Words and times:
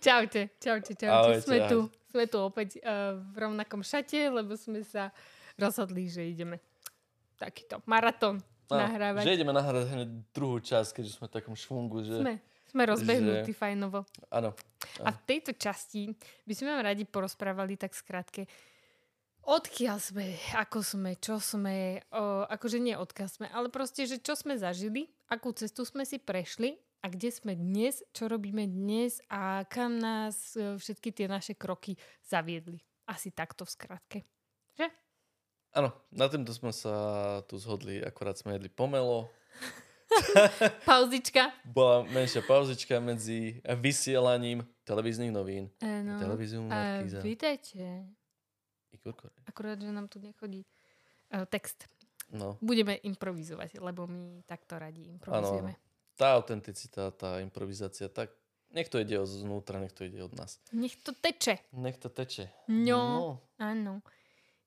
Čaute, 0.00 0.56
čaute, 0.56 0.92
čaute. 0.94 1.12
Ahojte, 1.12 1.44
sme 1.44 1.58
ahojte. 1.60 1.72
tu, 1.72 1.78
sme 2.08 2.24
tu 2.30 2.38
opäť 2.40 2.80
uh, 2.80 3.18
v 3.18 3.36
rovnakom 3.36 3.84
šate, 3.84 4.30
lebo 4.30 4.56
sme 4.56 4.80
sa 4.86 5.12
rozhodli, 5.60 6.08
že 6.08 6.24
ideme 6.24 6.62
takýto 7.36 7.82
maratón 7.84 8.40
No, 8.72 8.80
nahrávať. 8.88 9.22
Že 9.28 9.36
ideme 9.36 9.52
nahrávať 9.52 9.88
hneď 9.92 10.08
druhú 10.32 10.56
časť, 10.56 10.96
keďže 10.96 11.20
sme 11.20 11.28
v 11.28 11.32
takom 11.36 11.52
švungu, 11.52 12.00
že... 12.00 12.24
Sme, 12.24 12.40
sme 12.72 12.82
rozbehnutí 12.88 13.52
že- 13.52 13.58
fajnovo. 13.58 14.08
Áno. 14.32 14.56
A 15.04 15.08
v 15.12 15.20
tejto 15.28 15.52
časti 15.52 16.08
by 16.48 16.54
sme 16.56 16.72
vám 16.72 16.82
radi 16.88 17.04
porozprávali 17.04 17.76
tak 17.76 17.92
skrátke, 17.92 18.48
odkiaľ 19.44 19.98
sme, 20.00 20.24
ako 20.56 20.78
sme, 20.80 21.10
čo 21.20 21.36
sme, 21.36 22.00
o, 22.14 22.48
akože 22.48 22.78
nie 22.80 22.96
odkiaľ 22.96 23.28
sme, 23.28 23.46
ale 23.52 23.68
proste, 23.68 24.08
že 24.08 24.22
čo 24.22 24.32
sme 24.32 24.56
zažili, 24.56 25.10
akú 25.28 25.52
cestu 25.52 25.84
sme 25.84 26.08
si 26.08 26.16
prešli 26.16 26.78
a 27.02 27.06
kde 27.10 27.34
sme 27.34 27.58
dnes, 27.58 28.06
čo 28.14 28.30
robíme 28.30 28.62
dnes 28.70 29.18
a 29.26 29.66
kam 29.66 29.98
nás 29.98 30.54
e, 30.54 30.78
všetky 30.78 31.10
tie 31.10 31.26
naše 31.26 31.58
kroky 31.58 31.98
zaviedli. 32.22 32.78
Asi 33.10 33.34
takto 33.34 33.66
v 33.66 33.74
skratke. 33.74 34.18
Že? 34.78 34.86
Áno, 35.74 35.90
na 36.14 36.30
týmto 36.30 36.54
sme 36.54 36.70
sa 36.70 36.94
tu 37.50 37.58
zhodli, 37.58 37.98
akorát 37.98 38.38
sme 38.38 38.54
jedli 38.54 38.70
pomelo. 38.70 39.26
Pauzička. 40.88 41.50
Bola 41.66 42.06
menšia 42.06 42.46
pauzička 42.46 43.02
medzi 43.02 43.58
vysielaním 43.66 44.62
televíznych 44.86 45.34
novín. 45.34 45.74
Áno. 45.82 46.22
Televíziu 46.22 46.62
A 46.62 47.02
Markíza. 47.02 47.18
vítajte. 47.18 48.06
Igor. 48.94 49.16
Akurát, 49.48 49.80
že 49.80 49.90
nám 49.90 50.06
tu 50.06 50.22
nechodí 50.22 50.62
uh, 51.34 51.48
text. 51.50 51.90
No, 52.32 52.56
Budeme 52.64 52.96
improvizovať, 53.02 53.82
lebo 53.82 54.08
my 54.08 54.40
takto 54.48 54.80
radi 54.80 55.04
improvizujeme. 55.10 55.76
Tá 56.16 56.36
autenticita, 56.36 57.10
tá 57.12 57.40
improvizácia, 57.40 58.08
tak 58.08 58.30
nech 58.72 58.88
to 58.88 58.96
ide 59.00 59.20
znútra, 59.28 59.76
nech 59.80 59.92
to 59.92 60.08
ide 60.08 60.24
od 60.24 60.32
nás. 60.32 60.56
Nech 60.72 60.96
to 61.04 61.12
teče. 61.12 61.60
Nech 61.76 62.00
to 62.00 62.08
teče. 62.08 62.48
No. 62.68 63.40
Áno. 63.60 64.00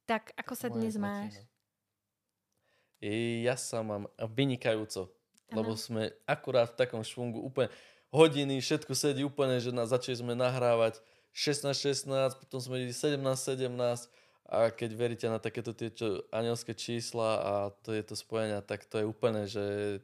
Tak, 0.06 0.38
ako 0.38 0.54
sa 0.54 0.70
dnes 0.70 0.94
máš? 1.02 1.34
I 3.02 3.42
Ja 3.46 3.58
sa 3.58 3.82
mám 3.82 4.06
vynikajúco, 4.18 5.10
lebo 5.50 5.74
Áno. 5.74 5.82
sme 5.82 6.14
akurát 6.30 6.70
v 6.74 6.78
takom 6.78 7.02
švungu 7.02 7.42
úplne 7.42 7.74
hodiny, 8.14 8.62
všetko 8.62 8.94
sedí 8.96 9.26
úplne, 9.26 9.58
že 9.60 9.74
na, 9.74 9.84
začali 9.90 10.22
sme 10.22 10.34
nahrávať 10.38 11.02
16-16, 11.36 12.40
potom 12.40 12.60
sme 12.62 12.86
idli 12.86 12.96
17-17 12.96 13.68
a 14.46 14.70
keď 14.72 14.90
veríte 14.94 15.28
na 15.28 15.42
takéto 15.42 15.74
tie 15.74 15.90
čo, 15.92 16.24
anielské 16.30 16.78
čísla 16.78 17.30
a 17.42 17.54
to 17.84 17.92
je 17.92 18.06
to 18.06 18.16
spojenia, 18.16 18.62
tak 18.62 18.86
to 18.86 19.02
je 19.02 19.06
úplne, 19.06 19.50
že 19.50 20.00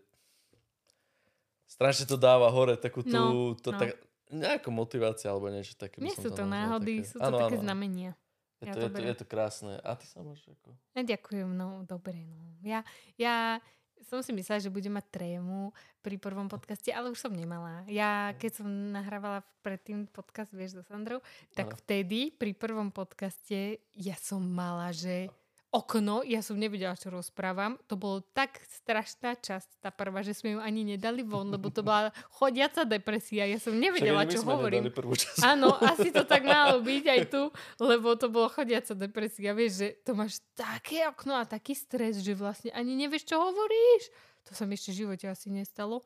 strašne 1.72 2.04
to 2.04 2.20
dáva 2.20 2.52
hore 2.52 2.76
takú 2.76 3.00
tú, 3.00 3.16
No, 3.16 3.56
to, 3.56 3.72
no. 3.72 3.80
tak, 3.80 3.96
nejaká 4.28 4.68
motivácia 4.68 5.32
alebo 5.32 5.48
niečo 5.48 5.80
také. 5.80 6.04
Nie 6.04 6.12
sú 6.12 6.28
to 6.32 6.44
náhody, 6.44 7.00
také. 7.00 7.08
sú 7.08 7.18
to 7.20 7.28
Áno, 7.32 7.38
také 7.40 7.56
áno. 7.60 7.64
znamenia. 7.64 8.12
Je 8.60 8.70
Ja 8.70 8.74
to, 8.76 8.80
to 8.80 8.86
je, 8.86 8.90
to, 8.92 9.02
je 9.08 9.16
to 9.18 9.26
krásne. 9.26 9.74
A 9.82 9.96
ty 9.96 10.06
sa 10.06 10.20
máš 10.22 10.44
ako? 10.46 10.76
Ja 10.94 11.02
ďakujem, 11.02 11.50
no 11.50 11.82
dobre. 11.88 12.28
No. 12.28 12.60
Ja, 12.62 12.84
ja 13.18 13.58
som 14.06 14.22
si 14.22 14.34
myslela, 14.34 14.62
že 14.62 14.74
budem 14.74 14.94
mať 14.94 15.08
trému 15.14 15.72
pri 16.02 16.18
prvom 16.18 16.46
podcaste, 16.46 16.90
ale 16.90 17.10
už 17.10 17.22
som 17.22 17.34
nemala. 17.34 17.86
Ja, 17.88 18.34
keď 18.38 18.62
som 18.62 18.68
nahrávala 18.92 19.42
predtým 19.62 20.06
podcast, 20.10 20.54
vieš, 20.54 20.78
so 20.78 20.84
Sandrou, 20.86 21.22
tak 21.54 21.74
Áno. 21.74 21.78
vtedy 21.82 22.30
pri 22.34 22.52
prvom 22.54 22.90
podcaste 22.90 23.82
ja 23.94 24.16
som 24.18 24.42
mala, 24.42 24.90
že 24.94 25.30
okno, 25.72 26.20
ja 26.28 26.44
som 26.44 26.60
nevedela, 26.60 27.00
čo 27.00 27.08
rozprávam. 27.08 27.80
To 27.88 27.96
bolo 27.96 28.20
tak 28.36 28.60
strašná 28.68 29.40
časť, 29.40 29.80
tá 29.80 29.90
prvá, 29.90 30.20
že 30.20 30.36
sme 30.36 30.56
ju 30.56 30.60
ani 30.60 30.84
nedali 30.84 31.24
von, 31.24 31.48
lebo 31.48 31.72
to 31.72 31.80
bola 31.80 32.12
chodiaca 32.36 32.84
depresia. 32.84 33.48
Ja 33.48 33.56
som 33.56 33.80
nevedela, 33.80 34.28
čo 34.28 34.44
hovorím. 34.44 34.92
Áno, 35.40 35.72
asi 35.80 36.12
to 36.12 36.28
tak 36.28 36.44
malo 36.44 36.84
byť 36.84 37.06
aj 37.08 37.22
tu, 37.32 37.48
lebo 37.80 38.20
to 38.20 38.28
bolo 38.28 38.52
chodiaca 38.52 38.92
depresia. 38.92 39.56
Vieš, 39.56 39.72
že 39.72 39.88
to 40.04 40.12
máš 40.12 40.44
také 40.60 41.08
okno 41.08 41.40
a 41.40 41.48
taký 41.48 41.72
stres, 41.72 42.20
že 42.20 42.36
vlastne 42.36 42.76
ani 42.76 42.92
nevieš, 43.00 43.32
čo 43.32 43.40
hovoríš. 43.40 44.12
To 44.48 44.52
sa 44.52 44.68
mi 44.68 44.76
ešte 44.76 44.92
v 44.92 45.08
živote 45.08 45.26
asi 45.32 45.48
nestalo. 45.48 46.04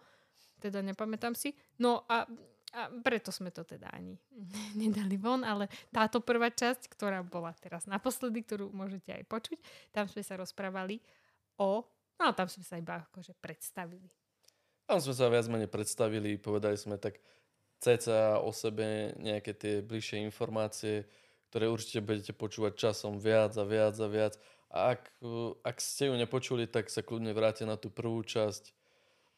Teda 0.62 0.86
nepamätám 0.86 1.34
si. 1.34 1.58
No 1.82 2.06
a, 2.06 2.30
a 2.76 2.92
preto 2.92 3.32
sme 3.32 3.56
to 3.56 3.64
teda 3.64 3.88
ani 3.96 4.20
nedali 4.82 5.16
von, 5.16 5.48
ale 5.48 5.72
táto 5.96 6.20
prvá 6.20 6.52
časť, 6.52 6.92
ktorá 6.92 7.24
bola 7.24 7.56
teraz 7.56 7.88
naposledy, 7.88 8.44
ktorú 8.44 8.76
môžete 8.76 9.16
aj 9.16 9.24
počuť, 9.32 9.60
tam 9.96 10.12
sme 10.12 10.22
sa 10.22 10.36
rozprávali 10.36 11.00
o... 11.56 11.88
No, 12.20 12.32
tam 12.36 12.48
sme 12.48 12.64
sa 12.64 12.76
iba 12.80 13.04
akože 13.12 13.36
predstavili. 13.40 14.08
Tam 14.86 15.00
sme 15.00 15.16
sa 15.16 15.32
viac 15.32 15.48
menej 15.48 15.72
predstavili, 15.72 16.38
povedali 16.38 16.76
sme 16.76 17.00
tak 17.00 17.20
cca 17.80 18.40
o 18.40 18.52
sebe 18.56 19.16
nejaké 19.20 19.52
tie 19.56 19.74
bližšie 19.84 20.24
informácie, 20.24 21.04
ktoré 21.52 21.72
určite 21.72 22.04
budete 22.04 22.34
počúvať 22.36 22.74
časom 22.76 23.20
viac 23.20 23.56
a 23.56 23.64
viac 23.68 23.96
a 24.00 24.08
viac. 24.08 24.34
A 24.76 24.96
ak, 24.96 25.02
ak 25.64 25.78
ste 25.80 26.12
ju 26.12 26.16
nepočuli, 26.20 26.68
tak 26.68 26.92
sa 26.92 27.00
kľudne 27.00 27.32
vráte 27.32 27.64
na 27.64 27.80
tú 27.80 27.88
prvú 27.88 28.24
časť. 28.24 28.76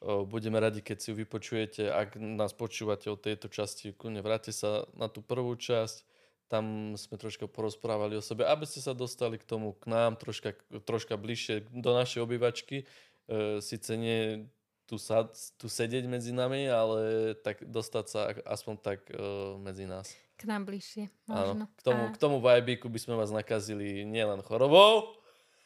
Budeme 0.04 0.62
radi, 0.62 0.86
keď 0.86 0.98
si 1.02 1.08
ju 1.10 1.16
vypočujete. 1.18 1.90
Ak 1.90 2.14
nás 2.22 2.54
počúvate 2.54 3.10
od 3.10 3.18
tejto 3.18 3.50
časti, 3.50 3.98
kľudne 3.98 4.22
vráte 4.22 4.54
sa 4.54 4.86
na 4.94 5.10
tú 5.10 5.26
prvú 5.26 5.58
časť. 5.58 6.06
Tam 6.48 6.96
sme 6.96 7.18
troška 7.20 7.50
porozprávali 7.50 8.16
o 8.16 8.24
sebe, 8.24 8.48
aby 8.48 8.64
ste 8.64 8.80
sa 8.80 8.96
dostali 8.96 9.36
k 9.36 9.44
tomu, 9.44 9.76
k 9.76 9.90
nám, 9.90 10.16
troška, 10.16 10.56
troška 10.86 11.18
bližšie 11.20 11.68
do 11.76 11.92
našej 11.92 12.24
obývačky. 12.24 12.86
E, 13.28 13.60
Sice 13.60 14.00
nie 14.00 14.48
tu, 14.88 14.96
sa, 14.96 15.28
tu 15.60 15.68
sedieť 15.68 16.08
medzi 16.08 16.32
nami, 16.32 16.72
ale 16.72 17.34
tak 17.44 17.68
dostať 17.68 18.06
sa 18.08 18.32
aspoň 18.48 18.76
tak 18.80 19.00
e, 19.12 19.20
medzi 19.60 19.84
nás. 19.84 20.16
K 20.40 20.48
nám 20.48 20.70
bližšie, 20.70 21.10
Áno. 21.28 21.36
možno. 21.36 21.66
K 21.76 21.82
tomu, 21.84 22.04
A- 22.08 22.12
k 22.14 22.18
tomu 22.22 22.38
vibíku 22.40 22.88
by 22.88 23.00
sme 23.02 23.20
vás 23.20 23.34
nakazili 23.34 24.06
nielen 24.08 24.40
chorobou, 24.46 25.18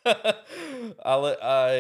ale 1.03 1.38
aj 1.38 1.75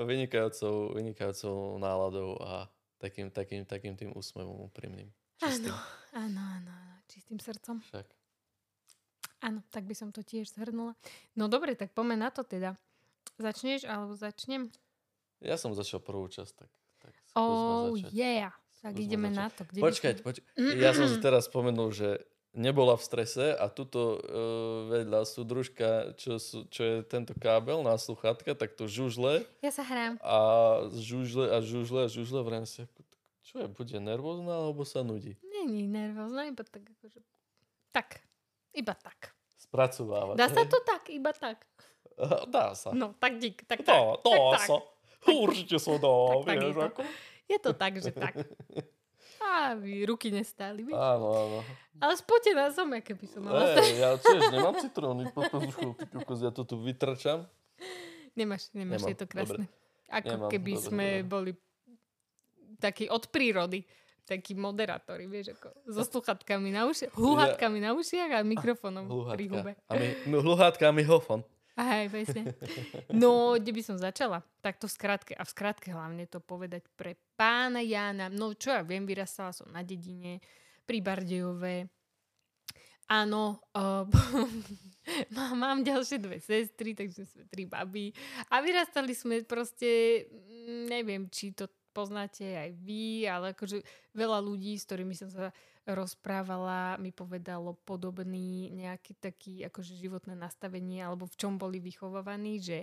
vynikajúcou, 0.00 0.92
vynikajúcou 0.92 1.54
náladou 1.76 2.38
a 2.38 2.66
takým, 2.96 3.28
takým, 3.28 3.62
takým 3.62 3.94
tým 3.94 4.10
úsmevom 4.12 4.66
úprimným. 4.66 5.08
Čistým. 5.36 5.70
Áno, 6.12 6.38
áno, 6.38 6.70
áno, 6.70 6.74
čistým 7.06 7.38
srdcom. 7.38 7.78
Však. 7.80 8.06
Áno, 9.40 9.62
tak 9.68 9.86
by 9.86 9.94
som 9.94 10.10
to 10.10 10.20
tiež 10.20 10.50
zhrnula. 10.50 10.98
No 11.32 11.46
dobre, 11.46 11.72
tak 11.72 11.90
poďme 11.90 12.18
na 12.18 12.28
to 12.28 12.42
teda. 12.42 12.74
Začneš 13.36 13.86
alebo 13.86 14.12
začnem? 14.12 14.66
Ja 15.38 15.54
som 15.54 15.70
začal 15.70 16.02
prvú 16.02 16.26
časť, 16.26 16.52
tak, 16.52 16.70
tak 16.98 17.14
Oh 17.32 17.94
začať. 17.94 18.10
yeah. 18.10 18.50
Tak 18.78 18.94
Skúsme 18.94 19.04
ideme 19.04 19.28
začať. 19.28 19.38
na 19.38 19.46
to. 19.48 19.60
Kde 19.64 19.78
Počkať, 19.80 20.14
poč- 20.20 20.44
ja 20.56 20.90
som 20.90 21.06
si 21.06 21.18
teraz 21.18 21.46
spomenul, 21.46 21.90
že 21.90 22.18
nebola 22.56 22.96
v 22.96 23.02
strese 23.04 23.52
a 23.52 23.68
tuto 23.68 24.16
uh, 24.16 24.20
vedľa 24.88 25.24
sú 25.28 25.44
družka, 25.44 26.16
čo, 26.16 26.40
čo 26.68 26.82
je 26.82 26.96
tento 27.04 27.36
kábel 27.36 27.84
na 27.84 27.94
sluchátka, 27.96 28.56
tak 28.56 28.74
to 28.74 28.88
žužle 28.88 29.44
Ja 29.60 29.72
sa 29.72 29.84
hrám. 29.84 30.16
a 30.24 30.38
žužle 30.96 31.52
a 31.52 31.58
žužle 31.60 32.04
a 32.04 32.08
žužle 32.08 32.40
vrajím 32.42 32.66
si, 32.66 32.82
ako, 32.82 33.00
čo 33.44 33.54
je, 33.62 33.66
bude 33.68 33.96
nervózna 34.00 34.64
alebo 34.68 34.84
sa 34.84 35.00
nudí? 35.04 35.36
Není 35.44 35.88
nervózna, 35.88 36.48
iba 36.48 36.64
tak 36.64 36.84
akože... 36.84 37.20
Tak. 37.92 38.20
Iba 38.76 38.92
tak. 38.92 39.32
Spracovávať. 39.58 40.36
Dá 40.36 40.46
sa 40.52 40.62
hej? 40.62 40.70
to 40.70 40.78
tak, 40.84 41.02
iba 41.08 41.32
tak. 41.32 41.64
Dá 42.54 42.76
sa. 42.76 42.92
No, 42.92 43.16
tak 43.16 43.40
dík, 43.40 43.64
tak 43.64 43.80
tak. 43.82 43.96
Dá, 43.96 44.20
dá 44.20 44.36
tak, 44.54 44.66
sa. 44.68 44.76
Určite 45.28 45.76
sa 45.80 45.96
dá, 45.98 46.12
Tak, 46.12 46.44
tak 46.46 46.56
je 46.56 46.60
vieš, 46.62 46.76
to. 46.76 46.82
ako. 46.84 47.02
Je 47.48 47.58
to 47.58 47.70
tak, 47.72 47.92
že 47.96 48.10
tak. 48.12 48.34
A 49.38 49.74
vy 49.78 50.06
ruky 50.06 50.34
nestáli, 50.34 50.82
vieš? 50.82 50.98
Áno, 50.98 51.26
áno. 51.30 51.58
Ale 51.98 52.14
spotená 52.18 52.70
som, 52.70 52.86
aké 52.94 53.14
by 53.14 53.26
som 53.26 53.42
mala. 53.46 53.78
Ej, 53.78 53.98
ja 53.98 54.14
tiež 54.18 54.50
nemám 54.54 54.74
citróny, 54.78 55.30
pokozuchu, 55.30 55.94
ty 55.98 56.04
kokos, 56.10 56.40
ja 56.42 56.50
to 56.54 56.62
tu 56.62 56.78
vytrčam. 56.78 57.46
Nemáš, 58.38 58.70
nemáš, 58.70 59.02
Nemám, 59.02 59.10
je 59.10 59.16
to 59.18 59.26
krásne. 59.26 59.64
Ako 60.08 60.34
Nemám, 60.46 60.50
keby 60.50 60.72
dobre, 60.74 60.86
sme 60.86 61.06
dobre. 61.10 61.26
boli 61.26 61.50
takí 62.78 63.10
od 63.10 63.26
prírody, 63.28 63.82
takí 64.22 64.54
moderátori, 64.54 65.26
vieš, 65.26 65.58
ako 65.58 65.74
so 65.90 66.02
sluchatkami 66.06 66.70
na 66.70 66.86
ušiach, 66.86 67.12
hluchatkami 67.18 67.78
na 67.82 67.90
ušiach 67.98 68.30
a 68.38 68.40
mikrofónom 68.46 69.10
pri 69.34 69.44
hube. 69.50 69.72
A 69.90 69.92
my, 69.98 70.06
no, 70.30 70.36
hluhátka 70.44 70.88
a 70.88 70.94
mikrofón. 70.94 71.42
Aj, 71.78 72.10
presne. 72.10 72.58
No, 73.14 73.54
kde 73.54 73.70
by 73.70 73.82
som 73.86 73.96
začala? 74.02 74.42
Tak 74.58 74.82
to 74.82 74.90
v 74.90 74.98
skratke. 74.98 75.32
A 75.38 75.46
v 75.46 75.52
skratke 75.54 75.94
hlavne 75.94 76.26
to 76.26 76.42
povedať 76.42 76.82
pre 76.98 77.14
pána 77.38 77.78
Jána. 77.78 78.26
No, 78.26 78.50
čo 78.58 78.74
ja 78.74 78.82
viem, 78.82 79.06
vyrastala 79.06 79.54
som 79.54 79.70
na 79.70 79.86
dedine, 79.86 80.42
pri 80.82 80.98
Bardejove. 80.98 81.86
Áno, 83.08 83.62
uh, 83.72 84.04
mám, 85.36 85.54
mám 85.54 85.78
ďalšie 85.80 86.18
dve 86.20 86.42
sestry, 86.42 86.92
takže 86.98 87.30
sme 87.30 87.46
tri 87.46 87.64
baby. 87.64 88.10
A 88.52 88.60
vyrastali 88.60 89.14
sme 89.14 89.46
proste, 89.46 90.26
mm, 90.28 90.92
neviem, 90.92 91.30
či 91.30 91.54
to 91.54 91.70
poznáte 91.94 92.44
aj 92.44 92.70
vy, 92.84 93.24
ale 93.24 93.56
akože 93.56 93.80
veľa 94.12 94.44
ľudí, 94.44 94.76
s 94.76 94.84
ktorými 94.84 95.14
som 95.16 95.30
sa 95.32 95.54
rozprávala, 95.88 97.00
mi 97.00 97.12
povedalo 97.12 97.76
podobný 97.84 98.68
nejaký 98.72 99.16
taký 99.16 99.54
akože 99.68 99.96
životné 99.96 100.36
nastavenie, 100.36 101.00
alebo 101.00 101.24
v 101.24 101.38
čom 101.38 101.56
boli 101.56 101.80
vychovávaní, 101.80 102.60
že 102.60 102.78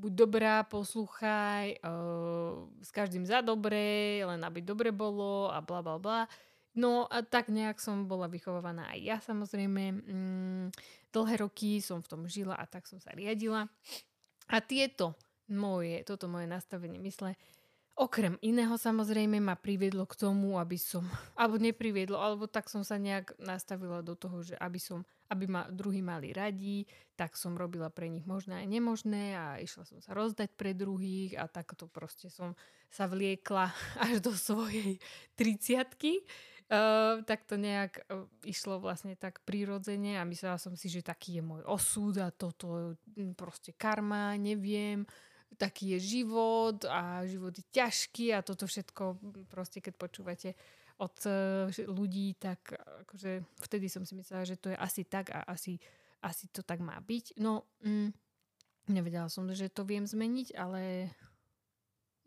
buď 0.00 0.12
dobrá, 0.16 0.54
poslúchaj, 0.64 1.84
uh, 1.84 2.66
s 2.80 2.90
každým 2.90 3.28
za 3.28 3.44
dobré, 3.44 4.24
len 4.24 4.40
aby 4.40 4.64
dobre 4.64 4.90
bolo 4.90 5.52
a 5.52 5.60
bla 5.60 5.84
bla 5.84 6.00
bla. 6.00 6.20
No 6.74 7.10
a 7.10 7.26
tak 7.26 7.50
nejak 7.50 7.82
som 7.82 8.06
bola 8.06 8.30
vychovávaná 8.30 8.94
aj 8.94 9.00
ja 9.02 9.18
samozrejme. 9.18 9.82
Mm, 10.06 10.66
dlhé 11.10 11.34
roky 11.42 11.82
som 11.82 11.98
v 11.98 12.10
tom 12.10 12.22
žila 12.30 12.54
a 12.54 12.64
tak 12.64 12.86
som 12.86 13.02
sa 13.02 13.10
riadila. 13.10 13.66
A 14.50 14.56
tieto 14.62 15.18
moje, 15.50 16.06
toto 16.06 16.30
moje 16.30 16.46
nastavenie 16.46 17.02
mysle, 17.02 17.34
okrem 17.98 18.40
iného 18.40 18.72
samozrejme 18.78 19.42
ma 19.42 19.58
priviedlo 19.58 20.08
k 20.08 20.16
tomu, 20.16 20.56
aby 20.56 20.80
som, 20.80 21.04
alebo 21.40 21.60
nepriviedlo, 21.60 22.16
alebo 22.16 22.48
tak 22.48 22.72
som 22.72 22.80
sa 22.80 22.96
nejak 22.96 23.36
nastavila 23.36 24.00
do 24.00 24.16
toho, 24.16 24.40
že 24.40 24.56
aby 24.56 24.80
som, 24.80 25.04
aby 25.28 25.44
ma 25.44 25.68
druhí 25.68 26.00
mali 26.00 26.32
radi, 26.32 26.88
tak 27.14 27.36
som 27.36 27.58
robila 27.58 27.92
pre 27.92 28.08
nich 28.08 28.24
možné 28.24 28.64
aj 28.64 28.66
nemožné 28.66 29.36
a 29.36 29.60
išla 29.60 29.84
som 29.84 29.98
sa 30.00 30.16
rozdať 30.16 30.56
pre 30.56 30.72
druhých 30.72 31.36
a 31.36 31.44
takto 31.50 31.90
proste 31.90 32.32
som 32.32 32.56
sa 32.88 33.04
vliekla 33.04 33.68
až 34.08 34.24
do 34.24 34.32
svojej 34.32 34.96
triciatky. 35.36 36.24
Uh, 36.70 37.26
tak 37.26 37.50
to 37.50 37.58
nejak 37.58 38.06
uh, 38.06 38.30
išlo 38.46 38.78
vlastne 38.78 39.18
tak 39.18 39.42
prirodzene 39.42 40.14
a 40.14 40.22
myslela 40.22 40.54
som 40.54 40.78
si, 40.78 40.86
že 40.86 41.02
taký 41.02 41.34
je 41.34 41.42
môj 41.42 41.66
osud 41.66 42.14
a 42.22 42.30
toto 42.30 42.94
hm, 43.18 43.34
proste 43.34 43.74
karma, 43.74 44.38
neviem, 44.38 45.02
taký 45.58 45.98
je 45.98 46.20
život 46.20 46.78
a 46.86 47.26
život 47.26 47.50
je 47.54 47.64
ťažký 47.74 48.34
a 48.34 48.44
toto 48.44 48.68
všetko 48.68 49.18
hm, 49.18 49.50
proste 49.50 49.82
keď 49.82 49.94
počúvate 49.96 50.50
od 51.00 51.16
uh, 51.24 51.72
ľudí, 51.88 52.36
tak 52.36 52.76
akože 52.76 53.40
vtedy 53.64 53.88
som 53.88 54.04
si 54.04 54.12
myslela, 54.20 54.44
že 54.44 54.60
to 54.60 54.68
je 54.68 54.76
asi 54.76 55.08
tak 55.08 55.32
a 55.32 55.48
asi, 55.48 55.80
asi 56.20 56.44
to 56.52 56.60
tak 56.60 56.84
má 56.84 57.00
byť. 57.00 57.40
No, 57.40 57.64
mm, 57.80 58.12
nevedela 58.92 59.32
som, 59.32 59.48
že 59.48 59.72
to 59.72 59.88
viem 59.88 60.04
zmeniť, 60.04 60.52
ale 60.60 61.08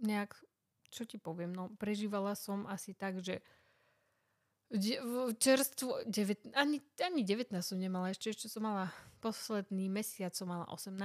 nejak, 0.01 0.33
čo 0.89 1.05
ti 1.05 1.21
poviem, 1.21 1.53
no 1.53 1.69
prežívala 1.77 2.33
som 2.33 2.65
asi 2.65 2.97
tak, 2.97 3.21
že 3.21 3.45
čerstvo, 5.37 6.01
9, 6.05 6.57
ani, 6.57 6.81
ani 6.97 7.21
19 7.21 7.53
som 7.61 7.77
nemala, 7.77 8.09
ešte, 8.09 8.33
ešte 8.33 8.47
som 8.49 8.65
mala 8.65 8.89
posledný 9.21 9.87
mesiac 9.87 10.33
som 10.35 10.49
mala 10.49 10.65
18 10.67 10.97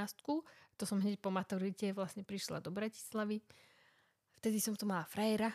to 0.79 0.87
som 0.87 1.03
hneď 1.03 1.19
po 1.19 1.35
maturite 1.35 1.91
vlastne 1.91 2.23
prišla 2.23 2.63
do 2.63 2.71
Bratislavy. 2.71 3.43
Vtedy 4.39 4.63
som 4.63 4.79
tu 4.79 4.87
mala 4.87 5.03
frajera. 5.11 5.51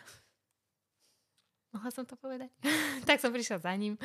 Mohla 1.72 1.90
som 1.90 2.04
to 2.04 2.14
povedať? 2.14 2.52
tak 3.08 3.18
som 3.18 3.32
prišla 3.32 3.56
za 3.64 3.72
ním. 3.72 3.96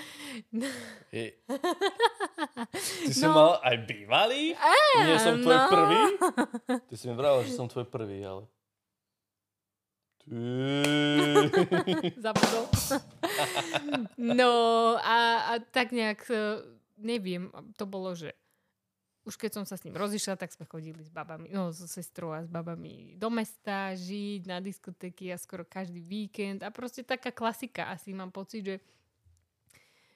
Je. 1.12 1.36
Ty 3.04 3.12
no. 3.12 3.14
si 3.14 3.28
mal 3.28 3.60
aj 3.62 3.76
bývalý? 3.84 4.56
Nie 5.04 5.20
som 5.20 5.44
tvoj 5.44 5.60
no. 5.60 5.68
prvý? 5.68 6.02
Ty 6.90 6.96
si 6.96 7.06
mi 7.12 7.14
vravila, 7.20 7.44
že 7.44 7.54
som 7.54 7.68
tvoj 7.68 7.86
prvý, 7.92 8.24
ale... 8.24 8.48
Zabudol. 12.24 12.66
no 14.18 14.52
a, 15.02 15.18
a 15.50 15.54
tak 15.74 15.90
nejak, 15.90 16.22
e, 16.30 16.62
neviem, 17.02 17.50
to 17.74 17.90
bolo, 17.90 18.14
že 18.14 18.38
už 19.26 19.38
keď 19.38 19.62
som 19.62 19.66
sa 19.66 19.78
s 19.78 19.86
ním 19.86 19.98
rozišla, 19.98 20.42
tak 20.42 20.50
sme 20.50 20.66
chodili 20.66 21.06
s 21.06 21.14
babami, 21.14 21.54
no 21.54 21.70
so 21.70 21.86
sestrou 21.86 22.34
a 22.34 22.42
s 22.42 22.50
babami 22.50 23.14
do 23.14 23.30
mesta, 23.30 23.94
žiť 23.94 24.50
na 24.50 24.58
diskotéky 24.58 25.30
a 25.30 25.38
skoro 25.38 25.66
každý 25.66 26.02
víkend 26.02 26.66
a 26.66 26.74
proste 26.74 27.06
taká 27.06 27.30
klasika. 27.30 27.94
Asi 27.94 28.10
mám 28.14 28.34
pocit, 28.34 28.66
že 28.66 28.76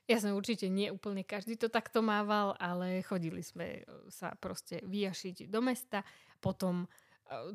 ja 0.09 0.19
som 0.19 0.35
určite 0.35 0.67
nie 0.67 0.91
úplne 0.91 1.23
každý 1.23 1.55
to 1.55 1.71
takto 1.71 2.03
mával, 2.03 2.57
ale 2.59 3.05
chodili 3.07 3.39
sme 3.39 3.87
sa 4.11 4.35
proste 4.35 4.83
vyjašiť 4.83 5.47
do 5.47 5.59
mesta. 5.63 6.03
Potom 6.43 6.89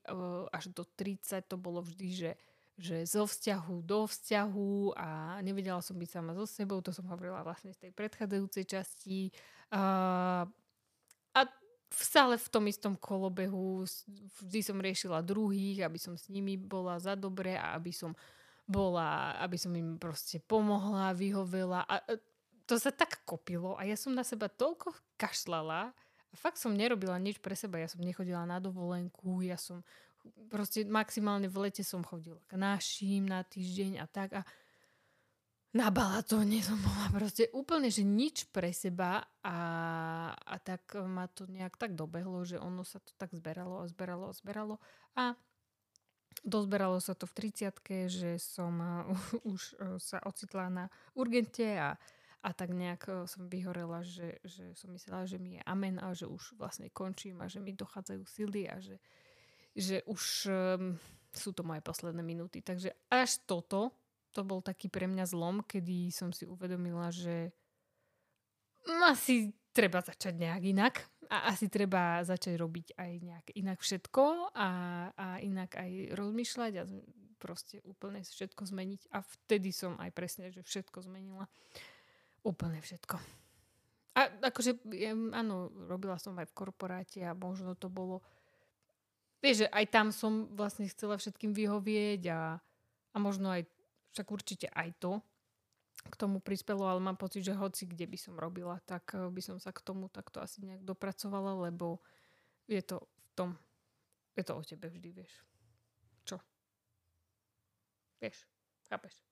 až 0.51 0.65
do 0.73 0.85
30, 0.85 1.47
to 1.47 1.57
bolo 1.57 1.81
vždy, 1.85 2.09
že, 2.13 2.33
že 2.77 2.97
zo 3.07 3.25
vzťahu 3.27 3.77
do 3.85 4.07
vzťahu 4.07 4.97
a 4.97 5.39
nevedela 5.41 5.81
som 5.85 5.97
byť 5.97 6.11
sama 6.11 6.33
so 6.37 6.45
sebou, 6.45 6.81
to 6.81 6.93
som 6.93 7.09
hovorila 7.09 7.45
vlastne 7.45 7.73
z 7.73 7.89
tej 7.89 7.93
predchádzajúcej 7.93 8.65
časti. 8.69 9.21
A, 9.73 9.83
a 11.35 11.41
stále 11.91 12.39
v 12.39 12.49
tom 12.49 12.65
istom 12.71 12.95
kolobehu 12.95 13.85
vždy 14.41 14.61
som 14.63 14.79
riešila 14.79 15.27
druhých, 15.27 15.83
aby 15.83 15.99
som 15.99 16.15
s 16.15 16.31
nimi 16.31 16.55
bola 16.55 16.97
za 17.03 17.19
dobre 17.19 17.59
a 17.59 17.75
aby 17.75 17.91
som 17.91 18.15
bola, 18.71 19.35
aby 19.43 19.59
som 19.59 19.75
im 19.75 19.99
proste 19.99 20.39
pomohla, 20.39 21.11
vyhovela. 21.11 21.83
A 21.91 21.99
to 22.71 22.79
sa 22.79 22.95
tak 22.95 23.27
kopilo 23.27 23.75
a 23.75 23.83
ja 23.83 23.99
som 23.99 24.15
na 24.15 24.23
seba 24.23 24.47
toľko 24.47 24.95
kašlala, 25.19 25.91
a 26.31 26.35
fakt 26.39 26.63
som 26.63 26.75
nerobila 26.75 27.19
nič 27.19 27.43
pre 27.43 27.59
seba. 27.59 27.83
Ja 27.83 27.91
som 27.91 28.03
nechodila 28.03 28.47
na 28.47 28.63
dovolenku, 28.63 29.43
ja 29.43 29.59
som 29.59 29.83
proste 30.53 30.85
maximálne 30.85 31.49
v 31.49 31.69
lete 31.69 31.81
som 31.81 32.05
chodila 32.05 32.41
k 32.45 32.61
našim 32.61 33.25
na 33.25 33.41
týždeň 33.41 34.05
a 34.05 34.07
tak 34.07 34.31
a 34.37 34.43
na 35.71 35.87
balatóne 35.87 36.59
som 36.67 36.75
bola 36.83 37.15
proste 37.15 37.47
úplne, 37.55 37.95
že 37.95 38.03
nič 38.03 38.51
pre 38.51 38.75
seba 38.75 39.23
a, 39.39 39.59
a 40.35 40.57
tak 40.59 40.99
ma 40.99 41.31
to 41.31 41.47
nejak 41.47 41.79
tak 41.79 41.95
dobehlo, 41.95 42.43
že 42.43 42.59
ono 42.59 42.83
sa 42.83 42.99
to 42.99 43.15
tak 43.15 43.31
zberalo 43.31 43.79
a 43.79 43.87
zberalo 43.87 44.29
a 44.29 44.35
zberalo 44.35 44.75
a 45.15 45.39
dozberalo 46.43 46.99
sa 46.99 47.15
to 47.15 47.31
v 47.31 47.55
30 47.55 47.71
že 48.11 48.31
som 48.43 48.75
už 49.53 49.79
sa 50.03 50.19
ocitla 50.27 50.67
na 50.69 50.85
urgente 51.15 51.79
a 51.79 51.95
a 52.41 52.51
tak 52.57 52.73
nejak 52.73 53.03
e, 53.09 53.13
som 53.29 53.49
vyhorela, 53.49 54.01
že, 54.01 54.41
že 54.45 54.73
som 54.73 54.93
myslela, 54.97 55.29
že 55.29 55.37
mi 55.37 55.61
je 55.61 55.63
amen 55.69 56.01
a 56.01 56.17
že 56.17 56.25
už 56.25 56.57
vlastne 56.57 56.89
končím 56.89 57.45
a 57.45 57.47
že 57.47 57.61
mi 57.61 57.77
dochádzajú 57.77 58.23
sily 58.25 58.69
a 58.69 58.81
že, 58.81 58.97
že 59.77 60.01
už 60.09 60.49
um, 60.49 60.97
sú 61.31 61.53
to 61.53 61.63
moje 61.63 61.85
posledné 61.85 62.25
minúty. 62.25 62.65
Takže 62.65 62.97
až 63.13 63.45
toto, 63.45 63.93
to 64.33 64.41
bol 64.43 64.65
taký 64.65 64.89
pre 64.89 65.05
mňa 65.05 65.29
zlom, 65.29 65.61
kedy 65.63 66.09
som 66.11 66.33
si 66.33 66.49
uvedomila, 66.49 67.13
že 67.13 67.53
asi 69.05 69.53
treba 69.77 70.01
začať 70.01 70.35
nejak 70.41 70.63
inak 70.65 70.95
a 71.31 71.53
asi 71.53 71.71
treba 71.71 72.25
začať 72.27 72.59
robiť 72.59 72.87
aj 72.99 73.11
nejak 73.23 73.47
inak 73.55 73.79
všetko 73.79 74.51
a, 74.57 74.71
a 75.15 75.27
inak 75.45 75.79
aj 75.79 76.17
rozmýšľať 76.17 76.73
a 76.81 76.85
proste 77.41 77.81
úplne 77.87 78.21
všetko 78.21 78.63
zmeniť. 78.69 79.09
A 79.17 79.25
vtedy 79.25 79.73
som 79.73 79.97
aj 79.97 80.11
presne, 80.13 80.53
že 80.53 80.61
všetko 80.61 81.07
zmenila. 81.09 81.49
Úplne 82.41 82.81
všetko. 82.81 83.17
A 84.19 84.21
akože, 84.51 84.83
áno, 85.33 85.71
robila 85.87 86.19
som 86.19 86.35
aj 86.35 86.51
v 86.51 86.57
korporáte 86.57 87.21
a 87.23 87.37
možno 87.37 87.79
to 87.79 87.87
bolo... 87.87 88.25
Vieš, 89.41 89.65
že 89.65 89.69
aj 89.73 89.87
tam 89.89 90.07
som 90.13 90.53
vlastne 90.53 90.85
chcela 90.91 91.17
všetkým 91.17 91.57
vyhovieť 91.57 92.23
a, 92.29 92.61
a 93.13 93.17
možno 93.17 93.49
aj, 93.49 93.65
však 94.13 94.27
určite 94.29 94.67
aj 94.69 94.93
to 95.01 95.23
k 96.09 96.15
tomu 96.17 96.41
prispelo, 96.41 96.89
ale 96.89 97.01
mám 97.01 97.21
pocit, 97.21 97.45
že 97.45 97.53
hoci 97.53 97.85
kde 97.85 98.09
by 98.09 98.17
som 98.17 98.35
robila, 98.41 98.81
tak 98.89 99.13
eh, 99.13 99.29
by 99.29 99.41
som 99.45 99.57
sa 99.61 99.73
k 99.73 99.85
tomu 99.85 100.09
takto 100.09 100.41
asi 100.41 100.65
nejak 100.65 100.81
dopracovala, 100.85 101.69
lebo 101.69 102.01
je 102.65 102.81
to 102.81 103.05
v 103.05 103.31
tom, 103.37 103.51
je 104.33 104.45
to 104.45 104.53
o 104.57 104.63
tebe 104.65 104.89
vždy, 104.89 105.11
vieš. 105.13 105.33
Čo? 106.25 106.37
Vieš, 108.21 108.45
chápeš? 108.89 109.30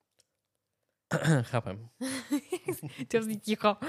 Chápem. 1.50 1.88
Čo 3.10 3.24
si 3.24 3.40
ticho. 3.40 3.80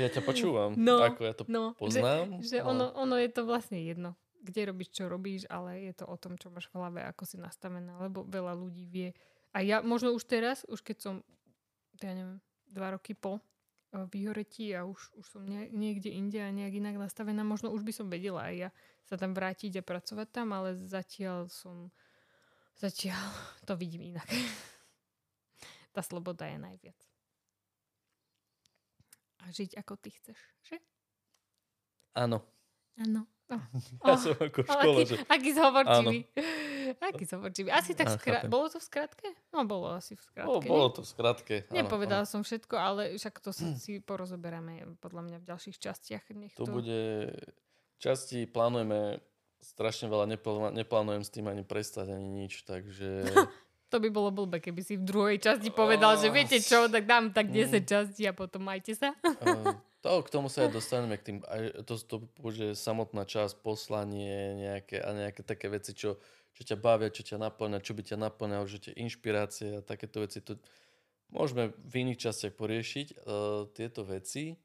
ja 0.00 0.08
ťa 0.08 0.22
počúvam, 0.24 0.72
no, 0.72 1.04
ako 1.04 1.20
ja 1.28 1.32
to 1.36 1.42
no, 1.44 1.76
poznám. 1.76 2.40
Že, 2.40 2.48
že 2.48 2.58
ale... 2.64 2.68
ono, 2.72 2.86
ono 2.96 3.16
je 3.20 3.28
to 3.28 3.44
vlastne 3.44 3.76
jedno, 3.84 4.16
kde 4.40 4.72
robíš, 4.72 4.96
čo 4.96 5.12
robíš, 5.12 5.44
ale 5.52 5.92
je 5.92 5.92
to 5.92 6.08
o 6.08 6.16
tom, 6.16 6.40
čo 6.40 6.48
máš 6.48 6.72
v 6.72 6.80
hlave, 6.80 7.04
ako 7.04 7.28
si 7.28 7.36
nastavená, 7.36 8.00
lebo 8.00 8.24
veľa 8.24 8.56
ľudí 8.56 8.88
vie. 8.88 9.12
A 9.52 9.60
ja 9.60 9.84
možno 9.84 10.16
už 10.16 10.24
teraz, 10.24 10.64
už 10.72 10.80
keď 10.80 10.96
som, 11.04 11.14
ja 12.00 12.16
neviem, 12.16 12.40
dva 12.72 12.96
roky 12.96 13.12
po 13.12 13.36
e, 13.36 13.42
vyhoretí 14.08 14.72
a 14.72 14.88
už, 14.88 15.12
už 15.20 15.26
som 15.28 15.44
nie, 15.44 15.68
niekde 15.68 16.08
inde 16.08 16.40
a 16.40 16.48
nejak 16.48 16.80
inak 16.80 16.96
nastavená, 16.96 17.44
možno 17.44 17.68
už 17.76 17.84
by 17.84 17.92
som 17.92 18.08
vedela 18.08 18.48
aj 18.48 18.54
ja 18.56 18.70
sa 19.04 19.20
tam 19.20 19.36
vrátiť 19.36 19.84
a 19.84 19.84
pracovať 19.84 20.28
tam, 20.32 20.56
ale 20.56 20.80
zatiaľ 20.80 21.52
som, 21.52 21.92
zatiaľ 22.80 23.20
to 23.68 23.76
vidím 23.76 24.16
inak 24.16 24.24
tá 25.92 26.00
sloboda 26.00 26.48
je 26.48 26.58
najviac. 26.58 27.00
A 29.42 29.50
žiť 29.52 29.76
ako 29.76 29.94
ty 30.00 30.10
chceš, 30.14 30.38
že? 30.64 30.76
Áno. 32.16 32.40
Áno. 33.00 33.28
Oh. 33.52 33.60
Ja 34.08 34.16
oh. 34.16 34.20
som 34.20 34.32
ako 34.32 34.60
v 34.64 34.68
škole, 34.68 34.96
aký, 34.96 35.02
že... 35.04 35.16
Aký 35.28 35.50
zhovorčivý. 35.52 36.18
Aký 37.08 37.24
zhovorčivý. 37.24 37.68
Asi 37.72 37.96
tak 37.96 38.12
skra... 38.16 38.44
Bolo 38.48 38.68
to 38.68 38.76
v 38.76 38.84
skratke? 38.84 39.28
No, 39.54 39.64
bolo 39.64 39.96
asi 39.96 40.12
v 40.12 40.22
skratke. 40.24 40.48
Bolo, 40.48 40.60
bolo 40.60 40.88
to 40.92 41.00
v 41.00 41.08
skratke. 41.08 41.56
Nepovedala 41.72 42.28
som 42.28 42.44
všetko, 42.44 42.74
ale 42.76 43.02
však 43.16 43.40
to 43.40 43.50
si, 43.54 43.64
si 43.82 43.92
porozoberáme 44.02 44.98
podľa 45.00 45.22
mňa 45.24 45.36
v 45.40 45.44
ďalších 45.48 45.76
častiach. 45.78 46.24
Nech 46.36 46.52
to... 46.56 46.68
to 46.68 46.72
bude... 46.72 47.00
Časti 48.02 48.50
plánujeme 48.50 49.22
strašne 49.62 50.10
veľa, 50.10 50.26
neplánujem 50.74 51.22
s 51.22 51.30
tým 51.30 51.46
ani 51.46 51.62
prestať, 51.62 52.12
ani 52.12 52.28
nič, 52.28 52.66
takže... 52.66 53.24
To 53.92 54.00
by 54.00 54.08
bolo 54.08 54.32
blbe, 54.32 54.56
keby 54.56 54.80
si 54.80 54.96
v 54.96 55.04
druhej 55.04 55.36
časti 55.36 55.68
povedal, 55.68 56.16
oh. 56.16 56.20
že 56.20 56.32
viete 56.32 56.56
čo, 56.64 56.88
tak 56.88 57.04
dám 57.04 57.28
tak 57.36 57.52
10 57.52 57.76
mm. 57.76 57.84
častí 57.84 58.24
a 58.24 58.32
potom 58.32 58.64
majte 58.64 58.96
sa. 58.96 59.12
uh, 59.20 59.76
To, 60.02 60.18
k 60.18 60.34
tomu 60.34 60.50
sa 60.50 60.66
aj 60.66 60.74
dostaneme, 60.74 61.14
k 61.14 61.22
tým, 61.30 61.38
aj 61.46 61.86
to, 61.86 61.94
to 61.94 62.16
bude 62.42 62.74
samotná 62.74 63.22
časť, 63.22 63.62
poslanie 63.62 64.58
nejaké, 64.58 64.98
a 64.98 65.14
nejaké 65.14 65.46
také 65.46 65.70
veci, 65.70 65.94
čo, 65.94 66.18
čo 66.58 66.62
ťa 66.66 66.74
bavia, 66.74 67.06
čo 67.06 67.22
ťa 67.22 67.38
naplňa, 67.38 67.78
čo 67.78 67.94
by 67.94 68.02
ťa 68.02 68.18
naplňalo, 68.18 68.66
že 68.66 68.90
tie 68.90 68.98
inšpirácie 68.98 69.78
a 69.78 69.86
takéto 69.86 70.26
veci. 70.26 70.42
To 70.42 70.58
môžeme 71.30 71.70
v 71.86 71.94
iných 72.02 72.18
častiach 72.18 72.58
poriešiť 72.58 73.06
uh, 73.14 73.70
tieto 73.70 74.02
veci, 74.02 74.58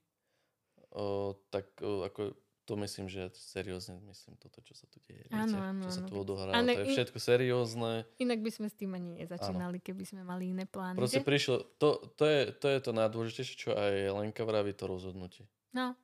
uh, 0.98 1.38
tak 1.54 1.70
uh, 1.86 2.10
ako 2.10 2.34
to 2.68 2.76
myslím, 2.76 3.08
že 3.08 3.32
seriózne 3.32 4.04
myslím 4.12 4.36
toto, 4.36 4.60
čo 4.60 4.76
sa 4.76 4.84
tu 4.92 5.00
deje. 5.08 5.24
Áno, 5.32 5.56
áno, 5.56 5.88
čo 5.88 5.92
sa 5.96 6.04
áno. 6.04 6.10
tu 6.12 6.16
odohráva. 6.20 6.52
Ale 6.52 6.76
To 6.76 6.84
je 6.84 7.00
všetko 7.00 7.18
seriózne. 7.18 8.04
Inak 8.20 8.44
by 8.44 8.52
sme 8.52 8.68
s 8.68 8.76
tým 8.76 8.92
ani 8.92 9.24
nezačínali, 9.24 9.80
keby 9.80 10.04
sme 10.04 10.28
mali 10.28 10.52
iné 10.52 10.68
plány. 10.68 11.00
Proste 11.00 11.24
že? 11.24 11.26
prišlo, 11.26 11.56
to, 11.80 12.04
to, 12.20 12.28
je, 12.28 12.42
to 12.60 12.68
je 12.68 12.80
to 12.84 12.92
najdôležitejšie, 12.92 13.56
čo 13.56 13.72
aj 13.72 14.12
Lenka 14.20 14.44
vraví, 14.44 14.76
to 14.76 14.84
rozhodnutie. 14.92 15.48
No, 15.72 15.96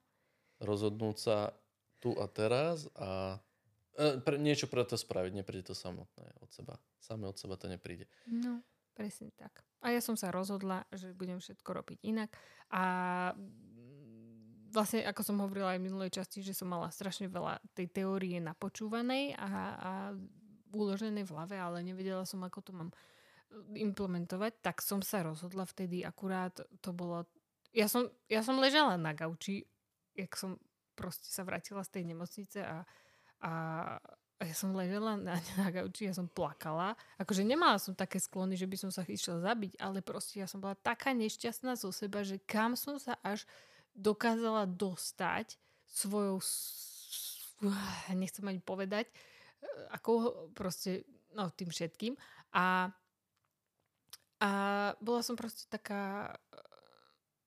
Rozhodnúť 0.63 1.17
sa 1.19 1.51
tu 1.99 2.15
a 2.15 2.31
teraz 2.31 2.87
a 2.95 3.43
e, 3.99 4.23
pre, 4.23 4.39
niečo 4.39 4.71
pre 4.71 4.87
to 4.87 4.95
spraviť, 4.95 5.35
nepríde 5.35 5.67
to 5.67 5.75
samotné 5.75 6.31
od 6.39 6.47
seba. 6.55 6.79
Samé 7.03 7.27
od 7.27 7.35
seba 7.35 7.59
to 7.59 7.67
nepríde. 7.67 8.07
no, 8.31 8.63
presne 8.95 9.35
tak. 9.35 9.67
A 9.83 9.91
ja 9.91 9.99
som 9.99 10.15
sa 10.15 10.31
rozhodla, 10.31 10.87
že 10.95 11.11
budem 11.11 11.43
všetko 11.43 11.69
robiť 11.75 11.99
inak. 12.07 12.31
A 12.71 12.83
vlastne, 14.73 15.05
ako 15.05 15.21
som 15.21 15.37
hovorila 15.39 15.77
aj 15.77 15.79
v 15.79 15.85
minulej 15.85 16.11
časti, 16.17 16.41
že 16.41 16.57
som 16.57 16.67
mala 16.67 16.89
strašne 16.89 17.29
veľa 17.29 17.61
tej 17.77 17.87
teórie 17.93 18.41
napočúvanej 18.41 19.37
a, 19.37 19.49
a 19.77 19.91
uloženej 20.73 21.23
v 21.23 21.33
hlave, 21.37 21.55
ale 21.55 21.85
nevedela 21.85 22.25
som, 22.25 22.41
ako 22.41 22.59
to 22.65 22.71
mám 22.73 22.89
e, 22.89 22.95
implementovať, 23.85 24.65
tak 24.65 24.81
som 24.81 25.05
sa 25.05 25.21
rozhodla 25.21 25.69
vtedy 25.69 26.01
akurát, 26.01 26.57
to 26.81 26.89
bolo... 26.91 27.29
Ja 27.73 27.85
som, 27.85 28.09
ja 28.25 28.41
som 28.41 28.57
ležala 28.57 28.97
na 28.97 29.13
gauči, 29.13 29.65
jak 30.17 30.33
som 30.33 30.57
proste 30.97 31.29
sa 31.29 31.45
vrátila 31.45 31.85
z 31.85 31.89
tej 31.93 32.03
nemocnice 32.09 32.59
a, 32.61 32.85
a, 33.41 33.53
a 34.37 34.41
ja 34.45 34.55
som 34.57 34.73
ležela 34.73 35.17
na, 35.17 35.37
na 35.61 35.69
gauči, 35.69 36.09
ja 36.09 36.13
som 36.17 36.25
plakala. 36.25 36.97
Akože 37.21 37.45
nemala 37.45 37.77
som 37.77 37.93
také 37.93 38.17
sklony, 38.17 38.57
že 38.57 38.69
by 38.69 38.77
som 38.77 38.89
sa 38.89 39.05
išla 39.05 39.41
zabiť, 39.41 39.77
ale 39.77 40.01
proste 40.01 40.41
ja 40.41 40.49
som 40.49 40.61
bola 40.61 40.73
taká 40.77 41.13
nešťastná 41.13 41.77
zo 41.77 41.93
seba, 41.93 42.25
že 42.25 42.41
kam 42.41 42.73
som 42.73 42.97
sa 42.97 43.17
až 43.21 43.45
dokázala 43.93 44.65
dostať 44.65 45.57
svojou, 45.89 46.41
nechcem 48.21 48.45
ani 48.49 48.59
povedať, 48.59 49.09
e, 49.09 49.13
ako 49.93 50.11
proste, 50.57 51.05
no 51.37 51.53
tým 51.53 51.69
všetkým. 51.69 52.13
A, 52.53 52.89
a 54.41 54.51
bola 54.97 55.21
som 55.21 55.37
proste 55.37 55.69
taká 55.69 56.33
e, 56.33 56.33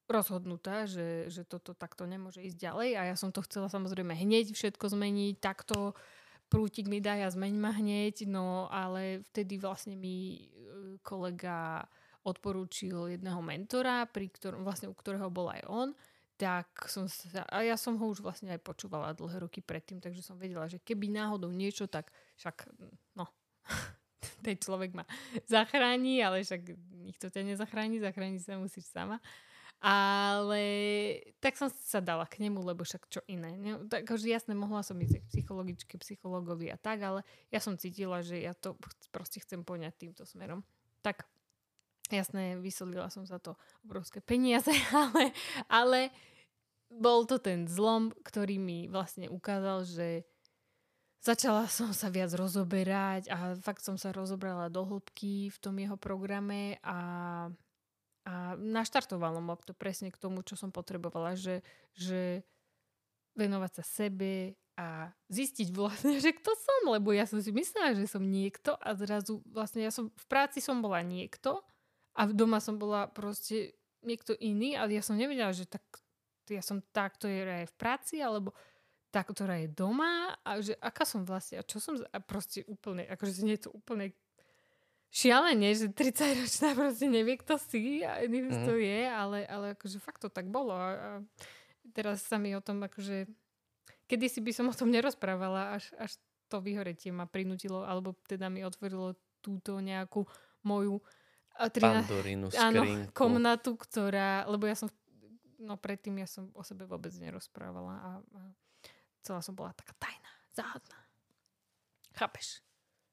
rozhodnutá, 0.06 0.86
že, 0.86 1.26
že 1.30 1.42
toto 1.42 1.74
takto 1.74 2.06
nemôže 2.06 2.42
ísť 2.42 2.58
ďalej. 2.58 2.90
A 2.94 3.02
ja 3.10 3.16
som 3.18 3.34
to 3.34 3.42
chcela 3.42 3.66
samozrejme 3.66 4.14
hneď 4.14 4.54
všetko 4.54 4.94
zmeniť, 4.94 5.42
takto 5.42 5.98
prútik 6.46 6.86
mi 6.86 7.02
daj 7.02 7.26
a 7.26 7.34
zmeň 7.34 7.54
ma 7.58 7.74
hneď, 7.74 8.30
no 8.30 8.70
ale 8.70 9.26
vtedy 9.34 9.58
vlastne 9.58 9.98
mi 9.98 10.38
e, 10.38 11.02
kolega 11.02 11.82
odporúčil 12.26 13.14
jedného 13.14 13.38
mentora, 13.38 14.06
pri 14.10 14.30
ktorom, 14.30 14.66
vlastne 14.66 14.90
u 14.90 14.94
ktorého 14.94 15.30
bol 15.30 15.46
aj 15.50 15.62
on, 15.70 15.88
tak 16.36 16.68
som 16.92 17.08
sa, 17.08 17.48
a 17.48 17.64
ja 17.64 17.80
som 17.80 17.96
ho 17.96 18.04
už 18.12 18.20
vlastne 18.20 18.52
aj 18.52 18.60
počúvala 18.60 19.16
dlhé 19.16 19.48
roky 19.48 19.64
predtým, 19.64 20.04
takže 20.04 20.20
som 20.20 20.36
vedela, 20.36 20.68
že 20.68 20.76
keby 20.76 21.08
náhodou 21.08 21.48
niečo, 21.48 21.88
tak 21.88 22.12
však, 22.36 22.68
no, 23.16 23.24
ten 24.44 24.60
človek 24.60 24.92
ma 24.92 25.08
zachráni, 25.48 26.20
ale 26.20 26.44
však 26.44 26.76
nikto 27.08 27.32
ťa 27.32 27.42
nezachráni, 27.42 28.04
zachrániť 28.04 28.40
sa 28.44 28.60
musíš 28.60 28.92
sama. 28.92 29.16
Ale 29.76 30.64
tak 31.36 31.52
som 31.60 31.68
sa 31.68 32.00
dala 32.00 32.24
k 32.24 32.40
nemu, 32.40 32.64
lebo 32.64 32.80
však 32.80 33.12
čo 33.12 33.20
iné. 33.28 33.60
Ne? 33.60 33.84
Tak 33.92 34.08
akože 34.08 34.32
jasne, 34.32 34.56
mohla 34.56 34.80
som 34.80 34.96
ísť 34.96 35.20
k 35.20 35.28
psychologičke, 35.36 36.00
psychologovi 36.00 36.72
a 36.72 36.80
tak, 36.80 37.04
ale 37.04 37.20
ja 37.52 37.60
som 37.60 37.76
cítila, 37.76 38.24
že 38.24 38.40
ja 38.40 38.56
to 38.56 38.72
proste 39.12 39.44
chcem 39.44 39.60
poňať 39.60 39.92
týmto 40.00 40.24
smerom. 40.24 40.64
Tak 41.04 41.28
jasné, 42.12 42.58
vysolila 42.60 43.10
som 43.10 43.26
za 43.26 43.42
to 43.42 43.58
obrovské 43.82 44.22
peniaze, 44.22 44.70
ale, 44.94 45.34
ale 45.66 46.00
bol 46.86 47.26
to 47.26 47.42
ten 47.42 47.66
zlom, 47.66 48.14
ktorý 48.22 48.62
mi 48.62 48.86
vlastne 48.86 49.26
ukázal, 49.26 49.82
že 49.82 50.22
začala 51.26 51.66
som 51.66 51.90
sa 51.90 52.06
viac 52.06 52.30
rozoberať 52.38 53.26
a 53.34 53.58
fakt 53.58 53.82
som 53.82 53.98
sa 53.98 54.14
rozobrala 54.14 54.70
do 54.70 54.86
hĺbky 54.86 55.50
v 55.50 55.58
tom 55.58 55.75
jeho 55.82 55.98
programe 55.98 56.78
a, 56.86 56.98
a 58.22 58.54
naštartovalo 58.54 59.42
ma 59.42 59.58
to 59.58 59.75
presne 59.75 60.14
k 60.14 60.20
tomu, 60.22 60.46
čo 60.46 60.54
som 60.54 60.70
potrebovala, 60.70 61.34
že, 61.34 61.66
že 61.98 62.46
venovať 63.34 63.82
sa 63.82 63.84
sebe 63.84 64.54
a 64.78 65.10
zistiť 65.32 65.75
vlastne, 65.75 66.20
že 66.25 66.30
kto 66.30 66.54
som, 66.54 66.94
lebo 66.94 67.10
ja 67.10 67.26
som 67.26 67.42
si 67.42 67.50
myslela, 67.50 67.98
že 67.98 68.06
som 68.06 68.22
niekto 68.22 68.78
a 68.78 68.94
zrazu 68.94 69.42
vlastne 69.50 69.82
ja 69.82 69.90
som 69.90 70.14
v 70.14 70.26
práci 70.30 70.62
som 70.62 70.78
bola 70.78 71.02
niekto 71.02 71.66
a 72.16 72.25
v 72.25 72.32
doma 72.32 72.58
som 72.64 72.80
bola 72.80 73.06
proste 73.12 73.76
niekto 74.00 74.32
iný, 74.40 74.75
ale 74.75 74.96
ja 74.96 75.02
som 75.04 75.18
nevedela, 75.18 75.52
že 75.52 75.68
tak 75.68 75.85
ja 76.49 76.62
som 76.62 76.80
tá, 76.94 77.11
ktorá 77.11 77.66
je 77.66 77.70
v 77.70 77.76
práci, 77.76 78.23
alebo 78.23 78.54
tá, 79.11 79.20
ktorá 79.23 79.61
je 79.61 79.68
doma 79.70 80.35
a 80.46 80.61
že 80.62 80.78
aká 80.78 81.04
som 81.04 81.26
vlastne 81.26 81.61
a 81.61 81.66
čo 81.66 81.82
som 81.82 81.99
a 81.99 82.18
proste 82.23 82.62
úplne, 82.70 83.06
akože 83.06 83.32
znie 83.42 83.56
to 83.58 83.73
úplne 83.75 84.14
šialene, 85.11 85.73
že 85.73 85.90
30 85.90 86.42
ročná 86.44 86.68
proste 86.78 87.06
nevie, 87.08 87.40
kto 87.40 87.56
si 87.58 88.04
a 88.04 88.20
nevie, 88.26 88.52
kto 88.52 88.73
Mhm. 88.76 88.82
je, 88.82 89.00
ale, 89.08 89.38
ale 89.46 89.66
akože 89.75 89.99
fakt 90.02 90.23
to 90.23 90.28
tak 90.28 90.46
bolo 90.50 90.75
a, 90.75 90.88
a 90.92 91.11
teraz 91.94 92.23
sa 92.26 92.37
mi 92.37 92.52
o 92.52 92.61
tom 92.62 92.82
akože 92.85 93.26
kedysi 94.06 94.38
by 94.42 94.52
som 94.54 94.66
o 94.70 94.75
tom 94.75 94.90
nerozprávala, 94.90 95.78
až, 95.78 95.90
až 95.99 96.18
to 96.46 96.62
vyhoretie 96.62 97.11
ma 97.11 97.26
prinútilo, 97.26 97.82
alebo 97.82 98.14
teda 98.30 98.46
mi 98.46 98.62
otvorilo 98.62 99.18
túto 99.42 99.78
nejakú 99.82 100.26
moju 100.62 101.02
a 101.56 101.66
13 101.66 101.82
Pandorínu 102.04 102.46
áno, 102.52 102.80
skrinku. 102.80 103.12
komnatu, 103.12 103.70
ktorá, 103.75 104.44
lebo 104.44 104.64
ja 104.64 104.75
som, 104.75 104.88
no 105.56 105.75
predtým 105.75 106.16
ja 106.16 106.28
som 106.28 106.52
o 106.52 106.60
sebe 106.60 106.84
vôbec 106.84 107.10
nerozprávala 107.12 107.94
a, 107.96 108.10
a 108.20 108.40
celá 109.20 109.40
som 109.40 109.52
bola 109.52 109.72
taká 109.72 109.96
tajná, 109.96 110.32
záhadná. 110.52 110.98
Chápeš? 112.12 112.60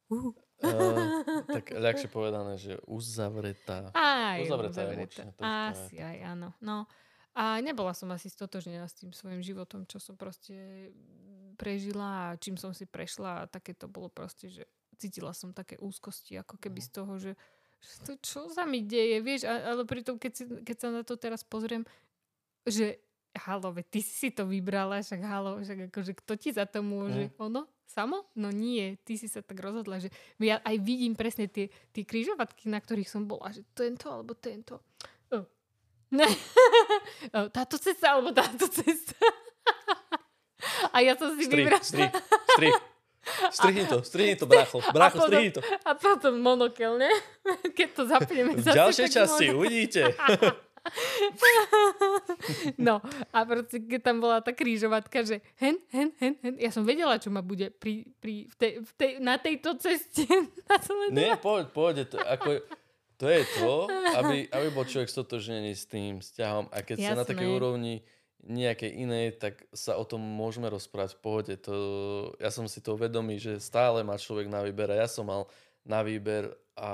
Uh. 0.08 0.32
Uh, 0.64 1.20
tak 1.44 1.76
ľahšie 1.76 2.08
povedané, 2.08 2.56
že 2.56 2.80
uzavretá. 2.86 3.92
Aj, 3.92 4.40
Uzavretá 4.40 4.88
uzavretá. 4.88 5.28
emočne, 5.28 5.44
Asi 5.44 6.00
aj, 6.00 6.18
áno. 6.24 6.56
No. 6.60 6.88
A 7.34 7.60
nebola 7.60 7.92
som 7.92 8.08
asi 8.12 8.30
stotožnená 8.30 8.86
s 8.86 8.96
tým 8.96 9.12
svojim 9.12 9.42
životom, 9.42 9.84
čo 9.84 10.00
som 10.00 10.16
proste 10.16 10.88
prežila 11.56 12.32
a 12.32 12.40
čím 12.40 12.56
som 12.56 12.72
si 12.72 12.86
prešla 12.86 13.44
a 13.44 13.50
také 13.50 13.74
to 13.74 13.90
bolo 13.90 14.08
proste, 14.08 14.48
že 14.48 14.64
cítila 14.96 15.34
som 15.34 15.52
také 15.52 15.76
úzkosti, 15.78 16.40
ako 16.40 16.56
keby 16.56 16.80
Mhm. 16.80 16.86
z 16.86 16.90
toho, 16.90 17.14
že, 17.20 17.32
že 17.34 17.63
to 18.08 18.16
čo 18.20 18.48
sa 18.52 18.64
mi 18.64 18.84
deje, 18.84 19.20
vieš, 19.20 19.48
ale 19.48 19.84
pritom 19.84 20.16
keď, 20.18 20.32
si, 20.32 20.44
keď 20.64 20.78
sa 20.80 20.90
na 20.92 21.02
to 21.04 21.16
teraz 21.16 21.44
pozriem, 21.44 21.84
že 22.64 23.00
halo, 23.34 23.74
veď 23.74 23.86
ty 23.90 24.00
si 24.06 24.30
to 24.30 24.46
vybrala, 24.46 25.02
však 25.02 25.22
halo, 25.26 25.58
však 25.60 25.90
akože 25.90 26.14
kto 26.22 26.34
ti 26.38 26.50
za 26.54 26.70
to 26.70 26.86
môže? 26.86 27.34
Ono? 27.42 27.66
Samo? 27.90 28.26
No 28.38 28.50
nie, 28.50 28.98
ty 29.06 29.18
si 29.18 29.30
sa 29.30 29.42
tak 29.46 29.58
rozhodla, 29.62 30.02
že 30.02 30.10
ja 30.42 30.58
aj 30.62 30.76
vidím 30.82 31.14
presne 31.14 31.46
tie, 31.50 31.70
tie 31.94 32.04
križovatky, 32.06 32.70
na 32.70 32.82
ktorých 32.82 33.10
som 33.10 33.26
bola, 33.26 33.54
že 33.54 33.62
tento 33.78 34.10
alebo 34.10 34.34
tento. 34.34 34.82
Oh. 35.30 35.46
Táto 37.58 37.78
cesta 37.82 38.18
alebo 38.18 38.30
táto 38.34 38.70
cesta. 38.70 39.18
A 40.94 41.02
ja 41.02 41.18
som 41.18 41.34
si 41.36 41.46
Strih, 41.50 41.66
vybrala. 41.68 41.84
strih, 41.84 42.10
strih. 42.56 42.74
Strihni 43.52 43.88
to, 43.88 44.04
strihni 44.04 44.36
to, 44.36 44.46
brácho. 44.46 44.84
Brácho, 44.92 45.18
potom- 45.24 45.32
strihni 45.32 45.52
to. 45.56 45.62
A 45.88 45.96
potom 45.96 46.34
monokel, 46.44 47.00
ne? 47.00 47.12
Keď 47.78 47.90
to 47.96 48.04
zapneme. 48.04 48.52
V 48.60 48.68
ďalšej 48.68 49.08
časti 49.10 49.52
mono- 49.52 49.64
uvidíte. 49.64 50.12
No 52.76 53.00
a 53.32 53.38
proste, 53.48 53.80
keď 53.88 54.02
tam 54.04 54.20
bola 54.20 54.44
tá 54.44 54.52
krížovatka, 54.52 55.24
že 55.24 55.40
hen, 55.56 55.80
hen, 55.88 56.12
hen, 56.20 56.36
hen, 56.44 56.56
ja 56.60 56.76
som 56.76 56.84
vedela, 56.84 57.16
čo 57.16 57.32
ma 57.32 57.40
bude 57.40 57.72
pri, 57.72 58.12
pri, 58.20 58.52
v 58.52 58.56
tej, 58.60 58.72
v 58.84 58.92
tej, 59.00 59.12
na 59.24 59.40
tejto 59.40 59.80
ceste. 59.80 60.28
Na 60.68 60.76
celé 60.84 61.08
Nie, 61.16 61.40
poď, 61.40 61.72
poď. 61.72 61.96
To, 62.12 62.20
ako, 62.20 62.68
to 63.16 63.26
je 63.32 63.42
to, 63.56 63.74
aby, 64.20 64.38
aby 64.52 64.68
bol 64.76 64.84
človek 64.84 65.08
stotožnený 65.08 65.72
s 65.72 65.88
tým 65.88 66.20
vzťahom. 66.20 66.68
A 66.68 66.84
keď 66.84 66.98
sa 67.00 67.16
na 67.16 67.24
takej 67.24 67.48
Jasné. 67.48 67.56
úrovni 67.56 67.96
nejakej 68.44 68.92
inej, 68.92 69.28
tak 69.40 69.64
sa 69.72 69.96
o 69.96 70.04
tom 70.04 70.20
môžeme 70.20 70.68
rozprávať 70.68 71.16
v 71.16 71.22
pohode. 71.24 71.54
To, 71.64 71.76
ja 72.38 72.52
som 72.52 72.68
si 72.68 72.84
to 72.84 73.00
vedomý, 73.00 73.40
že 73.40 73.60
stále 73.64 74.04
má 74.04 74.20
človek 74.20 74.52
na 74.52 74.60
výber 74.62 74.92
a 74.92 75.04
ja 75.04 75.08
som 75.08 75.24
mal 75.24 75.48
na 75.84 76.04
výber 76.04 76.52
a 76.74 76.90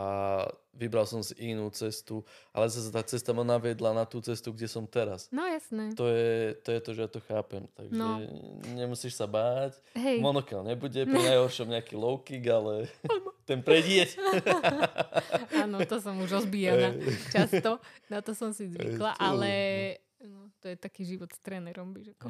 vybral 0.76 1.08
som 1.08 1.24
si 1.24 1.32
inú 1.40 1.72
cestu, 1.72 2.20
ale 2.52 2.68
zase 2.68 2.92
tá 2.92 3.00
cesta 3.00 3.32
ma 3.32 3.48
naviedla 3.48 3.96
na 3.96 4.04
tú 4.04 4.20
cestu, 4.20 4.52
kde 4.52 4.68
som 4.68 4.84
teraz. 4.84 5.32
No 5.32 5.48
jasné. 5.48 5.96
To 5.96 6.04
je, 6.12 6.52
to 6.60 6.70
je 6.76 6.80
to, 6.84 6.90
že 6.92 7.02
ja 7.08 7.10
to 7.10 7.20
chápem. 7.24 7.64
Takže 7.80 7.96
No. 7.96 8.20
nemusíš 8.76 9.16
sa 9.16 9.24
báť. 9.24 9.80
Hej, 9.96 10.20
Monokel 10.20 10.68
nebude, 10.68 11.00
pri 11.08 11.22
najhoršom 11.32 11.72
nejaký 11.72 11.96
low 11.96 12.20
kick, 12.20 12.44
ale 12.52 12.92
ten 13.50 13.64
predieť. 13.64 14.20
áno, 15.64 15.80
to 15.88 15.96
som 16.04 16.20
už 16.20 16.44
rozbíjana 16.44 17.00
často. 17.32 17.80
Na 18.12 18.20
to 18.20 18.36
som 18.36 18.52
si 18.52 18.68
zvykla, 18.68 19.16
ale 19.16 19.52
no, 20.28 20.52
to 20.60 20.68
je 20.68 20.76
taký 20.76 21.08
život 21.08 21.32
s 21.32 21.40
trénerom. 21.40 21.96
Víš, 21.96 22.12
ako. 22.18 22.28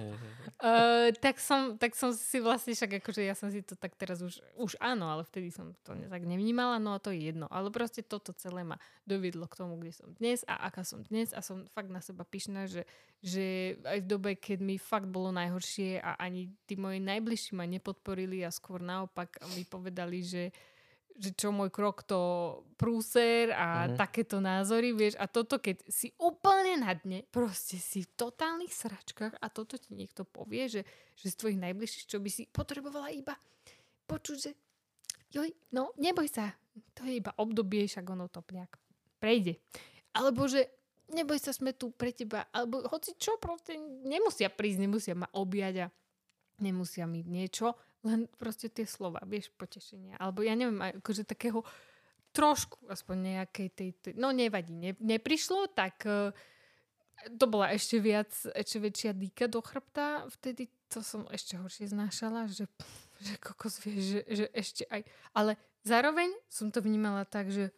Uh, 0.62 1.10
tak, 1.18 1.42
som, 1.42 1.80
tak 1.82 1.98
som 1.98 2.14
si 2.14 2.38
vlastne 2.38 2.78
však, 2.78 3.02
akože 3.02 3.22
ja 3.26 3.34
som 3.34 3.50
si 3.50 3.66
to 3.66 3.74
tak 3.74 3.98
teraz 3.98 4.22
už, 4.22 4.38
už 4.60 4.78
áno, 4.78 5.10
ale 5.10 5.26
vtedy 5.26 5.50
som 5.50 5.74
to 5.82 5.98
tak 5.98 6.24
nevnímala, 6.28 6.78
no 6.78 6.94
a 6.94 7.02
to 7.02 7.10
je 7.10 7.34
jedno. 7.34 7.50
Ale 7.50 7.74
proste 7.74 8.06
toto 8.06 8.30
celé 8.38 8.62
ma 8.62 8.78
doviedlo 9.10 9.50
k 9.50 9.58
tomu, 9.58 9.82
kde 9.82 9.94
som 9.96 10.10
dnes 10.22 10.46
a 10.46 10.70
aká 10.70 10.86
som 10.86 11.02
dnes 11.02 11.34
a 11.34 11.42
som 11.42 11.66
fakt 11.74 11.90
na 11.90 12.04
seba 12.04 12.22
pyšná, 12.22 12.70
že, 12.70 12.86
že 13.26 13.80
aj 13.82 14.06
v 14.06 14.10
dobe, 14.10 14.32
keď 14.38 14.60
mi 14.62 14.78
fakt 14.78 15.10
bolo 15.10 15.34
najhoršie 15.34 15.98
a 15.98 16.14
ani 16.22 16.54
tí 16.70 16.78
moji 16.78 17.02
najbližší 17.02 17.58
ma 17.58 17.66
nepodporili 17.66 18.46
a 18.46 18.54
skôr 18.54 18.86
naopak 18.86 19.42
mi 19.58 19.66
povedali, 19.66 20.22
že 20.22 20.54
že 21.20 21.36
čo 21.36 21.52
môj 21.52 21.68
krok 21.68 22.08
to 22.08 22.20
prúser 22.80 23.52
a 23.52 23.92
Mhm. 23.92 24.00
takéto 24.00 24.40
názory, 24.40 24.96
vieš, 24.96 25.20
a 25.20 25.28
toto 25.28 25.60
keď 25.60 25.84
si 25.92 26.16
úplne 26.16 26.80
na 26.80 26.96
dne, 26.96 27.28
proste 27.28 27.76
si 27.76 28.08
v 28.08 28.12
totálnych 28.16 28.72
sračkách 28.72 29.36
a 29.36 29.46
toto 29.52 29.76
ti 29.76 29.92
niekto 29.92 30.24
povie, 30.24 30.72
že, 30.72 30.82
že 31.20 31.28
z 31.28 31.36
tvojich 31.36 31.60
najbližších, 31.60 32.08
čo 32.08 32.24
by 32.24 32.30
si 32.32 32.48
potrebovala 32.48 33.12
iba 33.12 33.36
počuť, 34.08 34.38
že 34.40 34.52
joj, 35.36 35.52
no 35.76 35.92
neboj 36.00 36.26
sa, 36.26 36.56
to 36.96 37.04
je 37.04 37.20
iba 37.20 37.36
obdobie, 37.36 37.84
však 37.84 38.08
ono 38.08 38.32
to 38.32 38.40
nejak 38.50 38.80
prejde. 39.20 39.60
Alebo 40.16 40.48
že 40.48 40.66
neboj 41.12 41.36
sa, 41.36 41.52
sme 41.52 41.76
tu 41.76 41.92
pre 41.92 42.16
teba, 42.16 42.48
alebo 42.50 42.80
hoci 42.88 43.14
čo, 43.20 43.36
proste 43.38 43.76
nemusia 44.08 44.48
prísť, 44.48 44.80
nemusia 44.80 45.14
ma 45.20 45.28
objať 45.36 45.84
a 45.84 45.88
nemusia 46.64 47.04
mi 47.06 47.28
niečo, 47.28 47.76
len 48.06 48.32
proste 48.40 48.72
tie 48.72 48.88
slova, 48.88 49.20
vieš, 49.28 49.52
potešenia. 49.60 50.16
Alebo 50.18 50.44
ja 50.46 50.56
neviem, 50.56 50.80
akože 50.80 51.28
takého 51.28 51.64
trošku 52.32 52.86
aspoň 52.88 53.18
nejakej 53.42 53.68
tej, 53.74 53.90
tej 54.00 54.14
no 54.16 54.30
nevadí, 54.30 54.72
ne, 54.72 54.94
neprišlo, 55.02 55.74
tak 55.74 56.06
uh, 56.06 56.30
to 57.36 57.46
bola 57.50 57.74
ešte 57.74 57.98
viac, 58.00 58.32
ešte 58.54 58.78
väčšia 58.80 59.12
dýka 59.18 59.50
do 59.50 59.60
chrbta, 59.60 60.30
vtedy 60.40 60.70
to 60.88 61.04
som 61.04 61.26
ešte 61.34 61.58
horšie 61.60 61.90
znášala, 61.92 62.48
že, 62.48 62.70
že 63.20 63.34
kokos 63.42 63.82
vieš, 63.84 64.02
že, 64.02 64.22
že 64.30 64.46
ešte 64.54 64.84
aj, 64.88 65.02
ale 65.36 65.58
zároveň 65.84 66.32
som 66.48 66.70
to 66.70 66.80
vnímala 66.80 67.26
tak, 67.26 67.50
že, 67.50 67.74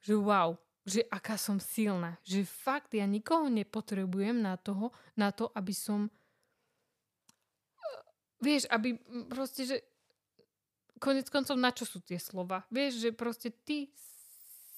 že 0.00 0.14
wow, 0.14 0.56
že 0.86 1.02
aká 1.10 1.34
som 1.34 1.58
silná, 1.58 2.14
že 2.22 2.46
fakt 2.46 2.94
ja 2.94 3.04
nikoho 3.04 3.50
nepotrebujem 3.50 4.38
na 4.38 4.54
toho, 4.54 4.94
na 5.18 5.34
to, 5.34 5.50
aby 5.52 5.74
som 5.74 6.06
vieš, 8.38 8.68
aby 8.68 8.96
proste, 9.26 9.64
že 9.64 9.76
konec 10.98 11.28
koncov 11.28 11.56
na 11.56 11.70
čo 11.72 11.84
sú 11.84 12.00
tie 12.00 12.16
slova? 12.16 12.64
Vieš, 12.68 13.00
že 13.00 13.10
proste 13.12 13.52
ty 13.52 13.92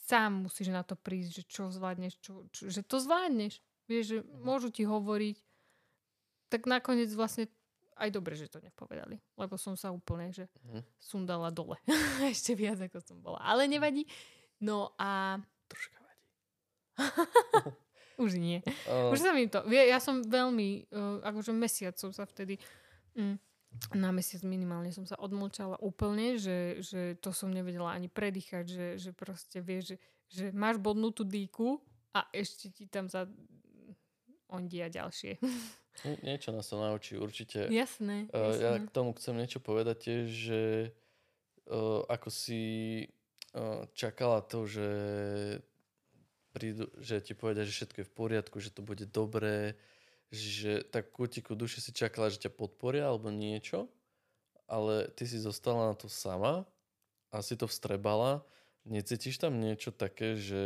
sám 0.08 0.48
musíš 0.48 0.72
na 0.72 0.82
to 0.82 0.96
prísť, 0.96 1.30
že 1.30 1.42
čo 1.44 1.62
zvládneš, 1.68 2.16
čo, 2.18 2.48
čo, 2.50 2.72
že 2.72 2.80
to 2.82 2.96
zvládneš. 2.98 3.60
Vieš, 3.88 4.04
že 4.04 4.18
môžu 4.44 4.68
ti 4.68 4.84
hovoriť, 4.84 5.36
tak 6.48 6.68
nakoniec 6.68 7.08
vlastne 7.12 7.48
aj 7.98 8.14
dobre, 8.14 8.38
že 8.38 8.46
to 8.46 8.62
nepovedali, 8.62 9.18
lebo 9.34 9.58
som 9.58 9.74
sa 9.74 9.90
úplne, 9.90 10.30
že 10.30 10.46
Mhm. 10.64 10.80
sundala 11.00 11.50
dole. 11.50 11.76
Ešte 12.32 12.54
viac, 12.54 12.78
ako 12.78 12.98
som 13.02 13.18
bola. 13.18 13.40
Ale 13.42 13.66
nevadí. 13.66 14.06
No 14.60 14.92
a 14.98 15.40
Troška 15.68 15.98
vadí. 16.00 16.24
už 18.24 18.38
nie. 18.38 18.58
Uh, 18.86 19.10
Už 19.14 19.20
sa 19.22 19.30
mi 19.34 19.46
to, 19.46 19.62
ja 19.70 19.98
som 20.02 20.22
veľmi, 20.24 20.90
uh, 20.90 21.22
akože 21.22 21.52
mesiac 21.54 21.94
som 21.98 22.10
sa 22.10 22.26
vtedy, 22.26 22.58
mm, 23.14 23.36
na 23.94 24.10
mesiac 24.10 24.42
minimálne 24.42 24.90
som 24.90 25.04
sa 25.04 25.16
odmlčala 25.20 25.78
úplne, 25.80 26.40
že, 26.40 26.80
že 26.82 27.14
to 27.20 27.30
som 27.30 27.52
nevedela 27.52 27.92
ani 27.94 28.08
predýchať, 28.08 28.64
že, 28.66 28.86
že 28.98 29.10
proste 29.12 29.60
vieš, 29.60 29.94
že, 29.94 29.96
že 30.28 30.44
máš 30.56 30.80
bodnutú 30.80 31.22
dýku 31.24 31.78
a 32.16 32.26
ešte 32.32 32.72
ti 32.72 32.84
tam 32.88 33.06
za 33.06 33.28
ondia 34.48 34.88
ďalšie. 34.88 35.38
nie- 36.08 36.22
niečo 36.24 36.50
nás 36.50 36.66
to 36.68 36.80
naučí 36.80 37.20
určite. 37.20 37.68
jasné, 37.68 38.26
Uh, 38.32 38.56
ja 38.56 38.70
jasné. 38.80 38.86
k 38.88 38.90
tomu 38.90 39.12
chcem 39.14 39.34
niečo 39.36 39.60
povedať 39.60 39.96
tiež, 40.08 40.26
že 40.32 40.62
uh, 41.68 42.02
ako 42.08 42.28
si 42.32 42.62
uh, 43.54 43.84
čakala 43.92 44.40
to, 44.42 44.64
že 44.64 44.88
prídu, 46.56 46.88
že 46.98 47.20
ti 47.20 47.36
povedia, 47.36 47.68
že 47.68 47.84
všetko 47.84 47.98
je 48.02 48.08
v 48.08 48.16
poriadku, 48.16 48.56
že 48.58 48.72
to 48.72 48.80
bude 48.82 49.04
dobré, 49.12 49.76
že 50.28 50.84
tak 50.88 51.08
kútiku 51.12 51.56
duše 51.56 51.80
si 51.80 51.90
čakala, 51.92 52.28
že 52.28 52.48
ťa 52.48 52.52
podporia 52.52 53.08
alebo 53.08 53.32
niečo, 53.32 53.88
ale 54.68 55.08
ty 55.16 55.24
si 55.24 55.40
zostala 55.40 55.92
na 55.92 55.94
to 55.96 56.06
sama 56.12 56.68
a 57.32 57.40
si 57.40 57.56
to 57.56 57.64
vstrebala. 57.64 58.44
Necítiš 58.84 59.40
tam 59.40 59.60
niečo 59.60 59.92
také, 59.92 60.36
že 60.36 60.64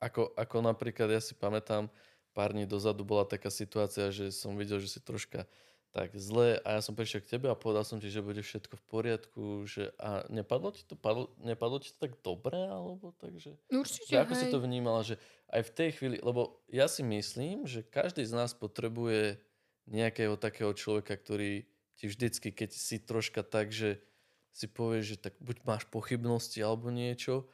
ako, 0.00 0.36
ako 0.36 0.56
napríklad 0.60 1.08
ja 1.08 1.20
si 1.20 1.32
pamätám, 1.32 1.88
pár 2.36 2.52
dní 2.52 2.68
dozadu 2.68 3.06
bola 3.06 3.24
taká 3.24 3.48
situácia, 3.48 4.12
že 4.12 4.28
som 4.28 4.52
videl, 4.58 4.82
že 4.82 4.98
si 4.98 5.00
troška 5.00 5.48
tak 5.94 6.10
zle 6.18 6.58
a 6.66 6.68
ja 6.74 6.80
som 6.82 6.98
prišiel 6.98 7.22
k 7.22 7.38
tebe 7.38 7.46
a 7.46 7.54
povedal 7.54 7.86
som 7.86 8.02
ti, 8.02 8.10
že 8.10 8.18
bude 8.18 8.42
všetko 8.42 8.74
v 8.74 8.84
poriadku, 8.90 9.42
že 9.62 9.94
a 10.02 10.26
nepadlo 10.26 10.74
ti 10.74 10.82
to, 10.82 10.98
padlo, 10.98 11.30
nepadlo 11.38 11.78
ti 11.78 11.94
to 11.94 12.10
tak 12.10 12.18
dobre, 12.18 12.58
alebo 12.58 13.14
takže... 13.22 13.54
Určite, 13.70 14.10
Že 14.10 14.22
ako 14.26 14.34
si 14.34 14.46
hej. 14.50 14.52
to 14.52 14.58
vnímala, 14.58 15.00
že 15.06 15.22
aj 15.54 15.70
v 15.70 15.74
tej 15.78 15.90
chvíli, 15.94 16.16
lebo 16.18 16.58
ja 16.66 16.90
si 16.90 17.06
myslím, 17.06 17.70
že 17.70 17.86
každý 17.86 18.26
z 18.26 18.34
nás 18.34 18.50
potrebuje 18.58 19.38
nejakého 19.86 20.34
takého 20.34 20.74
človeka, 20.74 21.14
ktorý 21.14 21.62
ti 21.94 22.10
vždycky, 22.10 22.50
keď 22.50 22.74
si 22.74 22.98
troška 22.98 23.46
tak, 23.46 23.70
že 23.70 24.02
si 24.50 24.66
povie, 24.66 25.06
že 25.06 25.14
tak 25.14 25.38
buď 25.38 25.62
máš 25.62 25.86
pochybnosti 25.86 26.58
alebo 26.58 26.90
niečo, 26.90 27.46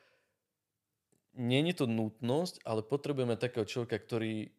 Není 1.31 1.79
to 1.79 1.87
nutnosť, 1.87 2.66
ale 2.66 2.83
potrebujeme 2.83 3.38
takého 3.38 3.62
človeka, 3.62 4.03
ktorý 4.03 4.50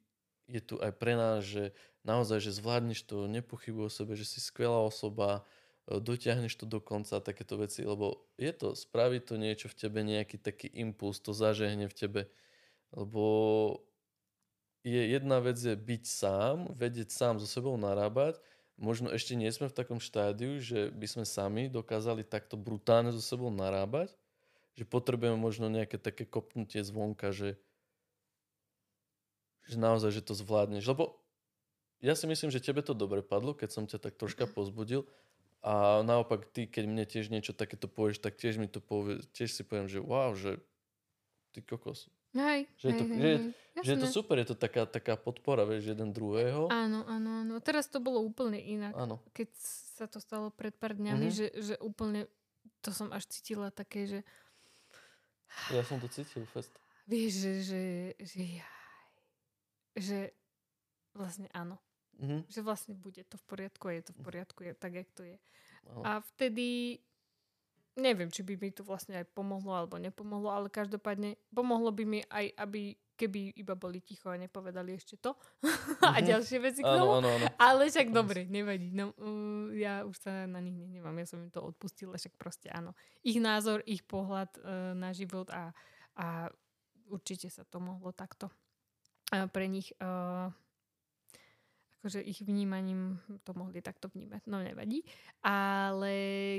je 0.48 0.62
tu 0.62 0.78
aj 0.82 0.92
pre 0.96 1.14
nás, 1.14 1.46
že 1.46 1.74
naozaj, 2.06 2.42
že 2.42 2.58
zvládneš 2.58 3.06
to, 3.06 3.30
nepochybuj 3.30 3.90
o 3.90 3.94
sebe, 3.94 4.14
že 4.18 4.26
si 4.26 4.40
skvelá 4.42 4.82
osoba, 4.82 5.46
e, 5.86 6.02
dotiahneš 6.02 6.58
to 6.58 6.66
do 6.66 6.82
konca 6.82 7.22
takéto 7.22 7.58
veci, 7.62 7.86
lebo 7.86 8.26
je 8.38 8.52
to, 8.54 8.74
spraví 8.74 9.22
to 9.22 9.38
niečo 9.38 9.70
v 9.70 9.78
tebe, 9.78 10.00
nejaký 10.02 10.42
taký 10.42 10.68
impuls, 10.74 11.22
to 11.22 11.32
zažehne 11.34 11.86
v 11.86 11.98
tebe, 11.98 12.22
lebo 12.94 13.24
je 14.82 15.14
jedna 15.14 15.38
vec 15.38 15.62
je 15.62 15.78
byť 15.78 16.04
sám, 16.10 16.74
vedieť 16.74 17.14
sám 17.14 17.38
so 17.38 17.46
sebou 17.46 17.78
narábať, 17.78 18.42
možno 18.82 19.14
ešte 19.14 19.38
nie 19.38 19.50
sme 19.54 19.70
v 19.70 19.78
takom 19.78 20.02
štádiu, 20.02 20.58
že 20.58 20.90
by 20.90 21.06
sme 21.06 21.26
sami 21.26 21.70
dokázali 21.70 22.26
takto 22.26 22.58
brutálne 22.58 23.14
so 23.14 23.22
sebou 23.22 23.54
narábať, 23.54 24.10
že 24.74 24.90
potrebujeme 24.90 25.38
možno 25.38 25.70
nejaké 25.70 26.02
také 26.02 26.26
kopnutie 26.26 26.82
zvonka, 26.82 27.30
že, 27.30 27.62
že 29.66 29.76
naozaj, 29.76 30.12
že 30.12 30.22
to 30.22 30.34
zvládneš. 30.34 30.86
Lebo 30.86 31.18
ja 32.00 32.14
si 32.14 32.26
myslím, 32.26 32.50
že 32.50 32.60
tebe 32.60 32.82
to 32.82 32.94
dobre 32.94 33.22
padlo, 33.22 33.54
keď 33.54 33.70
som 33.70 33.84
ťa 33.86 33.98
tak 34.00 34.18
troška 34.18 34.46
pozbudil 34.48 35.06
a 35.62 36.02
naopak 36.02 36.50
ty, 36.50 36.66
keď 36.66 36.84
mne 36.86 37.06
tiež 37.06 37.30
niečo 37.30 37.54
takéto 37.54 37.86
povieš, 37.86 38.18
tak 38.18 38.34
tiež 38.36 38.58
mi 38.58 38.66
to 38.66 38.82
povie, 38.82 39.22
tiež 39.32 39.54
si 39.54 39.62
poviem, 39.62 39.86
že 39.86 40.02
wow, 40.02 40.34
že 40.34 40.58
ty 41.54 41.62
kokos. 41.62 42.10
Hej, 42.32 42.64
Že 42.80 42.86
je 42.88 42.94
to- 42.96 43.06
hej, 43.06 43.20
že 43.20 43.28
hej. 43.28 43.40
Že 43.84 43.92
je 43.92 44.00
to 44.00 44.08
super, 44.08 44.36
je 44.40 44.48
to 44.48 44.56
taká, 44.56 44.88
taká 44.88 45.14
podpora, 45.16 45.68
vieš, 45.68 45.92
jeden 45.92 46.10
druhého. 46.12 46.72
Áno, 46.72 47.04
áno, 47.06 47.44
áno. 47.44 47.54
Teraz 47.60 47.92
to 47.92 48.00
bolo 48.00 48.24
úplne 48.24 48.56
inak. 48.56 48.96
Áno. 48.96 49.20
Keď 49.32 49.50
sa 50.00 50.08
to 50.08 50.18
stalo 50.18 50.48
pred 50.50 50.72
pár 50.74 50.96
dňami, 50.96 51.28
Mhm. 51.28 51.36
že, 51.36 51.48
že 51.54 51.76
úplne 51.78 52.32
to 52.80 52.90
som 52.90 53.12
až 53.12 53.28
cítila 53.28 53.68
také, 53.70 54.08
že 54.08 54.20
Ja 55.76 55.84
som 55.84 56.00
to 56.00 56.08
cítil, 56.08 56.48
fest. 56.48 56.72
vieš, 57.04 57.34
že, 57.38 57.54
že, 57.62 57.82
že 58.18 58.40
jaj, 58.58 58.81
že 59.94 60.32
vlastne 61.12 61.48
áno. 61.52 61.78
Mhm. 62.18 62.46
Že 62.48 62.60
vlastne 62.62 62.94
bude 62.94 63.24
to 63.26 63.36
v 63.36 63.46
poriadku 63.46 63.90
a 63.90 63.96
je 63.98 64.04
to 64.06 64.14
v 64.14 64.22
poriadku, 64.22 64.60
je 64.62 64.74
tak, 64.74 64.94
jak 64.94 65.10
to 65.12 65.24
je. 65.26 65.38
Áno. 65.90 66.02
A 66.06 66.12
vtedy 66.22 67.00
neviem, 67.94 68.32
či 68.32 68.42
by 68.42 68.56
mi 68.56 68.72
to 68.72 68.86
vlastne 68.86 69.20
aj 69.20 69.28
pomohlo 69.34 69.74
alebo 69.74 70.00
nepomohlo, 70.00 70.48
ale 70.48 70.72
každopádne 70.72 71.36
pomohlo 71.52 71.92
by 71.92 72.04
mi 72.06 72.20
aj, 72.24 72.56
aby 72.56 72.96
keby 73.18 73.54
iba 73.54 73.78
boli 73.78 74.02
ticho 74.02 74.34
a 74.34 74.40
nepovedali 74.40 74.96
ešte 74.96 75.14
to 75.20 75.36
a 76.10 76.18
Mhm. 76.18 76.26
ďalšie 76.26 76.58
veci 76.58 76.82
k 76.82 76.88
Áno, 76.88 76.98
tomu. 76.98 77.12
áno, 77.22 77.30
áno. 77.30 77.46
Ale 77.60 77.92
však 77.92 78.08
Áno. 78.10 78.18
dobre, 78.18 78.48
nevadí. 78.48 78.90
No, 78.90 79.14
uh, 79.14 79.70
ja 79.76 80.02
už 80.08 80.16
sa 80.18 80.50
na 80.50 80.58
nich 80.58 80.74
nehnevám, 80.74 81.14
ja 81.20 81.28
som 81.28 81.38
im 81.38 81.52
to 81.52 81.62
odpustila, 81.62 82.18
však 82.18 82.34
proste 82.40 82.72
áno. 82.72 82.96
Ich 83.22 83.38
názor, 83.38 83.84
ich 83.86 84.02
pohľad 84.02 84.50
uh, 84.58 84.94
na 84.96 85.14
život 85.14 85.52
a, 85.54 85.70
a 86.18 86.50
určite 87.12 87.52
sa 87.52 87.62
to 87.68 87.78
mohlo 87.78 88.10
takto 88.10 88.50
pre 89.32 89.66
nich 89.72 89.96
uh, 90.04 90.52
akože 92.02 92.26
ich 92.26 92.42
vnímaním 92.42 93.22
to 93.46 93.54
mohli 93.54 93.78
takto 93.78 94.10
vnímať. 94.10 94.50
No 94.50 94.58
nevadí. 94.58 95.06
Ale 95.46 96.14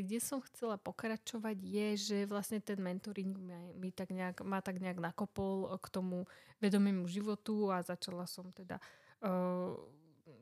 kde 0.07 0.23
som 0.23 0.39
chcela 0.39 0.79
pokračovať 0.79 1.59
je, 1.59 1.89
že 1.99 2.19
vlastne 2.31 2.63
ten 2.63 2.79
mentoring 2.79 3.35
mi, 3.35 3.59
mi 3.75 3.91
tak 3.91 4.15
nejak, 4.15 4.47
ma 4.47 4.63
tak 4.63 4.79
nejak 4.79 5.03
nakopol 5.03 5.67
k 5.83 5.87
tomu 5.91 6.31
vedomému 6.63 7.11
životu 7.11 7.75
a 7.75 7.83
začala 7.83 8.23
som 8.31 8.55
teda 8.55 8.79
uh, 9.27 9.75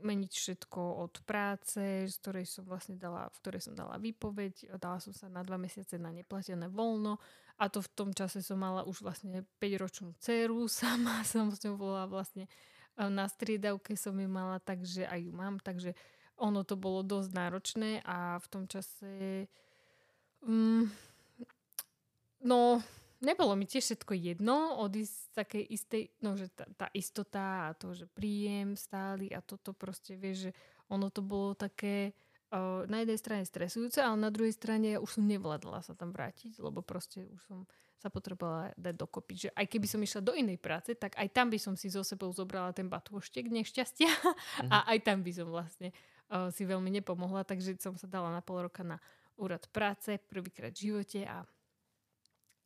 meniť 0.01 0.33
všetko 0.33 0.81
od 1.05 1.15
práce, 1.25 2.09
z 2.09 2.15
ktorej 2.21 2.49
som 2.49 2.65
vlastne 2.67 2.99
dala, 2.99 3.29
v 3.31 3.39
ktorej 3.45 3.63
som 3.69 3.75
dala 3.77 4.01
výpoveď. 4.01 4.77
Dala 4.81 4.99
som 4.99 5.15
sa 5.15 5.29
na 5.29 5.45
dva 5.45 5.61
mesiace 5.61 6.01
na 6.01 6.11
neplatené 6.11 6.67
voľno 6.67 7.21
a 7.61 7.69
to 7.69 7.85
v 7.85 7.93
tom 7.93 8.11
čase 8.17 8.41
som 8.41 8.57
mala 8.57 8.89
už 8.89 9.05
vlastne 9.05 9.45
5-ročnú 9.61 10.17
dceru. 10.17 10.65
Sama 10.73 11.21
som 11.29 11.53
s 11.53 11.61
ňou 11.63 11.77
bola 11.77 12.09
vlastne 12.09 12.49
A 12.97 13.13
Na 13.13 13.29
striedavke 13.29 13.97
som 13.97 14.17
ju 14.17 14.29
mala, 14.29 14.59
takže 14.61 15.05
aj 15.05 15.21
ju 15.25 15.33
mám, 15.33 15.61
takže 15.61 15.93
ono 16.41 16.65
to 16.65 16.75
bolo 16.81 17.05
dosť 17.05 17.31
náročné 17.37 17.91
a 18.01 18.41
v 18.41 18.47
tom 18.49 18.65
čase 18.65 19.45
mm, 20.41 20.89
no 22.49 22.81
nebolo 23.21 23.53
mi 23.57 23.69
tiež 23.69 23.85
všetko 23.85 24.13
jedno 24.17 24.81
odísť 24.81 25.15
z 25.15 25.29
takej 25.37 25.65
istej, 25.69 26.03
no 26.25 26.35
že 26.35 26.49
tá, 26.53 26.65
tá 26.77 26.87
istota 26.97 27.71
a 27.71 27.77
to, 27.77 27.93
že 27.93 28.09
príjem 28.09 28.75
stály 28.75 29.29
a 29.31 29.45
toto 29.45 29.77
proste, 29.77 30.17
vieš, 30.17 30.51
že 30.51 30.53
ono 30.89 31.13
to 31.13 31.21
bolo 31.23 31.55
také 31.55 32.17
uh, 32.51 32.83
na 32.89 33.05
jednej 33.05 33.19
strane 33.21 33.45
stresujúce, 33.47 34.01
ale 34.01 34.17
na 34.19 34.33
druhej 34.33 34.57
strane 34.57 34.97
už 34.99 35.21
som 35.21 35.25
nevládala 35.29 35.85
sa 35.85 35.93
tam 35.95 36.11
vrátiť, 36.11 36.59
lebo 36.59 36.81
proste 36.83 37.29
už 37.31 37.41
som 37.47 37.61
sa 38.01 38.09
potrebovala 38.09 38.73
dať 38.81 38.95
dokopy. 38.97 39.35
Že 39.37 39.49
aj 39.53 39.67
keby 39.69 39.87
som 39.87 40.01
išla 40.01 40.25
do 40.25 40.33
inej 40.33 40.57
práce, 40.57 40.97
tak 40.97 41.13
aj 41.21 41.29
tam 41.37 41.53
by 41.53 41.61
som 41.61 41.77
si 41.77 41.93
so 41.93 42.01
sebou 42.01 42.33
zobrala 42.33 42.73
ten 42.73 42.89
batôštek 42.89 43.53
nešťastia 43.53 44.09
a 44.75 44.89
aj 44.97 44.99
tam 45.05 45.21
by 45.21 45.33
som 45.37 45.53
vlastne 45.53 45.93
uh, 46.33 46.49
si 46.49 46.65
veľmi 46.65 46.89
nepomohla, 47.01 47.45
takže 47.45 47.77
som 47.77 47.95
sa 48.01 48.09
dala 48.09 48.33
na 48.33 48.41
pol 48.41 48.65
roka 48.65 48.81
na 48.81 48.97
úrad 49.37 49.69
práce 49.73 50.17
prvýkrát 50.29 50.73
v 50.73 50.93
živote 50.93 51.25
a 51.29 51.45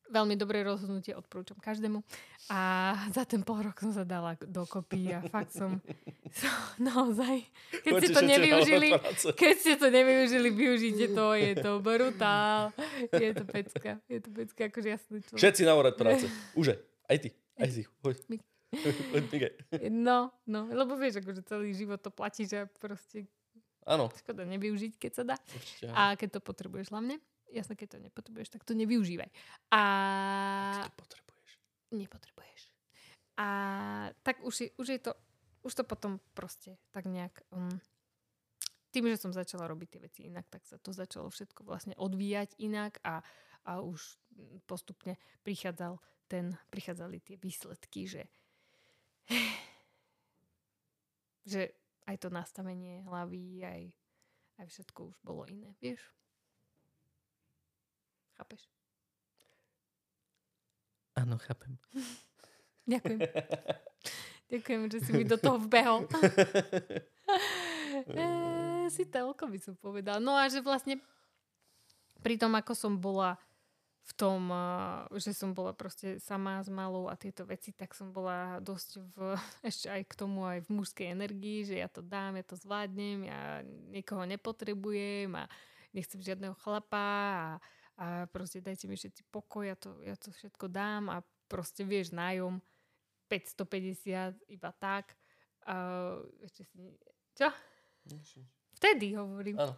Veľmi 0.04 0.36
dobré 0.36 0.60
rozhodnutie, 0.60 1.16
odporúčam 1.16 1.56
každému. 1.56 2.04
A 2.52 2.92
za 3.08 3.24
ten 3.24 3.40
pol 3.40 3.64
rok 3.64 3.80
som 3.80 3.92
sa 3.96 4.04
dala 4.04 4.36
dokopy 4.36 5.16
a 5.16 5.24
fakt 5.24 5.56
som, 5.56 5.80
som 6.40 6.52
naozaj, 6.76 7.40
keď 7.80 7.92
ste 8.04 8.10
to 8.12 8.22
nevyužili, 8.22 8.88
keď 9.32 9.54
ste 9.56 9.74
to 9.80 9.88
nevyužili, 9.88 10.48
využite 10.52 11.16
to, 11.16 11.26
je 11.32 11.52
to 11.56 11.80
brutál. 11.80 12.76
Je 13.16 13.32
to 13.32 13.44
pecka, 13.48 13.96
je 14.12 14.18
to 14.20 14.30
pecka 14.30 14.60
ako 14.68 14.78
jasný 14.84 15.18
človek. 15.24 15.40
Všetci 15.40 15.62
na 15.64 15.72
úrad 15.72 15.96
práce. 15.96 16.28
Už 16.52 16.76
aj 17.08 17.16
ty, 17.24 17.28
aj 17.56 17.68
ty, 17.72 17.82
hoď. 18.04 18.16
No, 19.90 20.34
no, 20.50 20.66
lebo 20.66 20.98
vieš, 20.98 21.22
akože 21.22 21.46
celý 21.46 21.70
život 21.70 22.02
to 22.02 22.10
platí, 22.10 22.42
že 22.42 22.66
proste 22.82 23.30
Áno. 23.84 24.08
Škoda 24.16 24.48
nevyužiť, 24.48 24.96
keď 24.96 25.12
sa 25.12 25.22
dá. 25.22 25.36
Určite, 25.36 25.92
a 25.92 26.16
keď 26.16 26.28
to 26.36 26.40
potrebuješ 26.40 26.88
hlavne 26.88 27.20
jasné, 27.54 27.78
keď 27.78 27.96
to 27.96 27.98
nepotrebuješ, 28.02 28.50
tak 28.50 28.66
to 28.66 28.74
nevyužívaj. 28.74 29.30
A... 29.70 29.80
Keď 30.74 30.90
to 30.90 30.96
potrebuješ. 30.98 31.50
Nepotrebuješ. 31.94 32.62
A 33.38 33.48
tak 34.26 34.42
už, 34.42 34.54
je, 34.60 34.68
už 34.78 34.86
je 34.90 35.00
to, 35.00 35.12
už 35.62 35.72
to 35.74 35.84
potom 35.86 36.18
proste 36.34 36.74
tak 36.90 37.06
nejak... 37.06 37.46
Um, 37.54 37.78
tým, 38.94 39.10
že 39.10 39.18
som 39.18 39.34
začala 39.34 39.66
robiť 39.66 39.88
tie 39.90 40.00
veci 40.02 40.20
inak, 40.30 40.46
tak 40.46 40.62
sa 40.70 40.78
to 40.78 40.94
začalo 40.94 41.26
všetko 41.26 41.66
vlastne 41.66 41.98
odvíjať 41.98 42.54
inak 42.62 43.02
a, 43.02 43.26
a 43.66 43.82
už 43.82 44.22
postupne 44.70 45.18
prichádzal 45.42 45.98
ten, 46.30 46.54
prichádzali 46.70 47.18
tie 47.18 47.34
výsledky, 47.34 48.06
že 48.06 48.22
že 51.44 51.72
aj 52.08 52.16
to 52.20 52.28
nastavenie 52.32 53.04
hlavy, 53.04 53.64
aj, 53.64 53.82
aj 54.60 54.66
všetko 54.68 55.00
už 55.12 55.16
bolo 55.24 55.44
iné, 55.48 55.76
vieš? 55.80 56.00
Chápeš? 58.34 58.66
Áno, 61.14 61.38
chápem. 61.38 61.78
Ďakujem. 62.90 63.20
Ďakujem, 64.50 64.82
že 64.92 64.98
si 65.00 65.10
mi 65.14 65.24
do 65.24 65.38
toho 65.40 65.56
vbehol. 65.62 66.04
e, 68.10 68.26
si 68.90 69.06
telko 69.08 69.48
by 69.48 69.58
som 69.58 69.74
povedal. 69.78 70.20
No 70.20 70.36
a 70.36 70.50
že 70.50 70.60
vlastne 70.60 71.00
pri 72.20 72.36
tom, 72.36 72.52
ako 72.56 72.72
som 72.76 72.98
bola 72.98 73.38
v 74.04 74.12
tom, 74.20 74.52
že 75.16 75.32
som 75.32 75.56
bola 75.56 75.72
proste 75.72 76.20
sama 76.20 76.60
s 76.60 76.68
malou 76.68 77.08
a 77.08 77.16
tieto 77.16 77.48
veci, 77.48 77.72
tak 77.72 77.96
som 77.96 78.12
bola 78.12 78.60
dosť 78.60 79.00
v, 79.00 79.16
ešte 79.64 79.88
aj 79.88 80.02
k 80.04 80.12
tomu 80.12 80.44
aj 80.44 80.60
v 80.68 80.76
mužskej 80.76 81.08
energii, 81.08 81.64
že 81.64 81.80
ja 81.80 81.88
to 81.88 82.04
dám, 82.04 82.36
ja 82.36 82.44
to 82.44 82.52
zvládnem, 82.52 83.24
ja 83.24 83.64
nikoho 83.88 84.28
nepotrebujem 84.28 85.32
a 85.32 85.48
nechcem 85.96 86.20
žiadneho 86.20 86.52
chlapa 86.60 87.08
a, 87.32 87.48
a 87.94 88.26
proste 88.26 88.58
dajte 88.58 88.90
mi 88.90 88.98
všetci 88.98 89.30
pokoj, 89.30 89.64
ja 89.66 89.76
to, 89.78 89.94
ja 90.02 90.18
to 90.18 90.34
všetko 90.34 90.66
dám 90.66 91.10
a 91.10 91.22
proste 91.46 91.86
vieš, 91.86 92.10
nájom 92.10 92.58
550 93.30 94.50
iba 94.50 94.70
tak. 94.74 95.14
A 95.64 95.74
ešte 96.44 96.66
si... 96.68 96.92
Čo? 97.38 97.48
Vtedy 98.76 99.16
hovorím. 99.16 99.56
Áno. 99.62 99.74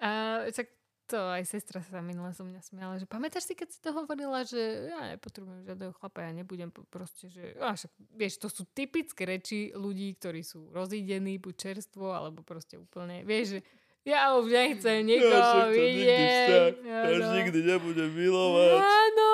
A, 0.00 0.08
čak 0.52 0.68
to 1.10 1.18
aj 1.18 1.42
sestra 1.42 1.82
sa 1.82 1.98
minula 1.98 2.30
so 2.30 2.46
mňa 2.46 2.62
smiala, 2.62 2.94
že 3.02 3.10
pamätáš 3.10 3.50
si, 3.50 3.58
keď 3.58 3.68
si 3.74 3.82
to 3.82 3.90
hovorila, 3.90 4.46
že 4.46 4.86
ja 4.86 5.10
nepotrebujem 5.10 5.66
žiadneho 5.66 5.90
chlapa, 5.98 6.22
ja 6.22 6.30
nebudem 6.30 6.70
proste, 6.70 7.26
že 7.26 7.58
a 7.58 7.74
však, 7.74 7.90
vieš, 8.14 8.38
to 8.38 8.46
sú 8.46 8.62
typické 8.70 9.26
reči 9.26 9.74
ľudí, 9.74 10.14
ktorí 10.14 10.46
sú 10.46 10.70
rozídení, 10.70 11.42
buď 11.42 11.54
čerstvo, 11.58 12.14
alebo 12.14 12.46
proste 12.46 12.78
úplne, 12.78 13.26
vieš, 13.26 13.58
že 13.58 13.60
ja 14.04 14.32
už 14.36 14.48
nechcem 14.48 15.04
nikoho 15.04 15.36
ja 15.36 15.68
vidieť. 15.68 16.72
Ja 16.84 17.00
už 17.12 17.24
nikdy 17.36 17.58
nebudem 17.64 18.10
milovať. 18.16 18.80
Áno. 18.80 19.32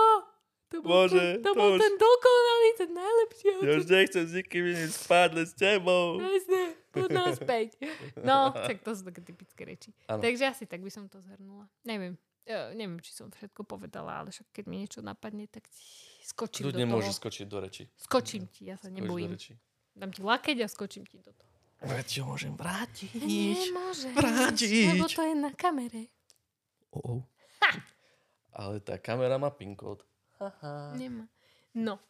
To 0.74 0.82
bol, 0.82 1.06
Bože, 1.06 1.38
ten, 1.38 1.46
to, 1.46 1.54
to 1.54 1.58
bol 1.62 1.70
už... 1.72 1.78
ten 1.78 1.94
dokonalý, 1.94 2.68
ten 2.74 2.90
najlepší. 2.90 3.50
Ja 3.62 3.72
už 3.78 3.86
nechcem 3.86 4.22
s 4.26 4.32
nikým 4.34 4.64
iným 4.66 4.90
spať, 4.90 5.28
len 5.38 5.46
s 5.46 5.54
tebou. 5.54 6.18
Jasne, 6.18 6.62
poď 6.90 7.10
naspäť. 7.14 7.68
No, 8.18 8.50
tak 8.66 8.82
to 8.82 8.90
sú 8.90 9.06
také 9.06 9.22
typické 9.22 9.62
reči. 9.62 9.94
Ano. 10.10 10.18
Takže 10.18 10.50
asi 10.50 10.66
tak 10.66 10.82
by 10.82 10.90
som 10.90 11.06
to 11.06 11.22
zhrnula. 11.22 11.70
Neviem. 11.86 12.18
Ja, 12.50 12.74
neviem, 12.74 12.98
či 12.98 13.14
som 13.14 13.30
všetko 13.30 13.62
povedala, 13.62 14.22
ale 14.22 14.34
však 14.34 14.50
keď 14.50 14.64
mi 14.66 14.82
niečo 14.82 15.02
napadne, 15.06 15.46
tak 15.46 15.66
skočím 16.26 16.70
Ľudne 16.70 16.82
do 16.82 16.90
toho. 16.90 16.94
môže 16.98 17.12
skočiť 17.14 17.46
do 17.46 17.58
reči. 17.62 17.86
Skočím 17.94 18.50
ti, 18.50 18.66
ja 18.66 18.74
sa 18.74 18.90
nebojím. 18.90 19.38
Dám 19.94 20.10
ti 20.10 20.22
lakeť 20.22 20.62
a 20.62 20.68
skočím 20.70 21.06
ti 21.06 21.22
do 21.22 21.30
toho. 21.30 21.55
Veď 21.84 22.24
ho 22.24 22.32
môžem 22.32 22.56
vrátiť. 22.56 23.20
Nemôžem. 23.20 24.16
Vrátiť. 24.16 24.96
Lebo 24.96 25.12
to 25.12 25.20
je 25.20 25.34
na 25.36 25.52
kamere. 25.52 26.08
Oh, 26.96 27.20
oh. 27.20 27.22
Ale 28.56 28.80
tá 28.80 28.96
kamera 28.96 29.36
má 29.36 29.52
PIN 29.52 29.76
kód. 29.76 30.00
Nemá. 30.96 31.28
No. 31.76 32.00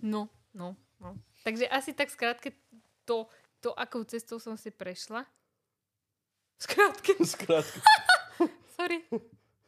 No, 0.00 0.32
no, 0.56 0.72
no. 0.96 1.20
Takže 1.44 1.68
asi 1.68 1.92
tak 1.92 2.08
skrátke 2.08 2.56
to, 3.04 3.28
to 3.60 3.76
akou 3.76 4.00
cestou 4.08 4.40
som 4.40 4.56
si 4.56 4.72
prešla. 4.72 5.28
Skrátke. 6.56 7.12
Skrátke. 7.36 7.84
Sorry. 8.76 9.04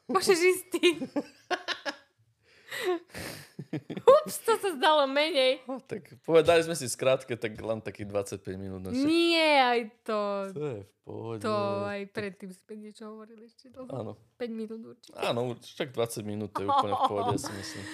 Môžeš 0.09 0.39
ísť 0.41 0.65
ty. 0.73 0.97
Ups, 4.01 4.41
to 4.45 4.57
sa 4.57 4.71
zdalo 4.77 5.05
menej. 5.05 5.61
No, 5.69 5.77
tak 5.85 6.17
povedali 6.25 6.65
sme 6.65 6.73
si 6.73 6.89
skrátke, 6.89 7.37
tak 7.37 7.53
len 7.61 7.85
takých 7.85 8.09
25 8.41 8.57
minút. 8.57 8.81
Na 8.85 8.91
Nie, 8.93 9.61
aj 9.61 9.81
to. 10.05 10.21
To 10.57 10.65
je 10.65 10.81
v 10.85 10.93
pohode. 11.05 11.43
To 11.45 11.85
aj 11.85 12.03
predtým 12.13 12.51
sme 12.53 12.75
niečo 12.81 13.13
hovorili 13.13 13.45
ešte 13.45 13.69
dlho. 13.69 13.89
Áno. 13.93 14.13
5 14.41 14.49
minút 14.49 14.81
určite. 14.97 15.17
Áno, 15.21 15.53
však 15.57 15.93
20 15.93 16.25
minút 16.25 16.51
to 16.57 16.65
je 16.65 16.69
úplne 16.69 16.95
v 16.97 17.05
pohode, 17.05 17.37
si 17.37 17.53
myslím. 17.53 17.85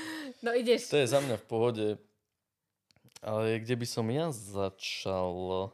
No 0.46 0.50
ideš. 0.54 0.90
To 0.94 0.98
je 1.02 1.06
za 1.10 1.18
mňa 1.18 1.36
v 1.38 1.46
pohode. 1.46 1.86
Ale 3.24 3.58
kde 3.58 3.74
by 3.80 3.86
som 3.88 4.06
ja 4.12 4.28
začal? 4.30 5.72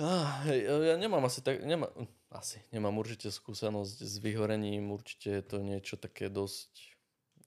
Ah, 0.00 0.42
ja 0.48 0.96
nemám 0.96 1.28
asi 1.28 1.44
tak... 1.44 1.60
Nemám, 1.60 1.92
asi 2.32 2.64
nemám 2.72 2.96
určite 2.96 3.28
skúsenosť 3.28 3.96
s 4.00 4.14
vyhorením. 4.24 4.88
Určite 4.88 5.28
je 5.28 5.44
to 5.44 5.60
niečo 5.60 6.00
také 6.00 6.32
dosť 6.32 6.91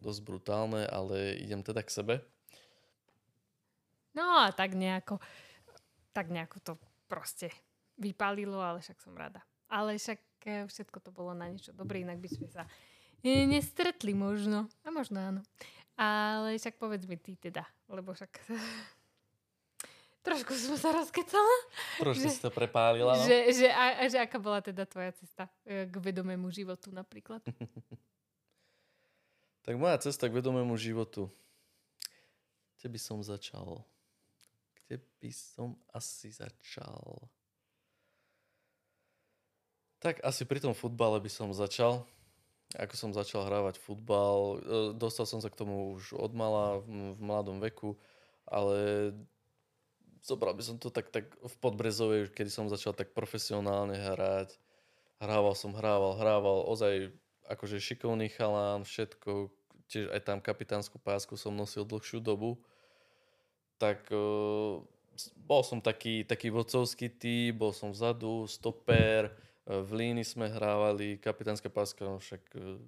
dosť 0.05 0.21
brutálne, 0.21 0.85
ale 0.85 1.33
idem 1.41 1.65
teda 1.65 1.81
k 1.81 1.89
sebe. 1.89 2.15
No 4.13 4.45
a 4.45 4.53
tak 4.53 4.77
nejako, 4.77 5.17
tak 6.13 6.29
nejako 6.29 6.57
to 6.61 6.73
proste 7.09 7.49
vypalilo, 7.97 8.61
ale 8.61 8.79
však 8.79 9.01
som 9.01 9.17
rada. 9.17 9.41
Ale 9.67 9.97
však 9.97 10.21
e, 10.45 10.69
všetko 10.69 10.97
to 11.01 11.09
bolo 11.09 11.33
na 11.33 11.49
niečo 11.49 11.73
dobré, 11.73 12.05
inak 12.05 12.21
by 12.21 12.29
sme 12.29 12.47
sa 12.47 12.63
e, 13.25 13.43
nestretli 13.49 14.15
možno. 14.15 14.71
A 14.85 14.93
možno 14.93 15.19
áno. 15.19 15.41
Ale 15.97 16.55
však 16.55 16.77
povedz 16.79 17.09
mi 17.09 17.17
ty 17.19 17.35
teda, 17.35 17.65
lebo 17.91 18.15
však 18.15 18.31
trošku 20.27 20.55
som 20.55 20.75
sa 20.79 20.95
rozkecala. 20.95 21.55
Trošku 21.99 22.27
si 22.31 22.39
to 22.39 22.51
prepálila, 22.51 23.19
no? 23.19 23.23
Že, 23.23 23.37
že, 23.51 23.67
a, 23.71 23.85
a, 23.99 24.03
že 24.07 24.17
aká 24.19 24.39
bola 24.39 24.63
teda 24.63 24.87
tvoja 24.87 25.11
cesta 25.15 25.51
e, 25.67 25.87
k 25.87 25.95
vedomému 25.97 26.47
životu 26.51 26.91
napríklad? 26.91 27.43
Tak 29.65 29.81
moja 29.81 29.97
cesta 29.97 30.29
k 30.29 30.37
vedomému 30.37 30.77
životu. 30.77 31.25
Kde 32.77 32.87
by 32.93 32.99
som 33.01 33.25
začal? 33.25 33.81
Kde 34.77 35.01
by 35.17 35.29
som 35.33 35.73
asi 35.89 36.29
začal? 36.29 37.01
Tak 39.97 40.21
asi 40.21 40.45
pri 40.45 40.61
tom 40.61 40.77
futbale 40.77 41.17
by 41.17 41.33
som 41.33 41.49
začal. 41.49 42.05
Ako 42.77 42.93
som 42.93 43.09
začal 43.09 43.49
hrávať 43.49 43.81
futbal, 43.81 44.61
e, 44.61 44.93
dostal 44.93 45.25
som 45.25 45.41
sa 45.41 45.49
k 45.49 45.57
tomu 45.57 45.97
už 45.97 46.13
od 46.13 46.37
mala, 46.37 46.85
v 46.85 47.17
mladom 47.17 47.57
veku, 47.57 47.97
ale 48.45 49.09
zobral 50.21 50.53
by 50.53 50.61
som 50.61 50.77
to 50.77 50.93
tak, 50.93 51.09
tak 51.09 51.33
v 51.41 51.55
Podbrezovej, 51.57 52.29
kedy 52.37 52.53
som 52.53 52.69
začal 52.69 52.93
tak 52.93 53.17
profesionálne 53.17 53.97
hrať. 53.97 54.61
Hrával 55.17 55.57
som, 55.57 55.73
hrával, 55.73 56.21
hrával, 56.21 56.69
ozaj 56.69 57.09
akože 57.49 57.81
šikovný 57.81 58.29
chalán, 58.29 58.85
všetko, 58.85 59.54
tiež 59.87 60.11
aj 60.11 60.21
tam 60.25 60.39
kapitánsku 60.41 60.97
pásku 60.97 61.37
som 61.37 61.53
nosil 61.53 61.85
dlhšiu 61.85 62.19
dobu. 62.19 62.57
tak 63.75 64.07
uh, 64.11 64.79
bol 65.35 65.61
som 65.63 65.79
taký, 65.83 66.23
taký 66.23 66.47
vodcovský 66.51 67.11
typ, 67.11 67.59
bol 67.59 67.75
som 67.75 67.91
vzadu, 67.91 68.47
stoper, 68.47 69.31
uh, 69.67 69.83
v 69.83 69.91
líni 69.93 70.23
sme 70.23 70.47
hrávali, 70.47 71.19
kapitánska 71.19 71.67
páska, 71.67 72.07
no 72.07 72.19
však 72.19 72.43
uh, 72.55 72.79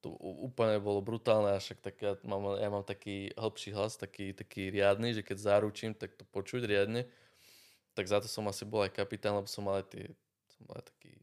to 0.00 0.12
úplne 0.20 0.78
bolo 0.80 1.00
brutálne, 1.02 1.52
a 1.52 1.60
však 1.60 1.78
tak 1.82 1.96
ja 2.00 2.12
mám, 2.24 2.56
ja 2.56 2.68
mám 2.70 2.84
taký 2.84 3.32
hĺbší 3.34 3.74
hlas, 3.74 3.96
taký, 3.96 4.32
taký 4.32 4.70
riadny, 4.70 5.16
že 5.16 5.24
keď 5.24 5.36
zaručím, 5.36 5.92
tak 5.96 6.14
to 6.14 6.24
počuť 6.28 6.62
riadne. 6.64 7.08
Tak 7.96 8.04
za 8.06 8.20
to 8.20 8.28
som 8.28 8.44
asi 8.46 8.68
bol 8.68 8.84
aj 8.84 8.92
kapitán, 8.92 9.40
lebo 9.40 9.48
som 9.48 9.64
mal 9.64 9.80
aj 9.80 9.86
tie, 9.88 10.04
som 10.52 10.68
mal 10.68 10.78
aj 10.84 10.92
taký, 10.92 11.16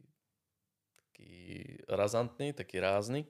taký 0.97 1.33
razantný, 1.85 2.49
taký 2.51 2.81
rázny. 2.81 3.29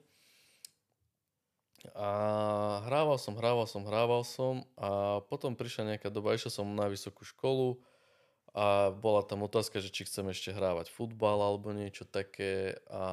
A 1.92 2.80
hrával 2.88 3.20
som, 3.20 3.36
hrával 3.36 3.68
som, 3.68 3.84
hrával 3.84 4.24
som 4.24 4.64
a 4.80 5.20
potom 5.28 5.52
prišla 5.52 5.94
nejaká 5.94 6.08
doba, 6.08 6.32
išiel 6.32 6.48
som 6.48 6.66
na 6.72 6.88
vysokú 6.88 7.28
školu 7.28 7.76
a 8.56 8.88
bola 8.94 9.20
tam 9.20 9.44
otázka, 9.44 9.84
že 9.84 9.92
či 9.92 10.08
chcem 10.08 10.24
ešte 10.32 10.56
hrávať 10.56 10.88
futbal 10.88 11.44
alebo 11.44 11.76
niečo 11.76 12.08
také 12.08 12.80
a, 12.88 13.04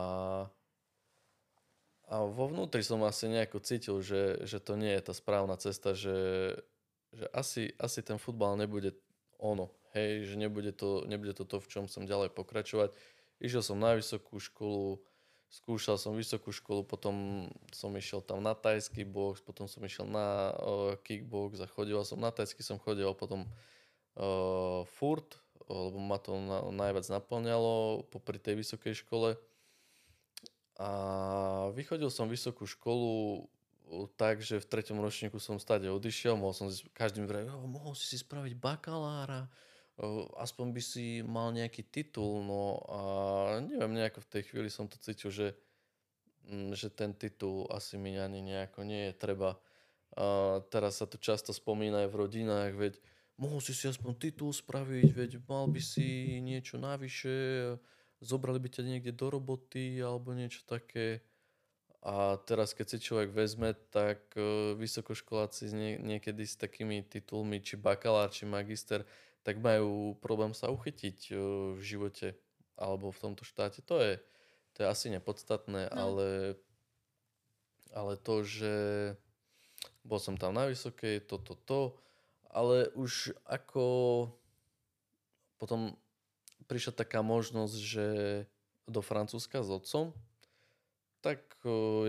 a 2.08 2.16
vo 2.32 2.48
vnútri 2.48 2.80
som 2.80 3.04
asi 3.04 3.28
nejako 3.28 3.60
cítil, 3.60 4.00
že, 4.00 4.48
že 4.48 4.64
to 4.64 4.80
nie 4.80 4.96
je 4.96 5.04
tá 5.04 5.14
správna 5.18 5.60
cesta, 5.60 5.92
že, 5.92 6.56
že 7.12 7.26
asi, 7.36 7.76
asi 7.76 8.00
ten 8.06 8.22
futbal 8.22 8.56
nebude 8.56 8.96
ono, 9.42 9.74
hej, 9.98 10.32
že 10.32 10.36
nebude 10.40 10.72
to, 10.72 11.04
nebude 11.10 11.34
to 11.36 11.44
to, 11.44 11.60
v 11.60 11.68
čom 11.68 11.86
som 11.92 12.08
ďalej 12.08 12.32
pokračovať. 12.38 12.96
Išiel 13.42 13.66
som 13.66 13.82
na 13.82 13.98
vysokú 13.98 14.38
školu, 14.38 15.02
skúšal 15.52 16.00
som 16.00 16.16
vysokú 16.16 16.56
školu, 16.56 16.88
potom 16.88 17.46
som 17.76 17.92
išiel 17.92 18.24
tam 18.24 18.40
na 18.40 18.56
tajský 18.56 19.04
box, 19.04 19.44
potom 19.44 19.68
som 19.68 19.84
išiel 19.84 20.08
na 20.08 20.56
uh, 20.56 20.96
kickbox 21.04 21.60
a 21.60 21.68
chodil 21.68 22.00
som 22.08 22.24
na 22.24 22.32
tajský, 22.32 22.64
som 22.64 22.80
chodil 22.80 23.12
potom 23.12 23.44
uh, 24.16 24.88
furt, 24.96 25.36
lebo 25.68 26.00
ma 26.00 26.16
to 26.24 26.40
na, 26.40 26.64
najviac 26.72 27.04
naplňalo 27.12 28.08
popri 28.08 28.40
tej 28.40 28.64
vysokej 28.64 29.04
škole. 29.04 29.36
A 30.80 30.90
vychodil 31.76 32.10
som 32.10 32.32
vysokú 32.32 32.66
školu 32.66 33.46
tak, 34.16 34.40
že 34.40 34.64
v 34.64 34.70
treťom 34.72 35.04
ročníku 35.04 35.36
som 35.38 35.60
stade 35.60 35.92
odišiel, 35.92 36.40
mohol 36.40 36.56
som 36.56 36.72
každým 36.96 37.28
vraviť, 37.28 37.52
mohol 37.68 37.92
si 37.92 38.08
si 38.08 38.18
spraviť 38.24 38.56
bakalára, 38.56 39.52
aspoň 40.40 40.68
by 40.72 40.82
si 40.82 41.06
mal 41.22 41.52
nejaký 41.52 41.88
titul, 41.92 42.42
no 42.42 42.80
a 42.88 43.00
neviem, 43.62 43.94
nejako 43.98 44.24
v 44.24 44.32
tej 44.32 44.44
chvíli 44.50 44.70
som 44.72 44.88
to 44.88 44.98
cítil, 44.98 45.30
že, 45.30 45.48
mm, 46.48 46.74
že 46.74 46.90
ten 46.90 47.14
titul 47.14 47.68
asi 47.70 48.00
mi 48.00 48.16
ani 48.16 48.42
nejako 48.42 48.88
nie 48.88 49.12
je 49.12 49.14
treba. 49.14 49.60
A 50.16 50.60
teraz 50.68 51.00
sa 51.00 51.08
to 51.08 51.16
často 51.16 51.56
spomína 51.56 52.04
aj 52.04 52.10
v 52.12 52.20
rodinách, 52.20 52.72
veď 52.76 52.94
mohol 53.40 53.64
si 53.64 53.72
si 53.72 53.88
aspoň 53.88 54.12
titul 54.20 54.52
spraviť, 54.52 55.08
veď 55.16 55.32
mal 55.48 55.72
by 55.72 55.80
si 55.80 56.40
niečo 56.44 56.76
navyše, 56.76 57.34
zobrali 58.22 58.60
by 58.60 58.70
ťa 58.70 58.84
niekde 58.86 59.12
do 59.16 59.28
roboty 59.32 59.98
alebo 60.04 60.36
niečo 60.36 60.62
také. 60.68 61.24
A 62.02 62.42
teraz, 62.50 62.74
keď 62.74 62.98
si 62.98 62.98
človek 62.98 63.30
vezme, 63.30 63.78
tak 63.94 64.34
vysokoškoláci 64.78 65.70
niekedy 66.02 66.50
s 66.50 66.58
takými 66.58 67.06
titulmi, 67.06 67.62
či 67.62 67.78
bakalár, 67.78 68.34
či 68.34 68.50
magister, 68.50 69.06
tak 69.42 69.58
majú 69.58 70.18
problém 70.22 70.54
sa 70.54 70.70
uchytiť 70.70 71.34
v 71.78 71.82
živote 71.82 72.38
alebo 72.78 73.10
v 73.10 73.22
tomto 73.22 73.44
štáte. 73.46 73.82
To 73.90 73.98
je, 74.02 74.22
to 74.74 74.86
je 74.86 74.88
asi 74.88 75.08
nepodstatné, 75.10 75.90
no. 75.90 75.96
ale, 75.98 76.30
ale 77.94 78.14
to, 78.18 78.46
že 78.46 78.76
bol 80.02 80.18
som 80.18 80.38
tam 80.38 80.58
na 80.58 80.70
vysokej, 80.70 81.26
toto, 81.26 81.54
to, 81.54 81.66
to, 81.66 81.82
ale 82.52 82.90
už 82.98 83.38
ako 83.48 83.86
potom 85.62 85.94
prišla 86.66 87.06
taká 87.06 87.22
možnosť, 87.22 87.78
že 87.78 88.08
do 88.90 89.02
Francúzska 89.06 89.62
s 89.62 89.70
otcom, 89.70 90.12
tak 91.22 91.42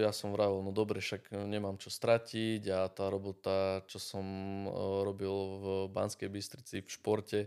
ja 0.00 0.08
som 0.10 0.32
vravil, 0.32 0.64
no 0.64 0.72
dobre, 0.72 1.04
však 1.04 1.36
nemám 1.44 1.76
čo 1.76 1.92
stratiť 1.92 2.62
a 2.72 2.88
tá 2.88 3.12
robota, 3.12 3.84
čo 3.84 4.00
som 4.00 4.24
robil 5.04 5.32
v 5.60 5.66
Banskej 5.92 6.32
Bystrici 6.32 6.80
v 6.80 6.88
športe, 6.88 7.40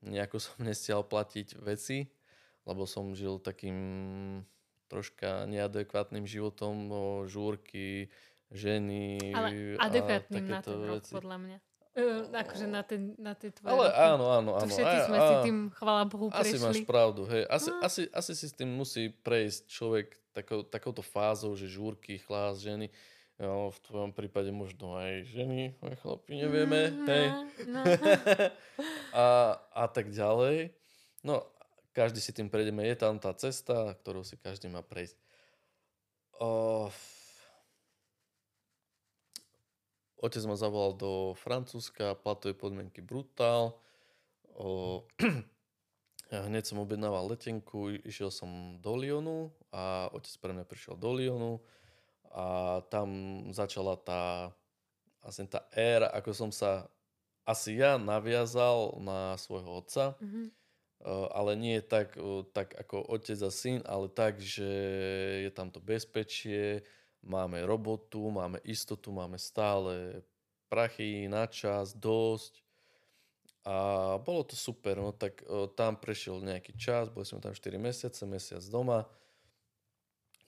nejako 0.00 0.36
som 0.44 0.56
nestial 0.64 1.04
platiť 1.04 1.60
veci, 1.60 2.08
lebo 2.64 2.88
som 2.88 3.12
žil 3.12 3.36
takým 3.40 3.76
troška 4.88 5.44
neadekvátnym 5.48 6.24
životom, 6.24 6.88
žúrky, 7.28 8.08
ženy 8.52 9.18
Ale 9.34 9.80
adekvátnym 9.80 10.44
na 10.48 10.60
ten 10.60 10.80
rok, 10.84 11.04
podľa 11.08 11.38
mňa. 11.40 11.58
Uh, 11.94 12.26
akože 12.26 12.66
na, 12.66 12.82
ten, 12.82 13.14
na 13.14 13.38
tie 13.38 13.54
tvoje 13.54 13.70
Ale 13.70 13.86
áno, 13.94 14.26
áno, 14.26 14.50
áno. 14.58 14.66
Všetci 14.66 14.98
sme 15.06 15.18
a, 15.18 15.22
si 15.22 15.34
tým, 15.46 15.58
chvala 15.78 16.02
Bohu, 16.10 16.26
prešli. 16.26 16.58
Asi 16.58 16.58
máš 16.58 16.80
pravdu, 16.82 17.22
hej. 17.30 17.46
Asi, 17.46 17.70
a. 17.70 17.86
asi, 17.86 18.02
asi 18.10 18.32
si 18.34 18.46
s 18.50 18.54
tým 18.54 18.66
musí 18.66 19.14
prejsť 19.14 19.70
človek 19.70 20.06
takou, 20.34 20.66
takouto 20.66 21.06
fázou, 21.06 21.54
že 21.54 21.70
žúrky, 21.70 22.18
chlás, 22.18 22.58
ženy. 22.58 22.90
Jo, 23.38 23.70
v 23.70 23.78
tvojom 23.86 24.10
prípade 24.10 24.50
možno 24.50 24.98
aj 24.98 25.26
ženy, 25.26 25.74
aj 25.82 25.94
chlapi, 26.02 26.38
nevieme, 26.38 26.80
mm, 26.90 27.06
hej. 27.06 27.26
No. 27.66 27.82
a, 29.22 29.26
a 29.74 29.84
tak 29.86 30.10
ďalej. 30.10 30.74
No, 31.22 31.46
každý 31.94 32.18
si 32.18 32.34
tým 32.34 32.50
prejdeme. 32.50 32.82
Je 32.82 32.98
tam 32.98 33.22
tá 33.22 33.30
cesta, 33.38 33.94
ktorú 34.02 34.26
si 34.26 34.34
každý 34.34 34.66
má 34.66 34.82
prejsť. 34.82 35.14
Oh, 36.42 36.90
Otec 40.24 40.40
ma 40.48 40.56
zavolal 40.56 40.96
do 40.96 41.12
Francúzska, 41.36 42.16
platové 42.16 42.56
podmienky 42.56 43.04
brutál. 43.04 43.76
O, 44.56 45.04
ja 46.32 46.48
hneď 46.48 46.64
som 46.64 46.80
objednával 46.80 47.28
letenku, 47.28 47.92
išiel 48.00 48.32
som 48.32 48.80
do 48.80 48.96
Lyonu 48.96 49.52
a 49.68 50.08
otec 50.16 50.32
pre 50.40 50.56
mňa 50.56 50.64
prišiel 50.64 50.96
do 50.96 51.12
Lyonu 51.12 51.60
a 52.32 52.80
tam 52.88 53.08
začala 53.52 54.00
tá, 54.00 54.48
vlastne 55.20 55.44
tá 55.44 55.68
éra, 55.76 56.08
ako 56.08 56.32
som 56.32 56.48
sa 56.48 56.88
asi 57.44 57.76
ja 57.76 58.00
naviazal 58.00 58.96
na 59.04 59.36
svojho 59.36 59.84
otca, 59.84 60.16
mm-hmm. 60.24 60.46
ale 61.36 61.52
nie 61.60 61.84
tak, 61.84 62.16
tak 62.56 62.72
ako 62.72 63.12
otec 63.12 63.36
a 63.44 63.52
syn, 63.52 63.84
ale 63.84 64.08
tak, 64.08 64.40
že 64.40 64.72
je 65.44 65.50
tam 65.52 65.68
to 65.68 65.84
bezpečie, 65.84 66.80
máme 67.24 67.64
robotu, 67.64 68.30
máme 68.30 68.60
istotu, 68.64 69.12
máme 69.12 69.40
stále 69.40 70.22
prachy 70.68 71.26
na 71.28 71.48
čas, 71.48 71.96
dosť. 71.96 72.64
A 73.64 73.76
bolo 74.20 74.44
to 74.44 74.52
super, 74.52 75.00
no 75.00 75.16
tak 75.16 75.40
o, 75.48 75.64
tam 75.64 75.96
prešiel 75.96 76.44
nejaký 76.44 76.76
čas, 76.76 77.08
boli 77.08 77.24
sme 77.24 77.40
tam 77.40 77.56
4 77.56 77.80
mesiace, 77.80 78.22
mesiac 78.28 78.60
doma. 78.68 79.08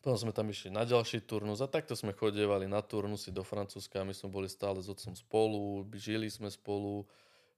Potom 0.05 0.21
sme 0.21 0.37
tam 0.37 0.53
išli 0.53 0.69
na 0.69 0.85
ďalší 0.85 1.25
turnus 1.25 1.65
a 1.65 1.67
takto 1.67 1.97
sme 1.97 2.13
chodievali 2.13 2.69
na 2.69 2.85
turnusy 2.85 3.33
do 3.33 3.41
Francúzska. 3.41 4.05
My 4.05 4.13
sme 4.13 4.29
boli 4.29 4.53
stále 4.53 4.85
s 4.85 4.93
otcom 4.93 5.17
spolu, 5.17 5.89
žili 5.97 6.29
sme 6.29 6.53
spolu, 6.53 7.09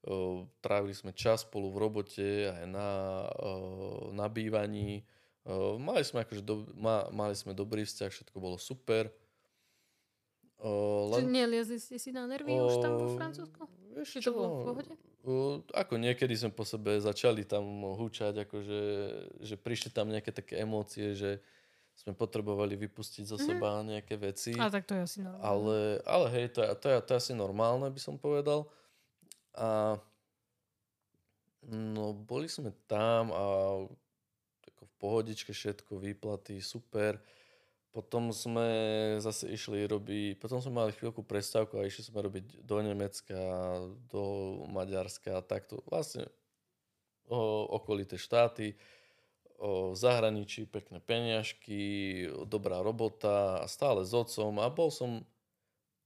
o, 0.06 0.46
trávili 0.62 0.94
sme 0.94 1.10
čas 1.10 1.42
spolu 1.42 1.74
v 1.74 1.80
robote 1.82 2.54
aj 2.54 2.64
na, 2.70 2.90
o, 3.42 4.14
na 4.14 4.30
bývaní 4.30 5.02
Uh, 5.48 5.80
mali 5.80 6.04
sme 6.04 6.28
akože 6.28 6.44
do, 6.44 6.68
ma, 6.76 7.08
mali 7.08 7.32
sme 7.32 7.56
dobrý 7.56 7.88
vzťah, 7.88 8.12
všetko 8.12 8.36
bolo 8.36 8.60
super. 8.60 9.08
Uh, 10.60 11.08
len... 11.16 11.24
Čiže 11.24 11.32
neliezli 11.32 11.78
ste 11.80 11.96
si 11.96 12.12
na 12.12 12.28
nervy 12.28 12.52
uh, 12.52 12.68
už 12.68 12.84
tam 12.84 13.00
vo 13.00 13.16
Francúzsku? 13.16 13.64
Či 14.04 14.28
to 14.28 14.36
bolo 14.36 14.48
v 14.52 14.58
pohode? 14.68 14.92
Uh, 15.24 15.64
ako 15.72 15.96
niekedy 15.96 16.36
sme 16.36 16.52
po 16.52 16.68
sebe 16.68 17.00
začali 17.00 17.48
tam 17.48 17.64
húčať, 17.96 18.44
akože, 18.44 18.80
že 19.40 19.54
prišli 19.56 19.88
tam 19.88 20.12
nejaké 20.12 20.36
také 20.36 20.60
emócie, 20.60 21.16
že 21.16 21.40
sme 21.96 22.12
potrebovali 22.12 22.76
vypustiť 22.76 23.24
zo 23.24 23.40
mm-hmm. 23.40 23.48
seba 23.48 23.70
nejaké 23.82 24.20
veci. 24.20 24.52
A 24.52 24.68
tak 24.68 24.84
to 24.84 25.00
je 25.00 25.02
asi 25.02 25.18
normálne. 25.24 25.48
Ale, 25.48 25.76
ale 26.04 26.26
hej, 26.36 26.46
to, 26.52 26.60
je, 26.60 26.68
to, 26.76 26.86
je, 26.92 26.96
to 27.02 27.10
je 27.16 27.18
asi 27.24 27.32
normálne, 27.32 27.88
by 27.88 28.00
som 28.04 28.20
povedal. 28.20 28.68
A 29.56 29.96
no, 31.72 32.12
boli 32.12 32.46
sme 32.52 32.70
tam 32.84 33.32
a 33.32 33.44
pohodičke 34.98 35.54
všetko, 35.54 36.02
výplaty, 36.02 36.58
super. 36.58 37.22
Potom 37.88 38.30
sme 38.36 38.68
zase 39.18 39.48
išli 39.48 39.88
robiť, 39.88 40.36
potom 40.36 40.60
sme 40.60 40.84
mali 40.84 40.92
chvíľku 40.92 41.24
prestávku 41.24 41.80
a 41.80 41.88
išli 41.88 42.04
sme 42.12 42.20
robiť 42.20 42.60
do 42.60 42.76
Nemecka, 42.84 43.40
do 44.12 44.22
Maďarska 44.68 45.40
takto. 45.42 45.80
Vlastne 45.88 46.28
o, 47.26 47.64
okolité 47.80 48.20
štáty, 48.20 48.76
o, 49.56 49.96
zahraničí 49.96 50.68
pekné 50.68 51.00
peniažky, 51.00 51.80
dobrá 52.44 52.84
robota 52.84 53.64
a 53.64 53.66
stále 53.66 54.04
s 54.04 54.12
otcom 54.12 54.60
a 54.60 54.68
bol 54.68 54.92
som, 54.92 55.24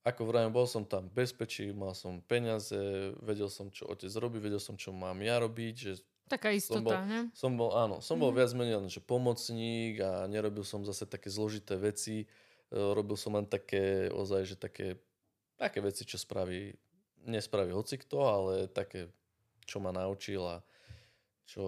ako 0.07 0.23
vrajím, 0.31 0.55
bol 0.55 0.71
som 0.71 0.87
tam 0.87 1.11
v 1.11 1.27
bezpečí, 1.27 1.75
mal 1.75 1.99
som 1.99 2.23
peniaze, 2.23 3.11
vedel 3.19 3.51
som, 3.51 3.75
čo 3.75 3.91
otec 3.91 4.11
robí, 4.23 4.39
vedel 4.39 4.63
som, 4.63 4.79
čo 4.79 4.95
mám 4.95 5.19
ja 5.19 5.43
robiť, 5.43 5.75
že 5.75 5.93
Taká 6.33 6.49
istota, 6.57 6.81
som 6.81 6.85
bol, 6.89 6.97
ne? 7.05 7.21
Som 7.37 7.53
bol, 7.61 7.71
áno, 7.77 7.97
som 8.01 8.17
bol 8.17 8.33
mm. 8.33 8.37
viac 8.41 8.51
menej 8.57 8.77
len, 8.81 8.89
že 8.89 9.05
pomocník 9.05 10.01
a 10.01 10.25
nerobil 10.25 10.65
som 10.65 10.81
zase 10.81 11.05
také 11.05 11.29
zložité 11.29 11.77
veci. 11.77 12.25
E, 12.25 12.27
robil 12.73 13.21
som 13.21 13.37
len 13.37 13.45
také, 13.45 14.09
ozaj, 14.09 14.49
že 14.49 14.57
také, 14.57 14.97
také 15.61 15.85
veci, 15.85 16.09
čo 16.09 16.17
spraví 16.17 16.73
nespraví 17.29 17.71
hocikto, 17.71 18.25
ale 18.27 18.67
také, 18.73 19.13
čo 19.69 19.79
ma 19.79 19.93
naučil 19.93 20.43
a 20.43 20.65
čo... 21.47 21.63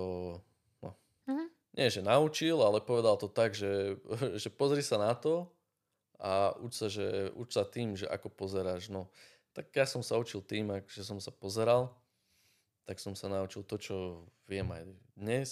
No, 0.83 0.91
Mhm. 1.25 1.45
Nie, 1.75 1.91
že 1.91 2.07
naučil, 2.07 2.55
ale 2.63 2.79
povedal 2.79 3.19
to 3.19 3.27
tak, 3.27 3.57
že, 3.57 3.99
že 4.43 4.49
pozri 4.53 4.83
sa 4.85 5.01
na 5.01 5.13
to 5.17 5.51
a 6.21 6.55
uč 6.63 6.73
sa, 6.79 6.87
že, 6.87 7.35
uč 7.35 7.57
sa 7.57 7.67
tým, 7.67 7.99
že 7.99 8.07
ako 8.07 8.31
pozeráš. 8.31 8.93
No, 8.93 9.11
tak 9.57 9.75
ja 9.75 9.89
som 9.89 10.05
sa 10.05 10.21
učil 10.21 10.45
tým, 10.45 10.71
že 10.87 11.03
som 11.03 11.19
sa 11.19 11.35
pozeral, 11.35 11.91
tak 12.85 13.01
som 13.01 13.17
sa 13.17 13.29
naučil 13.29 13.65
to, 13.65 13.77
čo 13.77 13.97
viem 14.45 14.69
aj 14.69 14.85
dnes. 15.17 15.49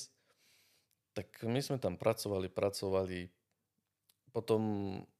Tak 1.12 1.44
my 1.44 1.60
sme 1.60 1.76
tam 1.76 1.96
pracovali, 1.96 2.48
pracovali. 2.48 3.28
Potom 4.32 4.62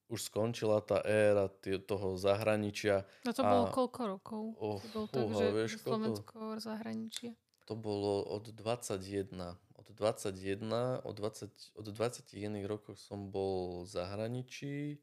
už 0.09 0.29
skončila 0.29 0.81
tá 0.85 1.01
éra 1.05 1.48
tie- 1.48 1.81
toho 1.81 2.16
zahraničia. 2.16 3.05
No 3.25 3.33
to 3.33 3.40
A- 3.40 3.48
bolo 3.48 3.64
koľko 3.72 4.01
rokov? 4.09 4.42
Oh, 4.57 4.77
To 4.81 4.88
bolo 4.92 5.07
tak, 5.09 5.25
že 5.33 5.46
vieš, 5.53 5.72
koľko? 5.81 5.88
Slovensko 5.88 6.38
zahraničie. 6.61 7.31
To 7.64 7.75
bolo 7.77 8.20
od 8.29 8.53
21. 8.53 9.57
Od 9.77 9.88
21, 9.88 11.01
od, 11.05 11.16
20, 11.16 11.48
od 11.77 11.87
21 11.88 12.64
rokov 12.64 13.01
som 13.01 13.33
bol 13.33 13.85
v 13.85 13.88
zahraničí 13.88 15.01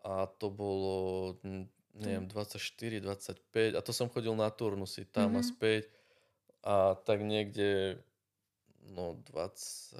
a 0.00 0.24
to 0.26 0.48
bolo, 0.48 1.36
neviem, 1.94 2.26
24, 2.26 3.00
25 3.00 3.74
a 3.74 3.80
to 3.80 3.92
som 3.92 4.08
chodil 4.08 4.32
na 4.34 4.50
turnusy 4.50 5.04
tam 5.04 5.36
a 5.36 5.42
Mhm. 5.42 5.48
späť 5.48 5.82
a 6.62 6.94
tak 6.94 7.22
niekde, 7.22 8.00
no 8.86 9.16
20, 9.26 9.96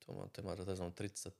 to 0.00 0.12
má, 0.12 0.24
to 0.28 0.38
má 0.42 0.52
teraz 0.54 0.78
mám 0.78 0.92
33, 0.92 1.34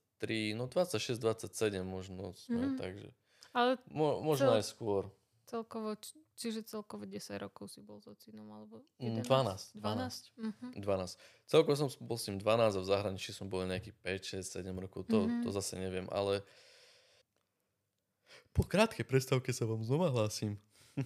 no 0.54 0.66
26, 0.66 1.20
27 1.20 1.84
možno 1.84 2.32
sme, 2.34 2.72
Mhm. 2.72 2.78
takže 2.78 3.08
Ale 3.52 3.78
mo, 3.86 4.18
možno 4.20 4.50
Cel- 4.50 4.58
aj 4.58 4.64
skôr. 4.66 5.02
celkovo, 5.46 5.94
či- 5.94 6.18
čiže 6.34 6.66
celkovo 6.66 7.06
10 7.06 7.38
rokov 7.38 7.70
si 7.70 7.78
bol 7.78 8.02
s 8.02 8.08
ocinom, 8.08 8.50
alebo 8.50 8.82
Mm, 8.98 9.22
11? 9.22 9.22
12, 9.22 9.64
12. 9.78 9.78
12? 9.78 10.24
Mhm. 10.34 10.66
12. 10.82 11.14
Celkovo 11.46 11.76
som 11.76 11.88
bol 12.00 12.18
s 12.18 12.26
ním 12.26 12.38
12 12.40 12.74
a 12.74 12.82
v 12.82 12.90
zahraničí 12.90 13.30
som 13.30 13.46
bol 13.46 13.62
nejakých 13.62 13.94
5, 14.02 14.22
6, 14.24 14.50
7 14.50 14.74
rokov. 14.74 15.06
To, 15.06 15.28
Mhm. 15.28 15.44
to 15.44 15.52
zase 15.52 15.78
neviem, 15.78 16.08
ale 16.10 16.42
po 18.54 18.62
krátkej 18.62 19.02
prestávke 19.02 19.50
sa 19.50 19.66
vám 19.66 19.82
znova 19.82 20.14
hlásim. 20.14 20.56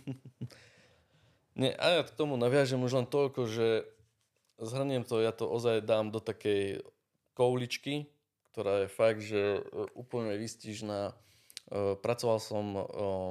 Nie, 1.58 1.74
a 1.74 1.98
ja 1.98 2.02
k 2.06 2.14
tomu 2.14 2.36
naviažem 2.38 2.78
už 2.78 3.02
len 3.02 3.08
toľko, 3.08 3.48
že 3.50 3.88
zhrniem 4.60 5.02
to, 5.02 5.18
ja 5.18 5.34
to 5.34 5.48
ozaj 5.48 5.82
dám 5.82 6.14
do 6.14 6.20
takej 6.22 6.84
kouličky, 7.34 8.06
ktorá 8.52 8.84
je 8.84 8.88
fakt, 8.92 9.22
že 9.24 9.58
e, 9.58 9.60
úplne 9.98 10.38
výstižná. 10.38 11.10
E, 11.10 11.14
Pracoval 11.98 12.38
som 12.38 12.64
e, 12.78 12.82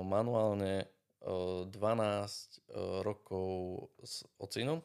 manuálne 0.03 0.73
e, 0.84 0.88
12 1.71 1.71
e, 1.71 1.80
rokov 3.06 3.47
s 4.03 4.27
ocinom. 4.41 4.84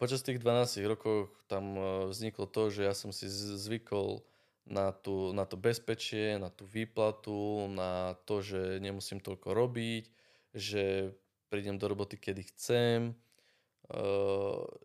Počas 0.00 0.26
tých 0.26 0.42
12 0.42 0.82
rokov 0.90 1.30
tam 1.46 1.78
vzniklo 2.10 2.50
to, 2.50 2.74
že 2.74 2.82
ja 2.82 2.90
som 2.90 3.14
si 3.14 3.30
zvykol 3.30 4.26
na, 4.66 4.94
tú, 4.94 5.34
na 5.34 5.42
to 5.44 5.58
bezpečie, 5.58 6.38
na 6.38 6.48
tú 6.48 6.64
výplatu, 6.68 7.66
na 7.72 8.14
to, 8.28 8.44
že 8.44 8.78
nemusím 8.78 9.18
toľko 9.18 9.48
robiť, 9.50 10.04
že 10.54 11.14
prídem 11.50 11.76
do 11.76 11.90
roboty, 11.90 12.16
kedy 12.16 12.42
chcem, 12.54 12.98
e, 13.12 13.14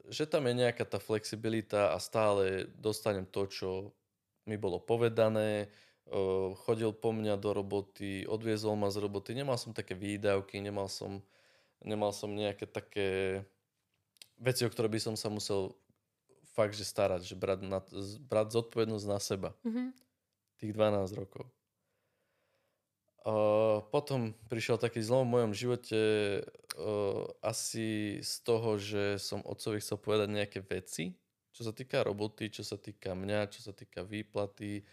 že 0.10 0.26
tam 0.26 0.50
je 0.50 0.54
nejaká 0.68 0.84
tá 0.84 0.98
flexibilita 0.98 1.94
a 1.94 1.98
stále 2.02 2.68
dostanem 2.76 3.24
to, 3.24 3.48
čo 3.48 3.70
mi 4.50 4.58
bolo 4.58 4.82
povedané, 4.82 5.68
e, 5.68 5.68
chodil 6.68 6.92
po 6.92 7.14
mňa 7.14 7.38
do 7.38 7.54
roboty, 7.54 8.26
odviezol 8.26 8.76
ma 8.76 8.90
z 8.90 9.00
roboty, 9.00 9.38
nemal 9.38 9.56
som 9.56 9.72
také 9.72 9.94
výdavky, 9.94 10.60
nemal 10.60 10.90
som, 10.90 11.22
nemal 11.86 12.12
som 12.12 12.34
nejaké 12.34 12.66
také 12.66 13.42
veci, 14.42 14.66
o 14.66 14.72
ktoré 14.72 14.90
by 14.90 15.00
som 15.00 15.16
sa 15.16 15.30
musel 15.30 15.78
fakt, 16.58 16.74
že 16.74 16.90
starať, 16.90 17.22
že 17.22 17.38
brať, 17.38 17.62
na, 17.62 17.86
brať 18.26 18.58
zodpovednosť 18.58 19.06
na 19.06 19.20
seba. 19.22 19.54
Mhm. 19.62 19.94
Tých 20.58 20.74
12 20.74 21.14
rokov. 21.14 21.46
Uh, 23.28 23.84
potom 23.92 24.32
prišiel 24.48 24.80
taký 24.80 25.04
zlom 25.04 25.28
v 25.28 25.34
mojom 25.36 25.52
živote 25.52 26.02
uh, 26.80 27.28
asi 27.44 28.18
z 28.24 28.34
toho, 28.42 28.80
že 28.80 29.20
som 29.20 29.44
otcovi 29.44 29.84
chcel 29.84 30.00
povedať 30.00 30.32
nejaké 30.32 30.60
veci, 30.64 31.12
čo 31.52 31.68
sa 31.68 31.76
týka 31.76 32.08
roboty, 32.08 32.48
čo 32.48 32.64
sa 32.64 32.80
týka 32.80 33.12
mňa, 33.12 33.52
čo 33.52 33.60
sa 33.68 33.76
týka 33.76 34.08
výplaty. 34.08 34.88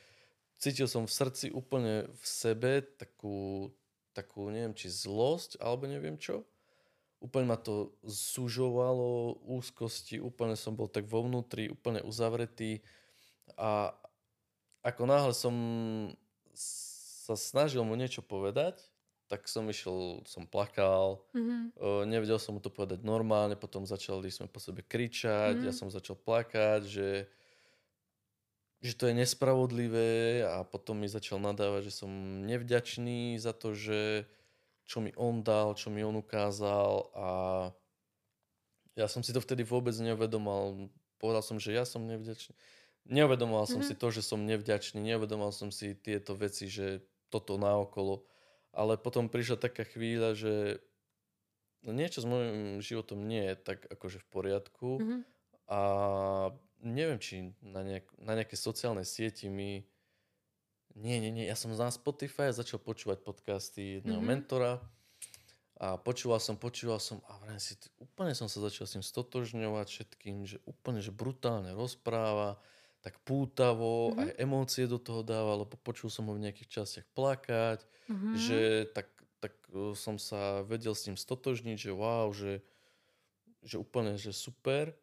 Cítil 0.58 0.90
som 0.90 1.06
v 1.06 1.14
srdci 1.14 1.54
úplne 1.54 2.10
v 2.10 2.24
sebe 2.26 2.82
takú, 2.98 3.70
takú 4.10 4.50
neviem, 4.50 4.74
či 4.74 4.90
zlosť, 4.90 5.62
alebo 5.62 5.86
neviem 5.86 6.18
čo. 6.18 6.42
Úplne 7.24 7.46
ma 7.48 7.56
to 7.56 7.96
zužovalo, 8.04 9.40
úzkosti, 9.48 10.20
úplne 10.20 10.54
som 10.54 10.76
bol 10.76 10.92
tak 10.92 11.08
vo 11.08 11.24
vnútri, 11.24 11.72
úplne 11.72 12.04
uzavretý. 12.04 12.84
A 13.56 13.96
ako 14.84 15.02
náhle 15.08 15.32
som 15.32 15.54
sa 16.52 17.34
snažil 17.34 17.80
mu 17.88 17.96
niečo 17.96 18.20
povedať, 18.20 18.76
tak 19.24 19.48
som 19.48 19.64
išiel, 19.66 20.20
som 20.28 20.44
plakal, 20.44 21.24
Mhm. 21.32 21.72
o, 21.80 22.04
nevedel 22.04 22.36
som 22.36 22.54
mu 22.54 22.60
to 22.60 22.68
povedať 22.68 23.00
normálne, 23.00 23.56
potom 23.56 23.88
začali 23.88 24.28
sme 24.28 24.52
po 24.52 24.60
sebe 24.60 24.84
kričať, 24.84 25.56
Mhm. 25.56 25.64
ja 25.64 25.72
som 25.72 25.88
začal 25.88 26.20
plakať, 26.20 26.84
že, 26.84 27.10
že 28.84 28.92
to 28.92 29.08
je 29.08 29.16
nespravodlivé 29.16 30.44
a 30.44 30.60
potom 30.62 31.00
mi 31.00 31.08
začal 31.08 31.40
nadávať, 31.40 31.88
že 31.88 32.04
som 32.04 32.10
nevďačný 32.44 33.40
za 33.40 33.56
to, 33.56 33.72
že 33.72 34.28
čo 34.84 35.00
mi 35.00 35.12
on 35.16 35.42
dal, 35.42 35.74
čo 35.74 35.88
mi 35.90 36.00
on 36.04 36.16
ukázal 36.20 36.92
a 37.16 37.28
ja 38.94 39.06
som 39.10 39.22
si 39.26 39.34
to 39.34 39.42
vtedy 39.42 39.66
vôbec 39.66 39.94
neuvedomal. 39.98 40.90
Povedal 41.18 41.42
som, 41.42 41.56
že 41.58 41.74
ja 41.74 41.82
som 41.86 42.04
nevďačný. 42.06 42.54
Neuvedomoval 43.04 43.66
som 43.68 43.80
Mhm. 43.80 43.88
si 43.92 43.94
to, 43.98 44.08
že 44.14 44.22
som 44.24 44.46
nevďačný, 44.48 45.02
neuvedomoval 45.02 45.52
som 45.52 45.68
si 45.68 45.92
tieto 45.98 46.32
veci, 46.38 46.70
že 46.72 47.04
toto 47.28 47.60
naokolo. 47.60 48.24
Ale 48.72 48.96
potom 48.98 49.28
prišla 49.28 49.60
taká 49.60 49.84
chvíľa, 49.86 50.34
že 50.34 50.54
niečo 51.84 52.24
s 52.24 52.26
môjim 52.28 52.80
životom 52.80 53.20
nie 53.28 53.44
je 53.52 53.56
tak 53.60 53.84
akože 53.84 54.18
v 54.24 54.26
poriadku 54.32 54.90
Mhm. 54.98 55.24
a 55.68 55.80
neviem, 56.80 57.20
či 57.20 57.34
na, 57.62 57.82
nejak, 57.84 58.06
na 58.20 58.32
nejaké 58.38 58.56
sociálnej 58.56 59.06
sieti 59.08 59.48
mi... 59.48 59.88
Nie, 60.94 61.18
nie, 61.18 61.34
nie. 61.34 61.44
Ja 61.44 61.58
som 61.58 61.74
na 61.74 61.90
Spotify 61.90 62.54
začal 62.54 62.78
počúvať 62.78 63.26
podcasty 63.26 63.98
jedného 64.00 64.22
Mhm. 64.22 64.28
mentora 64.30 64.72
a 65.74 65.98
počúval 65.98 66.38
som, 66.38 66.54
počúval 66.54 67.02
som 67.02 67.18
a 67.26 67.34
vrajím 67.42 67.58
si, 67.58 67.74
úplne 67.98 68.30
som 68.30 68.46
sa 68.46 68.62
začal 68.62 68.86
s 68.86 68.94
ním 68.94 69.02
stotožňovať 69.04 69.86
všetkým, 69.90 70.46
že 70.46 70.62
úplne, 70.64 71.02
že 71.02 71.10
brutálne 71.10 71.74
rozpráva, 71.74 72.62
tak 73.02 73.18
pútavo, 73.26 74.14
Mhm. 74.14 74.18
aj 74.22 74.30
emócie 74.38 74.86
do 74.86 75.02
toho 75.02 75.26
dával, 75.26 75.66
lebo 75.66 75.74
počul 75.76 76.08
som 76.08 76.30
ho 76.30 76.38
v 76.38 76.46
nejakých 76.46 76.80
častiach 76.80 77.06
plakať, 77.12 77.82
Mhm. 78.08 78.28
že 78.38 78.60
tak, 78.94 79.10
tak 79.42 79.52
uh, 79.74 79.92
som 79.98 80.16
sa 80.16 80.62
vedel 80.62 80.94
s 80.94 81.04
ním 81.10 81.18
stotožniť, 81.18 81.76
že 81.76 81.90
wow, 81.92 82.30
že, 82.32 82.62
že 83.66 83.76
úplne, 83.76 84.14
že 84.16 84.30
super 84.30 84.94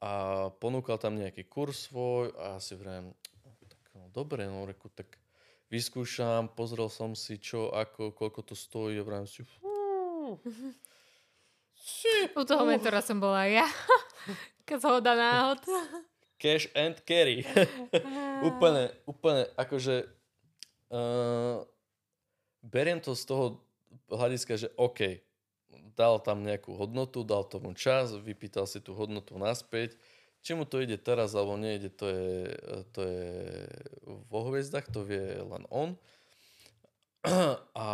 a 0.00 0.48
ponúkal 0.58 0.96
tam 0.96 1.20
nejaký 1.20 1.44
kurz 1.44 1.86
svoj 1.92 2.32
a 2.40 2.56
ja 2.56 2.58
si 2.58 2.74
vrajím, 2.74 3.12
"No, 3.12 3.14
tak 3.14 3.30
no, 3.36 3.39
dobre, 4.10 4.46
no 4.50 4.66
reku, 4.66 4.90
tak 4.90 5.18
vyskúšam, 5.70 6.50
pozrel 6.50 6.90
som 6.90 7.14
si 7.14 7.38
čo, 7.38 7.70
ako, 7.70 8.12
koľko 8.12 8.40
to 8.42 8.54
stojí 8.58 8.98
a 8.98 9.06
vrajím 9.06 9.30
si, 9.30 9.42
fú, 9.46 10.38
si, 11.78 12.10
U 12.36 12.42
toho 12.44 12.66
mentora 12.66 13.00
som 13.00 13.22
bola 13.22 13.46
ja. 13.46 13.66
Keď 14.68 14.78
sa 14.78 14.88
ho 14.94 14.98
dá 15.02 15.14
náhod. 15.16 15.62
cash 16.40 16.66
and 16.72 16.96
carry. 17.04 17.44
úplne, 18.48 18.88
úplne, 19.04 19.44
akože 19.60 20.08
uh, 20.88 21.60
beriem 22.64 22.98
to 23.04 23.12
z 23.12 23.28
toho 23.28 23.44
hľadiska, 24.08 24.56
že 24.56 24.72
OK, 24.80 25.20
dal 25.92 26.16
tam 26.24 26.40
nejakú 26.40 26.72
hodnotu, 26.72 27.22
dal 27.22 27.44
tomu 27.44 27.76
čas, 27.76 28.16
vypýtal 28.16 28.64
si 28.64 28.80
tú 28.80 28.96
hodnotu 28.96 29.36
naspäť. 29.36 30.00
Či 30.40 30.56
mu 30.56 30.64
to 30.64 30.80
ide 30.80 30.96
teraz 30.96 31.36
alebo 31.36 31.60
nejde, 31.60 31.92
to 31.92 32.08
je, 32.08 32.32
to 32.96 33.00
je 33.04 33.28
vo 34.32 34.40
hviezdach, 34.48 34.88
to 34.88 35.04
vie 35.04 35.36
len 35.36 35.68
on. 35.68 36.00
A 37.76 37.88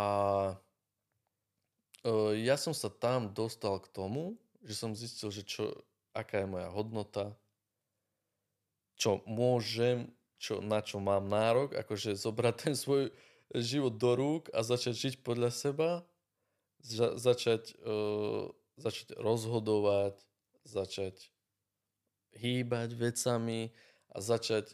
uh, 2.07 2.31
ja 2.39 2.55
som 2.55 2.71
sa 2.71 2.87
tam 2.87 3.35
dostal 3.35 3.83
k 3.83 3.91
tomu, 3.91 4.39
že 4.63 4.79
som 4.79 4.95
zistil, 4.95 5.27
že 5.27 5.43
čo, 5.43 5.75
aká 6.15 6.43
je 6.43 6.47
moja 6.47 6.71
hodnota, 6.71 7.35
čo 8.95 9.19
môžem, 9.27 10.07
čo, 10.39 10.63
na 10.63 10.79
čo 10.79 11.03
mám 11.03 11.27
nárok, 11.27 11.75
akože 11.75 12.15
zobrať 12.15 12.55
ten 12.55 12.75
svoj 12.79 13.11
život 13.51 13.99
do 13.99 14.15
rúk 14.15 14.43
a 14.55 14.63
začať 14.63 14.95
žiť 14.95 15.13
podľa 15.19 15.51
seba, 15.51 15.89
za, 16.79 17.19
začať, 17.19 17.75
uh, 17.83 18.47
začať 18.79 19.19
rozhodovať, 19.19 20.15
začať 20.63 21.27
hýbať 22.35 22.93
vecami 22.93 23.71
a 24.11 24.17
začať 24.19 24.73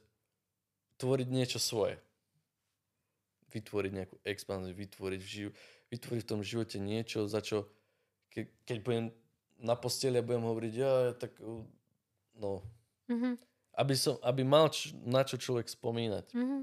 tvoriť 0.97 1.27
niečo 1.29 1.59
svoje. 1.59 1.99
Vytvoriť 3.53 3.91
nejakú 3.93 4.17
expanziu, 4.25 4.73
vytvoriť 4.73 5.21
v, 5.21 5.29
živ- 5.29 5.55
vytvoriť 5.93 6.21
v 6.25 6.31
tom 6.31 6.41
živote 6.41 6.77
niečo, 6.81 7.29
za 7.29 7.43
čo 7.43 7.69
ke, 8.33 8.49
keď 8.65 8.77
budem 8.81 9.05
na 9.61 9.77
posteli 9.77 10.17
a 10.17 10.25
budem 10.25 10.41
hovoriť, 10.41 10.73
ja, 10.73 11.13
tak 11.13 11.37
uh, 11.39 11.61
no, 12.37 12.63
Mhm. 13.03 13.35
aby, 13.75 13.93
som, 13.99 14.15
aby 14.23 14.47
mal 14.47 14.71
č- 14.71 14.95
na 15.03 15.27
čo 15.27 15.35
človek 15.35 15.67
spomínať. 15.67 16.31
Mhm. 16.33 16.57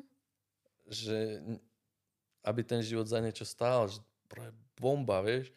Že 0.89 1.19
aby 2.41 2.61
ten 2.65 2.81
život 2.81 3.05
za 3.05 3.21
niečo 3.21 3.45
stál, 3.45 3.93
že 3.93 4.01
bomba, 4.81 5.21
vieš, 5.21 5.53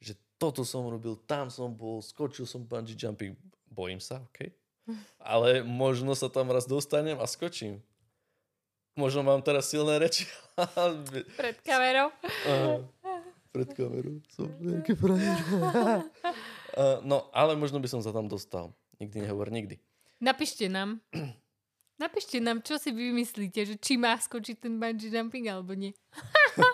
že 0.00 0.16
toto 0.40 0.64
som 0.64 0.88
robil, 0.88 1.14
tam 1.28 1.52
som 1.52 1.68
bol, 1.68 2.00
skočil 2.00 2.48
som 2.48 2.64
bungee 2.64 2.96
jumping, 2.96 3.36
bojím 3.68 4.00
sa, 4.00 4.24
OK. 4.24 4.48
Ale 5.22 5.62
možno 5.62 6.12
sa 6.18 6.26
tam 6.26 6.50
raz 6.50 6.66
dostanem 6.66 7.18
a 7.18 7.26
skočím. 7.30 7.78
Možno 8.92 9.24
mám 9.24 9.40
teraz 9.40 9.72
silné 9.72 9.96
reči. 9.96 10.28
Pred 11.38 11.64
kamerou. 11.64 12.12
Aha. 12.44 12.82
Pred 13.52 13.68
kamerou 13.72 14.20
som 14.32 14.48
nejaký 14.60 14.96
frajer. 14.96 15.36
No, 17.04 17.28
ale 17.36 17.52
možno 17.52 17.76
by 17.84 17.88
som 17.88 18.00
sa 18.00 18.16
tam 18.16 18.32
dostal. 18.32 18.72
Nikdy 18.96 19.28
nehovor 19.28 19.52
nikdy. 19.52 19.76
Napíšte 20.24 20.72
nám. 20.72 21.04
Napíšte 22.02 22.40
nám, 22.40 22.64
čo 22.64 22.80
si 22.80 22.96
vy 22.96 23.12
myslíte, 23.12 23.60
že 23.68 23.76
či 23.76 24.00
má 24.00 24.16
skočiť 24.16 24.56
ten 24.56 24.80
bungee 24.80 25.12
jumping 25.12 25.52
alebo 25.52 25.76
nie. 25.76 25.92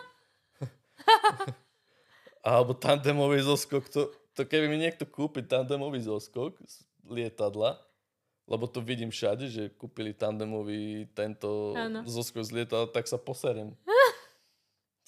Alebo 2.46 2.72
tandemový 2.72 3.42
zoskok. 3.42 3.90
To, 3.92 4.14
to 4.32 4.46
keby 4.46 4.70
mi 4.70 4.78
niekto 4.78 5.04
kúpi 5.04 5.42
tandemový 5.42 6.00
zoskok 6.00 6.56
z 6.62 6.86
lietadla, 7.04 7.76
lebo 8.49 8.64
to 8.64 8.80
vidím 8.80 9.12
všade, 9.12 9.46
že 9.53 9.68
kúpili 9.76 10.16
tandemový 10.16 11.05
tento 11.12 11.76
Áno. 11.76 12.01
zoskok 12.09 12.42
z 12.42 12.64
lietadla, 12.64 12.88
tak 12.88 13.05
sa 13.05 13.20
poserem. 13.20 13.76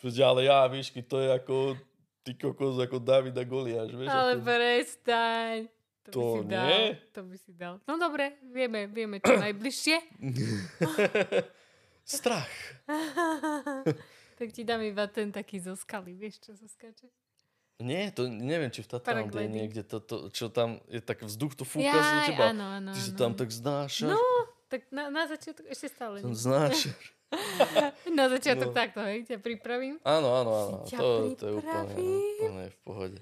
Ale 0.00 0.48
ja, 0.48 0.64
výšky, 0.68 1.00
to 1.04 1.20
je 1.20 1.28
ako 1.32 1.76
ty 2.24 2.36
kokos, 2.36 2.76
ako 2.80 3.00
Davida 3.00 3.44
Goliáš, 3.44 3.92
vieš? 3.96 4.08
Ale 4.12 4.36
ako... 4.36 4.44
prestaň. 4.44 5.56
To, 6.00 6.08
by 6.08 6.14
To 6.16 6.22
si 6.24 6.40
dal. 6.48 6.64
nie. 6.64 6.84
To 7.12 7.20
by 7.24 7.36
si 7.36 7.52
dal. 7.52 7.74
No 7.84 8.00
dobre, 8.00 8.40
vieme, 8.48 8.88
vieme 8.88 9.20
čo 9.20 9.36
najbližšie. 9.44 9.96
Strach. 12.16 12.52
tak 14.40 14.48
ti 14.56 14.64
dám 14.64 14.80
iba 14.80 15.04
ten 15.08 15.28
taký 15.32 15.60
zo 15.60 15.76
skaly, 15.76 16.16
vieš, 16.16 16.40
čo 16.40 16.52
skáče? 16.56 17.08
Nie, 17.80 18.08
to 18.08 18.26
neviem, 18.26 18.68
či 18.68 18.80
v 18.80 18.88
Tatrande 18.90 19.42
niekde, 19.42 19.80
to, 19.82 19.98
to, 19.98 20.28
čo 20.28 20.46
tam 20.46 20.80
je 20.86 20.98
tak 20.98 21.20
vzduch, 21.20 21.52
to 21.54 21.64
fúka 21.64 21.86
Jaj, 21.86 21.98
z 21.98 22.10
teba. 22.28 22.44
áno, 22.50 22.64
áno, 22.74 22.90
Ty 22.90 23.00
áno. 23.02 23.16
tam 23.16 23.32
tak 23.32 23.48
znášaš. 23.48 24.06
No, 24.06 24.20
tak 24.66 24.84
na, 24.88 25.08
na 25.08 25.24
začiatok 25.24 25.64
ešte 25.66 25.88
stále. 25.88 26.20
Nie. 26.20 26.30
znášaš. 26.30 27.04
Na 28.10 28.26
začiatok 28.28 28.68
No. 28.68 28.74
takto, 28.74 28.98
hej, 29.00 29.22
ťa 29.22 29.38
pripravím. 29.38 30.02
Áno, 30.02 30.34
áno, 30.34 30.50
áno. 30.50 30.76
Ťa 30.82 30.98
To, 30.98 31.06
to 31.32 31.44
je 31.44 31.54
úplne, 31.54 31.86
pripravím. 31.86 32.18
úplne 32.34 32.64
v 32.66 32.78
pohode. 32.82 33.16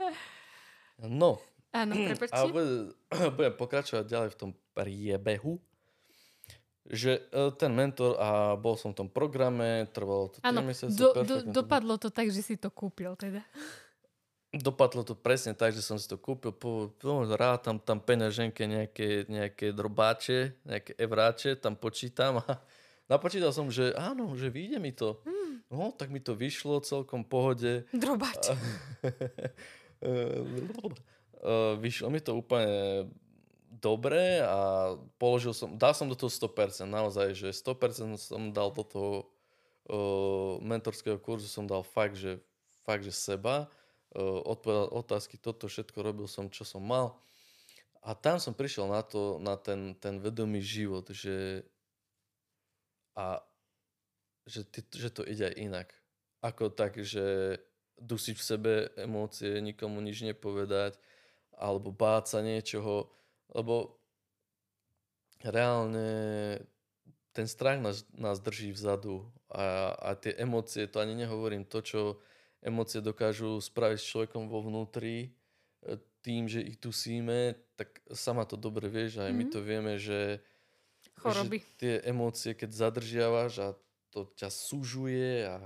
No, 1.05 1.31
Áno, 1.71 1.93
a 1.95 2.09
prepačte. 2.09 2.49
bude, 2.49 2.73
budem 3.37 3.55
pokračovať 3.55 4.05
ďalej 4.05 4.29
v 4.29 4.39
tom 4.39 4.51
priebehu, 4.73 5.61
že 6.87 7.21
e, 7.23 7.53
ten 7.53 7.69
mentor 7.71 8.17
a 8.17 8.29
bol 8.55 8.75
som 8.75 8.97
v 8.97 9.05
tom 9.05 9.09
programe, 9.09 9.85
trvalo 9.89 10.33
to 10.33 10.41
3 10.41 10.49
Áno, 10.49 10.61
mesiace. 10.63 10.97
do, 10.97 11.13
do, 11.21 11.35
dopadlo 11.45 11.95
to 11.95 12.09
tak, 12.09 12.27
že 12.27 12.41
si 12.41 12.57
to 12.57 12.73
kúpil 12.73 13.13
teda. 13.13 13.45
Dopadlo 14.49 15.05
to 15.05 15.13
presne 15.13 15.53
tak, 15.53 15.77
že 15.77 15.85
som 15.85 16.01
si 16.01 16.09
to 16.09 16.17
kúpil, 16.17 16.57
po, 16.57 16.89
po, 16.97 17.11
rád 17.37 17.69
tam, 17.69 17.77
tam 17.77 18.01
peňaženke 18.01 18.65
nejaké, 18.65 19.29
nejaké 19.29 19.77
drobáče, 19.77 20.65
nejaké 20.65 20.97
evráče, 20.97 21.61
tam 21.61 21.77
počítam 21.77 22.41
a 22.41 22.57
napočítal 23.13 23.53
som, 23.53 23.69
že 23.69 23.93
áno, 23.93 24.33
že 24.33 24.49
vyjde 24.49 24.79
mi 24.81 24.97
to. 24.97 25.21
Hmm. 25.29 25.61
No, 25.69 25.93
tak 25.93 26.09
mi 26.09 26.17
to 26.17 26.33
vyšlo 26.33 26.81
celkom 26.81 27.29
pohode. 27.29 27.85
Drobač. 27.93 28.53
Eh, 31.39 31.75
vyšlo 31.79 32.11
mi 32.11 32.19
to 32.19 32.35
úplne 32.35 33.07
dobre 33.71 34.43
a 34.43 34.95
položil 35.23 35.55
som, 35.55 35.79
dal 35.79 35.95
som 35.95 36.11
do 36.11 36.19
toho 36.19 36.31
100%, 36.31 36.83
naozaj, 36.89 37.35
že 37.37 37.49
100% 37.55 38.19
som 38.19 38.51
dal 38.51 38.75
do 38.75 38.83
toho 38.83 39.13
uh, 39.87 40.59
mentorského 40.65 41.21
kurzu, 41.21 41.47
som 41.47 41.69
dal 41.69 41.87
fakt, 41.87 42.19
že, 42.19 42.43
fakt, 42.83 43.07
že 43.07 43.15
seba, 43.15 43.71
odpovedal 44.17 44.89
otázky, 44.93 45.37
toto 45.37 45.69
všetko 45.69 45.99
robil 46.01 46.27
som, 46.31 46.49
čo 46.49 46.65
som 46.65 46.81
mal. 46.81 47.21
A 48.01 48.15
tam 48.17 48.41
som 48.41 48.57
prišiel 48.57 48.89
na 48.89 49.05
to, 49.05 49.37
na 49.43 49.59
ten, 49.59 49.99
ten 49.99 50.23
vedomý 50.23 50.63
život, 50.65 51.11
že 51.13 51.67
a 53.19 53.43
že, 54.47 54.65
ty, 54.65 54.81
že 54.95 55.11
to 55.11 55.27
ide 55.27 55.51
aj 55.51 55.57
inak. 55.59 55.89
Ako 56.41 56.71
tak, 56.71 56.97
že 57.03 57.59
dusiť 57.99 58.37
v 58.39 58.47
sebe 58.47 58.73
emócie, 58.95 59.59
nikomu 59.59 59.99
nič 59.99 60.23
nepovedať, 60.23 60.97
alebo 61.59 61.91
báť 61.91 62.25
sa 62.31 62.41
niečoho, 62.41 63.11
lebo 63.51 63.99
reálne 65.43 66.09
ten 67.35 67.51
strach 67.51 67.83
nás, 67.83 68.07
nás 68.15 68.39
drží 68.39 68.71
vzadu 68.71 69.27
a, 69.51 69.95
a 69.99 70.11
tie 70.15 70.35
emócie, 70.39 70.87
to 70.87 71.03
ani 71.03 71.19
nehovorím, 71.19 71.67
to, 71.67 71.83
čo 71.83 72.01
emócie 72.61 72.99
dokážu 72.99 73.59
spraviť 73.59 73.99
s 73.99 74.09
človekom 74.09 74.47
vo 74.47 74.63
vnútri, 74.63 75.31
e, 75.83 75.97
tým, 76.21 76.51
že 76.51 76.61
ich 76.61 76.77
dusíme, 76.77 77.55
tak 77.79 78.03
sama 78.11 78.43
to 78.45 78.59
dobre 78.59 78.91
vieš, 78.91 79.23
aj 79.23 79.31
my 79.31 79.45
Mhm. 79.47 79.53
to 79.53 79.59
vieme, 79.63 79.95
že, 79.97 80.43
Choroby. 81.17 81.59
že 81.63 81.67
tie 81.79 81.95
emócie, 82.03 82.53
keď 82.53 82.71
zadržiavaš 82.75 83.53
a 83.63 83.69
to 84.11 84.27
ťa 84.35 84.51
sužuje 84.51 85.47
a 85.47 85.63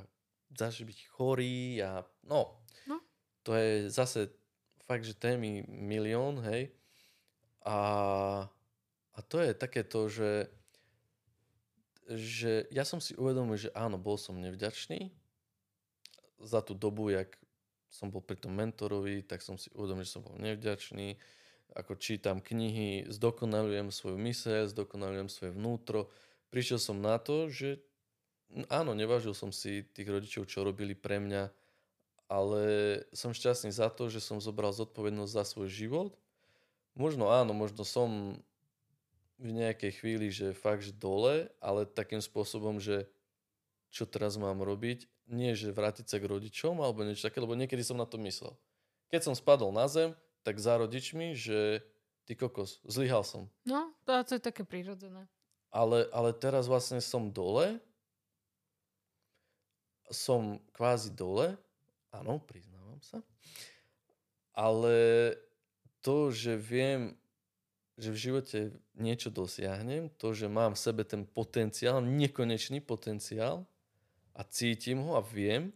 začneš 0.53 0.85
byť 0.93 0.99
chorý 1.09 1.81
a 1.81 2.05
no, 2.23 2.61
No. 2.85 3.01
to 3.43 3.57
je 3.57 3.89
zase 3.89 4.29
fakt, 4.85 5.09
že 5.09 5.17
témy 5.17 5.65
milión, 5.67 6.43
hej. 6.45 6.69
A, 7.65 7.79
a 9.15 9.19
to 9.25 9.41
je 9.41 9.55
také 9.55 9.81
to, 9.87 10.11
že, 10.11 10.51
že 12.13 12.67
ja 12.75 12.83
som 12.83 12.99
si 13.01 13.15
uvedomil, 13.15 13.57
že 13.57 13.71
áno, 13.73 13.97
bol 13.97 14.19
som 14.19 14.37
nevďačný 14.37 15.09
za 16.43 16.61
tú 16.61 16.75
dobu, 16.75 17.11
jak 17.11 17.39
som 17.93 18.09
bol 18.09 18.25
pri 18.25 18.41
tom 18.41 18.57
mentorovi, 18.57 19.21
tak 19.23 19.45
som 19.45 19.61
si 19.61 19.69
uvedomil, 19.77 20.05
že 20.05 20.17
som 20.17 20.25
bol 20.25 20.37
nevďačný, 20.41 21.21
ako 21.73 21.97
čítam 21.97 22.41
knihy, 22.41 23.09
zdokonalujem 23.09 23.89
svoju 23.89 24.17
myseľ, 24.21 24.69
zdokonalujem 24.73 25.29
svoje 25.29 25.53
vnútro. 25.57 26.09
Prišiel 26.53 26.81
som 26.81 27.01
na 27.01 27.17
to, 27.17 27.49
že 27.49 27.81
áno, 28.69 28.93
nevážil 28.93 29.33
som 29.33 29.49
si 29.53 29.85
tých 29.97 30.09
rodičov, 30.09 30.49
čo 30.49 30.65
robili 30.65 30.93
pre 30.93 31.17
mňa, 31.21 31.49
ale 32.29 32.63
som 33.13 33.37
šťastný 33.37 33.73
za 33.73 33.89
to, 33.93 34.09
že 34.09 34.21
som 34.21 34.41
zobral 34.41 34.73
zodpovednosť 34.73 35.33
za 35.33 35.45
svoj 35.45 35.69
život. 35.69 36.13
Možno 36.93 37.33
áno, 37.33 37.57
možno 37.57 37.85
som 37.89 38.37
v 39.41 39.51
nejakej 39.53 39.93
chvíli, 40.01 40.29
že 40.29 40.57
fakt, 40.57 40.85
že 40.85 40.97
dole, 40.97 41.49
ale 41.61 41.89
takým 41.89 42.21
spôsobom, 42.21 42.81
že 42.81 43.09
čo 43.93 44.09
teraz 44.09 44.41
mám 44.41 44.65
robiť, 44.65 45.05
nie 45.31 45.55
že 45.55 45.71
vrátiť 45.71 46.07
sa 46.09 46.17
k 46.19 46.29
rodičom 46.29 46.81
alebo 46.83 47.07
niečo 47.07 47.29
také, 47.29 47.39
lebo 47.39 47.55
niekedy 47.55 47.83
som 47.85 47.99
na 47.99 48.09
to 48.09 48.19
myslel. 48.23 48.57
Keď 49.13 49.21
som 49.29 49.35
spadol 49.37 49.71
na 49.71 49.87
zem, 49.87 50.17
tak 50.43 50.59
za 50.59 50.81
rodičmi, 50.81 51.37
že 51.39 51.85
ty 52.27 52.35
kokos, 52.35 52.83
zlyhal 52.87 53.23
som. 53.23 53.47
No, 53.67 53.93
to, 54.03 54.17
to 54.25 54.33
je 54.39 54.43
také 54.43 54.67
prirodzené. 54.67 55.29
Ale, 55.73 56.09
ale 56.13 56.37
teraz 56.37 56.69
vlastne 56.69 57.01
som 57.01 57.33
dole, 57.33 57.81
som 60.13 60.61
kvázi 60.77 61.15
dole, 61.17 61.57
áno, 62.13 62.37
priznávam 62.45 63.01
sa, 63.01 63.25
ale 64.53 65.33
to, 66.05 66.29
že 66.29 66.53
viem, 66.61 67.17
že 67.97 68.13
v 68.13 68.23
živote 68.29 68.59
niečo 68.93 69.33
dosiahnem, 69.33 70.13
to, 70.21 70.37
že 70.37 70.53
mám 70.53 70.77
v 70.77 70.83
sebe 70.83 71.03
ten 71.09 71.25
potenciál, 71.25 72.05
nekonečný 72.05 72.85
potenciál 72.85 73.65
a 74.33 74.41
cítim 74.45 75.01
ho 75.05 75.17
a 75.17 75.23
viem, 75.23 75.73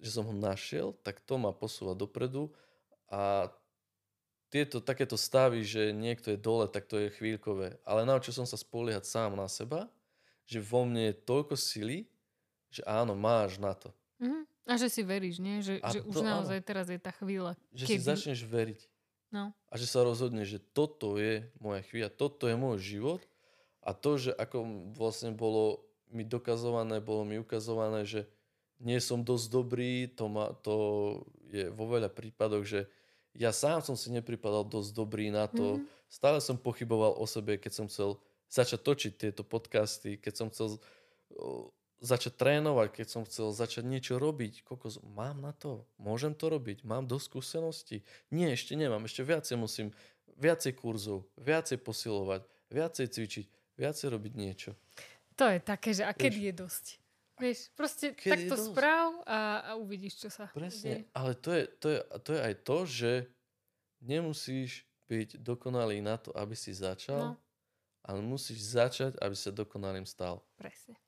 že 0.00 0.16
som 0.16 0.24
ho 0.24 0.34
našiel, 0.34 0.96
tak 1.04 1.20
to 1.20 1.36
ma 1.36 1.52
posúva 1.52 1.92
dopredu 1.92 2.48
a 3.10 3.52
tieto 4.50 4.82
takéto 4.82 5.14
stavy, 5.14 5.62
že 5.62 5.94
niekto 5.94 6.34
je 6.34 6.38
dole, 6.40 6.66
tak 6.66 6.90
to 6.90 6.98
je 6.98 7.14
chvíľkové. 7.14 7.78
Ale 7.86 8.02
naučil 8.02 8.34
som 8.34 8.42
sa 8.42 8.58
spoliehať 8.58 9.06
sám 9.06 9.38
na 9.38 9.46
seba, 9.46 9.86
že 10.42 10.58
vo 10.58 10.82
mne 10.82 11.14
je 11.14 11.22
toľko 11.22 11.54
sily, 11.54 12.10
že 12.66 12.82
áno, 12.82 13.14
máš 13.14 13.62
na 13.62 13.70
to. 13.74 13.94
Mhm. 14.18 14.50
A 14.66 14.78
že 14.78 14.86
si 14.86 15.02
veríš, 15.02 15.42
nie? 15.42 15.62
Že, 15.62 15.82
A 15.82 15.88
že 15.90 16.00
už 16.06 16.14
to 16.14 16.22
áno. 16.22 16.30
naozaj 16.38 16.58
teraz 16.62 16.86
je 16.86 16.98
tá 16.98 17.10
chvíľa. 17.10 17.58
Že 17.74 17.84
Kedy? 17.90 17.98
si 17.98 18.06
začneš 18.06 18.40
veriť. 18.46 18.80
No. 19.30 19.54
A 19.70 19.74
že 19.78 19.86
sa 19.86 20.02
rozhodne, 20.02 20.42
že 20.42 20.58
toto 20.58 21.18
je 21.18 21.46
moja 21.62 21.82
chvíľa, 21.86 22.10
toto 22.10 22.50
je 22.50 22.54
môj 22.58 22.78
život. 22.78 23.22
A 23.82 23.94
to, 23.94 24.18
že 24.18 24.30
ako 24.34 24.90
vlastne 24.94 25.34
bolo 25.34 25.89
mi 26.10 26.26
dokazované, 26.26 26.98
bolo 26.98 27.24
mi 27.24 27.38
ukazované, 27.38 28.06
že 28.06 28.26
nie 28.80 28.98
som 28.98 29.20
dosť 29.20 29.46
dobrý, 29.52 30.08
to, 30.08 30.26
ma, 30.26 30.52
to 30.64 30.74
je 31.52 31.68
vo 31.70 31.86
veľa 31.90 32.08
prípadoch, 32.08 32.64
že 32.64 32.80
ja 33.36 33.54
sám 33.54 33.84
som 33.84 33.94
si 33.94 34.10
nepripadal 34.10 34.66
dosť 34.66 34.90
dobrý 34.90 35.30
na 35.30 35.46
to. 35.46 35.78
Mhm. 35.78 35.86
Stále 36.10 36.38
som 36.42 36.58
pochyboval 36.58 37.14
o 37.14 37.26
sebe, 37.28 37.60
keď 37.60 37.72
som 37.72 37.86
chcel 37.86 38.18
začať 38.50 38.80
točiť 38.82 39.12
tieto 39.14 39.46
podcasty, 39.46 40.18
keď 40.18 40.34
som 40.34 40.46
chcel 40.50 40.82
začať 42.00 42.34
trénovať, 42.34 42.88
keď 42.90 43.06
som 43.06 43.22
chcel 43.28 43.52
začať 43.52 43.84
niečo 43.86 44.16
robiť, 44.16 44.64
kokos, 44.64 44.98
mám 45.04 45.38
na 45.38 45.52
to, 45.52 45.84
môžem 46.00 46.32
to 46.32 46.48
robiť, 46.48 46.82
mám 46.82 47.06
dosť 47.06 47.24
skúseností. 47.28 47.96
Nie, 48.32 48.56
ešte 48.56 48.74
nemám, 48.74 49.04
ešte 49.04 49.22
viacej 49.22 49.56
musím, 49.60 49.94
viacej 50.40 50.80
kurzov, 50.80 51.28
viacej 51.36 51.78
posilovať, 51.78 52.42
viacej 52.72 53.06
cvičiť, 53.06 53.46
viacej 53.76 54.06
robiť 54.10 54.32
niečo. 54.32 54.72
To 55.40 55.48
je 55.48 55.58
také, 55.58 55.90
že 55.90 56.04
a 56.04 56.12
kedy 56.12 56.40
je 56.46 56.54
dosť? 56.54 56.84
Vieš, 57.34 57.72
proste 57.72 58.12
takto 58.12 58.52
správ 58.54 59.16
a, 59.24 59.38
a 59.64 59.80
uvidíš, 59.80 60.20
čo 60.20 60.28
sa 60.28 60.44
Presne, 60.46 61.08
deje. 61.08 61.16
ale 61.16 61.32
to 61.34 61.50
je, 61.50 61.62
to, 61.74 61.86
je, 61.88 61.98
to 62.20 62.30
je 62.30 62.40
aj 62.42 62.54
to, 62.60 62.78
že 62.86 63.12
nemusíš 63.98 64.70
byť 65.06 65.40
dokonalý 65.40 66.00
na 66.00 66.16
to, 66.16 66.30
aby 66.32 66.52
si 66.52 66.70
začal, 66.70 67.32
No. 67.32 67.40
ale 68.02 68.20
musíš 68.20 68.60
začať, 68.70 69.16
aby 69.16 69.32
sa 69.32 69.50
dokonalým 69.50 70.04
stal. 70.04 70.44
Presne. 70.54 71.00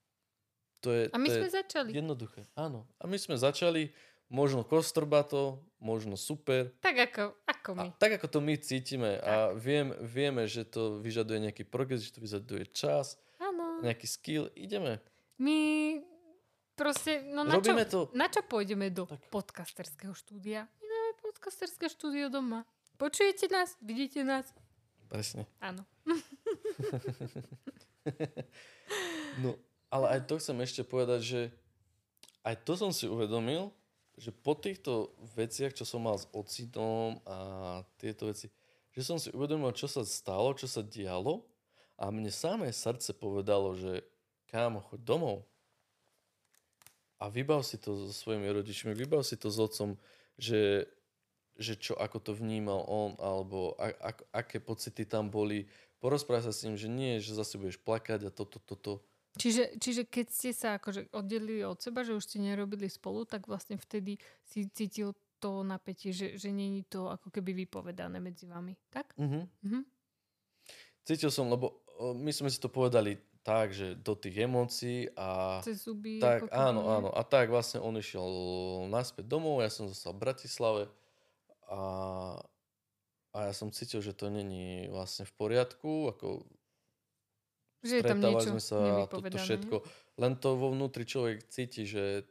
To 0.80 0.90
je, 0.90 1.06
A 1.08 1.16
my 1.16 1.28
to 1.28 1.34
sme 1.36 1.46
je 1.46 1.54
začali. 1.54 1.90
jednoduché. 1.92 2.42
Áno. 2.54 2.88
A 2.96 3.06
my 3.06 3.14
sme 3.14 3.36
začali, 3.36 3.92
možno 4.32 4.64
kostrbato, 4.64 5.60
možno 5.76 6.16
super, 6.16 6.72
Tak 6.80 6.96
ako, 7.06 7.22
ako 7.44 7.68
my. 7.76 7.86
A 7.86 7.94
tak 7.94 8.16
ako 8.16 8.26
to 8.26 8.40
my 8.40 8.56
cítime 8.56 9.20
a 9.20 9.52
viem, 9.52 9.92
vieme, 10.00 10.48
že 10.48 10.64
to 10.64 10.96
vyžaduje 10.98 11.36
nejaký 11.42 11.62
progres, 11.62 12.00
že 12.02 12.16
to 12.16 12.24
vyžaduje 12.24 12.64
čas, 12.72 13.20
Áno. 13.36 13.84
nejaký 13.84 14.08
skill, 14.08 14.48
ideme. 14.54 15.04
My 15.36 16.00
proste, 16.72 17.20
no 17.22 17.44
na 17.44 17.60
čo, 17.60 17.76
Robíme 17.76 17.84
to. 17.84 18.00
na 18.14 18.26
čo 18.26 18.40
pôjdeme 18.40 18.88
do 18.88 19.04
Tak. 19.04 19.20
podcasterského 19.28 20.16
štúdia? 20.16 20.64
My 20.80 20.86
máme 20.88 21.12
podcasterské 21.20 21.86
štúdio 21.86 22.32
doma. 22.32 22.64
Počujete 22.96 23.50
nás? 23.50 23.76
Vidíte 23.78 24.24
nás? 24.24 24.48
Presne. 25.06 25.44
Áno. 25.60 25.84
No, 29.38 29.56
ale 29.88 30.18
aj 30.18 30.26
to 30.26 30.36
chcem 30.36 30.58
ešte 30.60 30.82
povedať, 30.82 31.20
že 31.22 31.40
aj 32.42 32.60
to 32.66 32.76
som 32.76 32.90
si 32.90 33.06
uvedomil, 33.06 33.72
že 34.16 34.30
po 34.32 34.52
týchto 34.52 35.12
veciach, 35.36 35.72
čo 35.72 35.88
som 35.88 36.04
mal 36.04 36.20
s 36.20 36.28
ocitom 36.32 37.20
a 37.24 37.36
tieto 37.96 38.28
veci, 38.28 38.52
že 38.92 39.00
som 39.00 39.16
si 39.16 39.32
uvedomil, 39.32 39.72
čo 39.72 39.88
sa 39.88 40.04
stalo, 40.04 40.52
čo 40.52 40.68
sa 40.68 40.84
dialo 40.84 41.48
a 41.96 42.12
mne 42.12 42.28
samé 42.28 42.68
srdce 42.72 43.16
povedalo, 43.16 43.72
že 43.72 44.04
kámo, 44.52 44.84
choď 44.84 45.00
domov 45.00 45.36
a 47.22 47.30
vybav 47.30 47.62
si 47.62 47.78
to 47.78 47.94
so 47.94 48.10
svojimi 48.10 48.50
rodičmi, 48.50 48.90
vybav 48.98 49.22
si 49.22 49.38
to 49.38 49.46
s 49.46 49.62
otcom, 49.62 49.94
že, 50.34 50.90
že 51.54 51.78
čo, 51.78 51.94
ako 51.94 52.18
to 52.18 52.32
vnímal 52.34 52.82
on, 52.90 53.14
alebo 53.22 53.78
a, 53.78 53.94
a, 53.94 54.10
aké 54.42 54.58
pocity 54.58 55.06
tam 55.06 55.30
boli. 55.30 55.70
Porozprávaj 56.02 56.50
sa 56.50 56.52
s 56.52 56.66
ním, 56.66 56.74
že 56.74 56.90
nie, 56.90 57.22
že 57.22 57.38
zase 57.38 57.62
budeš 57.62 57.78
plakať 57.78 58.26
a 58.26 58.34
toto, 58.34 58.58
toto. 58.58 59.06
Čiže, 59.32 59.80
čiže 59.80 60.02
keď 60.04 60.26
ste 60.28 60.50
sa 60.52 60.76
akože 60.76 61.08
oddelili 61.16 61.64
od 61.64 61.80
seba, 61.80 62.04
že 62.04 62.12
už 62.12 62.24
ste 62.28 62.44
nerobili 62.44 62.84
spolu, 62.92 63.24
tak 63.24 63.48
vlastne 63.48 63.80
vtedy 63.80 64.20
si 64.44 64.68
cítil 64.68 65.16
to 65.40 65.64
napätie, 65.64 66.12
že, 66.12 66.36
že 66.36 66.52
není 66.52 66.84
to 66.86 67.08
ako 67.08 67.32
keby 67.32 67.64
vypovedané 67.64 68.20
medzi 68.20 68.44
vami. 68.46 68.76
Tak? 68.92 69.16
Mhm. 69.16 69.40
Mhm. 69.64 69.80
Cítil 71.02 71.34
som, 71.34 71.50
lebo 71.50 71.82
my 72.14 72.30
sme 72.30 72.46
si 72.46 72.62
to 72.62 72.70
povedali 72.70 73.18
tak, 73.42 73.74
že 73.74 73.98
do 73.98 74.14
tých 74.14 74.46
emócií 74.46 75.10
a 75.18 75.58
Cez 75.66 75.82
zuby. 75.82 76.22
tak, 76.22 76.46
ako 76.46 76.54
áno, 76.54 76.80
áno. 76.86 77.08
A 77.10 77.26
tak 77.26 77.50
vlastne 77.50 77.82
on 77.82 77.98
išiel 77.98 78.22
naspäť 78.86 79.26
domov, 79.26 79.66
ja 79.66 79.70
som 79.70 79.90
zostal 79.90 80.14
v 80.14 80.22
Bratislave 80.22 80.82
a, 81.66 81.82
a 83.34 83.38
ja 83.50 83.52
som 83.52 83.74
cítil, 83.74 83.98
že 83.98 84.14
to 84.14 84.30
není 84.30 84.86
vlastne 84.94 85.26
v 85.26 85.34
poriadku, 85.34 86.14
ako 86.14 86.46
Že 87.82 87.94
je 87.98 88.02
tam 88.06 88.18
niečo 88.22 88.50
sme 88.54 88.62
sa 88.62 88.78
a 88.78 89.10
toto 89.10 89.26
všetko. 89.26 89.76
Len 90.22 90.32
to 90.38 90.54
vo 90.54 90.70
vnútri 90.70 91.02
človek 91.02 91.42
cíti, 91.50 91.82
že 91.82 92.22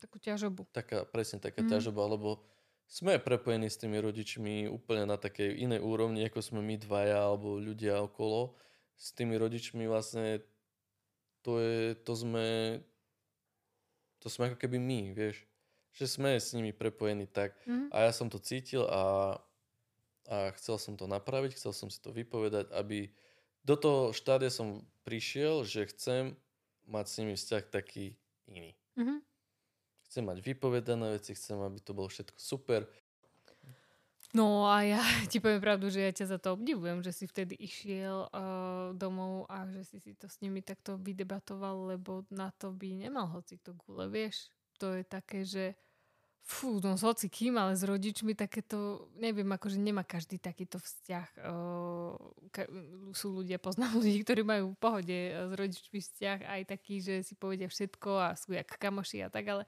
Takú 0.00 0.18
ťažobu. 0.18 0.66
taká, 0.72 1.04
presne 1.06 1.38
taká 1.38 1.62
mm. 1.62 1.70
ťažoba, 1.76 2.02
lebo 2.08 2.42
sme 2.88 3.20
prepojení 3.20 3.68
s 3.68 3.80
tými 3.80 4.00
rodičmi 4.00 4.68
úplne 4.68 5.08
na 5.08 5.16
takej 5.16 5.60
inej 5.64 5.80
úrovni, 5.80 6.24
ako 6.26 6.40
sme 6.44 6.60
my 6.60 6.76
dvaja 6.80 7.24
alebo 7.24 7.56
ľudia 7.56 8.00
okolo. 8.04 8.56
S 8.96 9.16
tými 9.16 9.36
rodičmi 9.36 9.88
vlastne 9.88 10.44
to 11.40 11.58
je, 11.60 11.96
to 12.04 12.12
sme, 12.16 12.78
to 14.20 14.28
sme 14.28 14.52
ako 14.52 14.58
keby 14.60 14.76
my, 14.80 15.12
vieš. 15.12 15.44
Že 15.92 16.06
sme 16.08 16.30
s 16.36 16.52
nimi 16.56 16.72
prepojení 16.72 17.28
tak. 17.28 17.56
Mhm. 17.68 17.92
A 17.92 18.08
ja 18.08 18.12
som 18.12 18.32
to 18.32 18.40
cítil 18.40 18.88
a, 18.88 19.36
a 20.28 20.36
chcel 20.56 20.80
som 20.80 20.96
to 20.96 21.04
napraviť, 21.04 21.56
chcel 21.60 21.76
som 21.76 21.92
si 21.92 22.00
to 22.00 22.12
vypovedať, 22.12 22.72
aby 22.72 23.12
do 23.62 23.74
toho 23.78 24.00
štádia 24.10 24.50
som 24.50 24.82
prišiel, 25.06 25.62
že 25.66 25.90
chcem 25.90 26.34
mať 26.86 27.04
s 27.06 27.16
nimi 27.22 27.34
vzťah 27.38 27.64
taký 27.70 28.14
iný. 28.50 28.74
Mhm. 28.98 29.22
Chcem 30.10 30.28
mať 30.28 30.44
vypovedané 30.44 31.16
veci, 31.16 31.32
chcem, 31.32 31.56
aby 31.56 31.80
to 31.80 31.96
bolo 31.96 32.10
všetko 32.10 32.36
super. 32.36 32.84
No 34.32 34.64
a 34.64 34.80
ja 34.84 35.00
ti 35.32 35.40
poviem 35.40 35.60
pravdu, 35.60 35.92
že 35.92 36.08
ja 36.08 36.12
ťa 36.12 36.36
za 36.36 36.38
to 36.40 36.56
obdivujem, 36.56 37.04
že 37.04 37.12
si 37.12 37.24
vtedy 37.28 37.56
išiel 37.56 38.28
uh, 38.32 38.96
domov 38.96 39.44
a 39.48 39.68
že 39.68 39.84
si 39.84 40.00
si 40.00 40.12
to 40.16 40.28
s 40.28 40.40
nimi 40.40 40.64
takto 40.64 40.96
vydebatoval, 40.96 41.96
lebo 41.96 42.24
na 42.32 42.48
to 42.56 42.72
by 42.72 42.96
nemal 42.96 43.28
hoci 43.28 43.60
kto 43.60 43.76
gule, 43.76 44.08
vieš. 44.08 44.48
To 44.80 44.96
je 44.96 45.04
také, 45.04 45.44
že 45.44 45.76
fú, 46.42 46.82
no 46.82 46.98
s 46.98 47.06
hoci 47.06 47.30
kým, 47.30 47.54
ale 47.54 47.78
s 47.78 47.86
rodičmi 47.86 48.34
takéto, 48.34 49.08
neviem, 49.14 49.46
akože 49.46 49.78
nemá 49.78 50.02
každý 50.02 50.42
takýto 50.42 50.82
vzťah. 50.82 51.28
Uh, 51.38 52.18
sú 53.14 53.42
ľudia, 53.42 53.62
poznám 53.62 54.02
ľudí, 54.02 54.26
ktorí 54.26 54.42
majú 54.42 54.74
v 54.74 54.80
pohode 54.82 55.18
eh, 55.30 55.38
s 55.38 55.52
rodičmi 55.54 55.98
vzťah 56.02 56.38
aj 56.42 56.62
taký, 56.66 56.98
že 56.98 57.14
si 57.22 57.38
povedia 57.38 57.70
všetko 57.70 58.10
a 58.18 58.28
sú 58.34 58.52
jak 58.58 58.68
kamoši 58.74 59.22
a 59.22 59.28
tak, 59.30 59.46
ale 59.46 59.62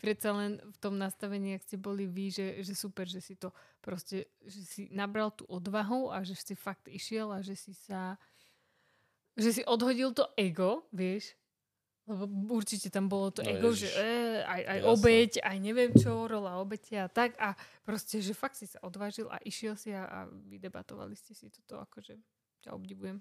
predsa 0.00 0.32
len 0.32 0.60
v 0.60 0.76
tom 0.80 0.96
nastavení, 0.96 1.56
ak 1.56 1.64
ste 1.64 1.76
boli 1.76 2.08
vy, 2.08 2.32
že, 2.32 2.46
že 2.64 2.72
super, 2.76 3.08
že 3.08 3.20
si 3.20 3.36
to 3.36 3.52
proste, 3.80 4.28
že 4.44 4.60
si 4.64 4.82
nabral 4.92 5.32
tú 5.32 5.44
odvahu 5.48 6.12
a 6.12 6.24
že 6.24 6.36
si 6.36 6.56
fakt 6.56 6.88
išiel 6.88 7.32
a 7.32 7.40
že 7.44 7.56
si 7.56 7.72
sa 7.76 8.16
že 9.36 9.52
si 9.52 9.62
odhodil 9.68 10.16
to 10.16 10.24
ego, 10.40 10.88
vieš, 10.96 11.36
lebo 12.06 12.24
určite 12.54 12.86
tam 12.86 13.06
bolo 13.06 13.28
to 13.28 13.42
No 13.42 13.50
ego, 13.50 13.74
ježiš, 13.74 13.90
že 13.90 13.98
e, 13.98 14.06
aj, 14.40 14.62
aj 14.62 14.78
jasné. 14.78 14.92
obeď, 14.94 15.30
aj 15.42 15.56
neviem 15.58 15.90
čo, 15.92 16.12
rola 16.24 16.56
obete 16.56 16.94
a 16.94 17.10
tak 17.10 17.34
a 17.36 17.52
proste, 17.82 18.22
že 18.22 18.30
fakt 18.30 18.54
si 18.54 18.64
sa 18.64 18.78
odvážil 18.80 19.26
a 19.26 19.42
išiel 19.42 19.74
si 19.74 19.90
a, 19.90 20.06
a 20.06 20.18
vydebatovali 20.30 21.12
ste 21.12 21.34
si 21.34 21.50
toto, 21.50 21.82
akože 21.82 22.14
ťa 22.62 22.70
obdivujem. 22.72 23.18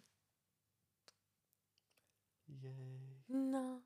No, 3.25 3.81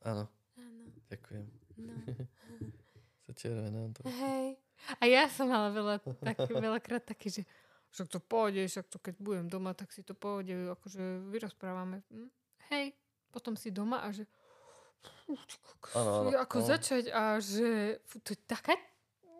Áno, 0.00 0.24
áno, 0.56 0.82
ďakujem. 1.08 1.44
no. 1.78 1.92
Sa 3.24 3.32
červená 3.32 3.88
to. 3.92 4.04
Hej. 4.04 4.60
A 5.00 5.08
ja 5.08 5.28
som 5.28 5.48
mala 5.48 5.72
veľa, 5.72 5.96
tak, 6.20 6.36
veľakrát 6.64 7.04
také, 7.04 7.32
že 7.32 7.42
však 7.88 8.08
to 8.08 8.20
pôjde, 8.20 8.68
však 8.68 8.86
to 8.88 8.98
keď 9.00 9.14
budem 9.16 9.46
doma, 9.48 9.72
tak 9.72 9.88
si 9.92 10.04
to 10.04 10.12
pôjde, 10.12 10.72
akože 10.76 11.28
vyrozprávame. 11.32 12.04
Hm? 12.12 12.28
Hej, 12.68 12.92
potom 13.34 13.58
si 13.58 13.74
doma 13.74 14.06
a 14.06 14.14
že 14.14 14.30
Áno, 15.96 16.28
áno, 16.28 16.28
ako 16.36 16.56
áno. 16.62 16.68
začať 16.68 17.04
a 17.12 17.40
že 17.40 17.98
to 18.24 18.36
je 18.36 18.40
taká, 18.44 18.76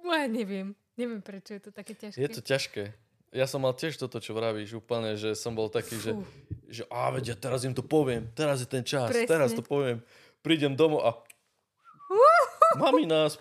ja 0.05 0.27
neviem, 0.29 0.73
neviem 0.97 1.21
prečo 1.21 1.57
je 1.57 1.63
to 1.63 1.71
také 1.73 1.93
ťažké. 1.97 2.19
Je 2.21 2.29
to 2.29 2.41
ťažké. 2.45 2.83
Ja 3.35 3.45
som 3.51 3.65
mal 3.67 3.75
tiež 3.75 3.97
toto, 3.99 4.21
čo 4.23 4.33
vravíš, 4.37 4.79
úplne, 4.81 5.19
že 5.19 5.35
som 5.35 5.53
bol 5.57 5.69
taký, 5.69 5.97
že, 5.99 6.13
Fú. 6.15 6.23
že 6.71 6.83
a 6.89 7.11
veď 7.13 7.35
ja 7.35 7.37
teraz 7.37 7.65
im 7.69 7.75
to 7.77 7.83
poviem, 7.85 8.31
teraz 8.33 8.61
je 8.65 8.69
ten 8.69 8.85
čas, 8.85 9.11
Presne. 9.13 9.29
teraz 9.29 9.53
to 9.53 9.61
poviem. 9.65 10.01
Prídem 10.45 10.77
domov 10.77 11.01
a 11.05 11.11
Mamina. 12.75 13.31
Máš 13.31 13.39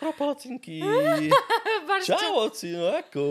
čo? 2.05 2.13
Čau, 2.17 2.49
oci, 2.49 2.69
no 2.77 2.93
ako? 2.93 3.23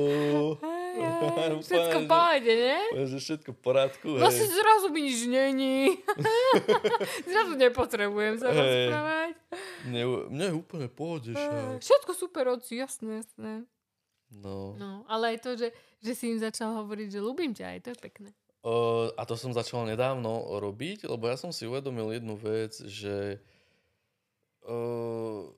Úplne, 1.33 1.65
Všetko 1.65 1.99
že- 1.99 2.09
pôjde, 2.09 2.53
ne? 2.53 2.79
Poviem, 2.93 3.09
že 3.09 3.19
všetko 3.19 3.51
v 3.53 3.61
poriadku, 3.61 4.09
No 4.19 4.29
si 4.29 4.45
hej. 4.45 4.51
zrazu 4.53 4.87
mi 4.93 5.01
nič 5.09 5.21
není. 5.25 5.77
zrazu 7.33 7.53
nepotrebujem 7.57 8.37
sa 8.37 8.53
Hej. 8.53 8.59
rozprávať. 8.61 9.33
Mne, 9.89 10.03
mne 10.29 10.45
je 10.45 10.55
úplne 10.55 10.87
však. 10.89 11.81
Všetko 11.81 12.11
super, 12.13 12.45
oci, 12.53 12.79
jasné, 12.79 13.25
jasné. 13.25 13.65
No. 14.33 14.77
No, 14.77 15.05
ale 15.09 15.37
aj 15.37 15.39
to, 15.45 15.51
že, 15.57 15.69
že 16.01 16.13
si 16.17 16.33
im 16.33 16.41
začal 16.41 16.73
hovoriť, 16.85 17.09
že 17.13 17.21
ľúbim 17.21 17.53
ťa, 17.53 17.77
aj 17.77 17.81
to 17.85 17.89
je 17.93 17.99
pekné. 18.01 18.31
Uh, 18.63 19.11
a 19.19 19.27
to 19.27 19.35
som 19.35 19.51
začal 19.51 19.85
nedávno 19.85 20.57
robiť, 20.63 21.05
lebo 21.11 21.27
ja 21.27 21.37
som 21.37 21.51
si 21.51 21.67
uvedomil 21.67 22.15
jednu 22.15 22.39
vec, 22.39 22.73
že 22.79 23.43
uh, 24.65 25.51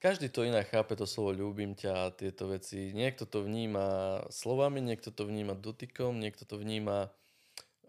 každý 0.00 0.32
to 0.32 0.48
inak 0.48 0.72
chápe, 0.72 0.96
to 0.96 1.04
slovo 1.04 1.36
ľúbim 1.36 1.76
ťa 1.76 1.92
a 1.92 2.12
tieto 2.12 2.48
veci. 2.48 2.96
Niekto 2.96 3.28
to 3.28 3.44
vníma 3.44 4.20
slovami, 4.32 4.80
niekto 4.80 5.12
to 5.12 5.28
vníma 5.28 5.52
dotykom, 5.52 6.16
niekto 6.16 6.48
to 6.48 6.56
vníma 6.56 7.12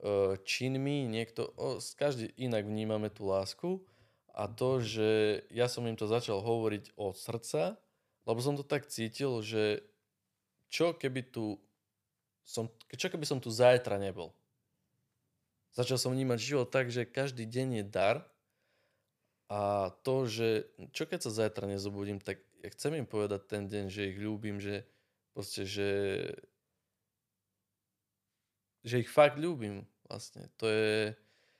uh, 0.04 0.36
činmi, 0.44 1.08
niekto, 1.08 1.56
o, 1.56 1.80
každý 1.96 2.36
inak 2.36 2.68
vnímame 2.68 3.08
tú 3.08 3.32
lásku. 3.32 3.80
A 4.36 4.48
to, 4.52 4.84
že 4.84 5.44
ja 5.52 5.72
som 5.72 5.88
im 5.88 5.96
to 5.96 6.08
začal 6.08 6.44
hovoriť 6.44 6.96
od 7.00 7.16
srdca, 7.16 7.80
lebo 8.28 8.40
som 8.44 8.56
to 8.60 8.64
tak 8.64 8.88
cítil, 8.92 9.40
že 9.44 9.84
čo 10.72 10.96
keby 10.96 11.32
tu 11.32 11.60
som, 12.48 12.72
čo 12.92 13.08
keby 13.12 13.24
som 13.28 13.40
tu 13.40 13.52
zajtra 13.52 14.00
nebol? 14.00 14.36
Začal 15.72 15.96
som 15.96 16.12
vnímať 16.12 16.40
život 16.40 16.68
tak, 16.68 16.92
že 16.92 17.08
každý 17.08 17.48
deň 17.48 17.80
je 17.80 17.86
dar 17.88 18.31
A 19.52 19.92
to, 20.08 20.32
že 20.32 20.72
čo 20.96 21.04
keď 21.04 21.28
sa 21.28 21.32
zajtra 21.44 21.68
nezobudím, 21.68 22.24
tak 22.24 22.40
ja 22.64 22.72
chcem 22.72 23.04
im 23.04 23.08
povedať 23.10 23.52
ten 23.52 23.68
deň, 23.68 23.92
že 23.92 24.16
ich 24.16 24.18
ľúbim, 24.24 24.64
že 24.64 24.88
proste, 25.36 25.68
že 25.68 25.90
že 28.82 29.04
ich 29.04 29.10
fakt 29.12 29.38
ľúbim 29.38 29.86
vlastne. 30.10 30.50
To 30.58 30.66
je, 30.66 31.14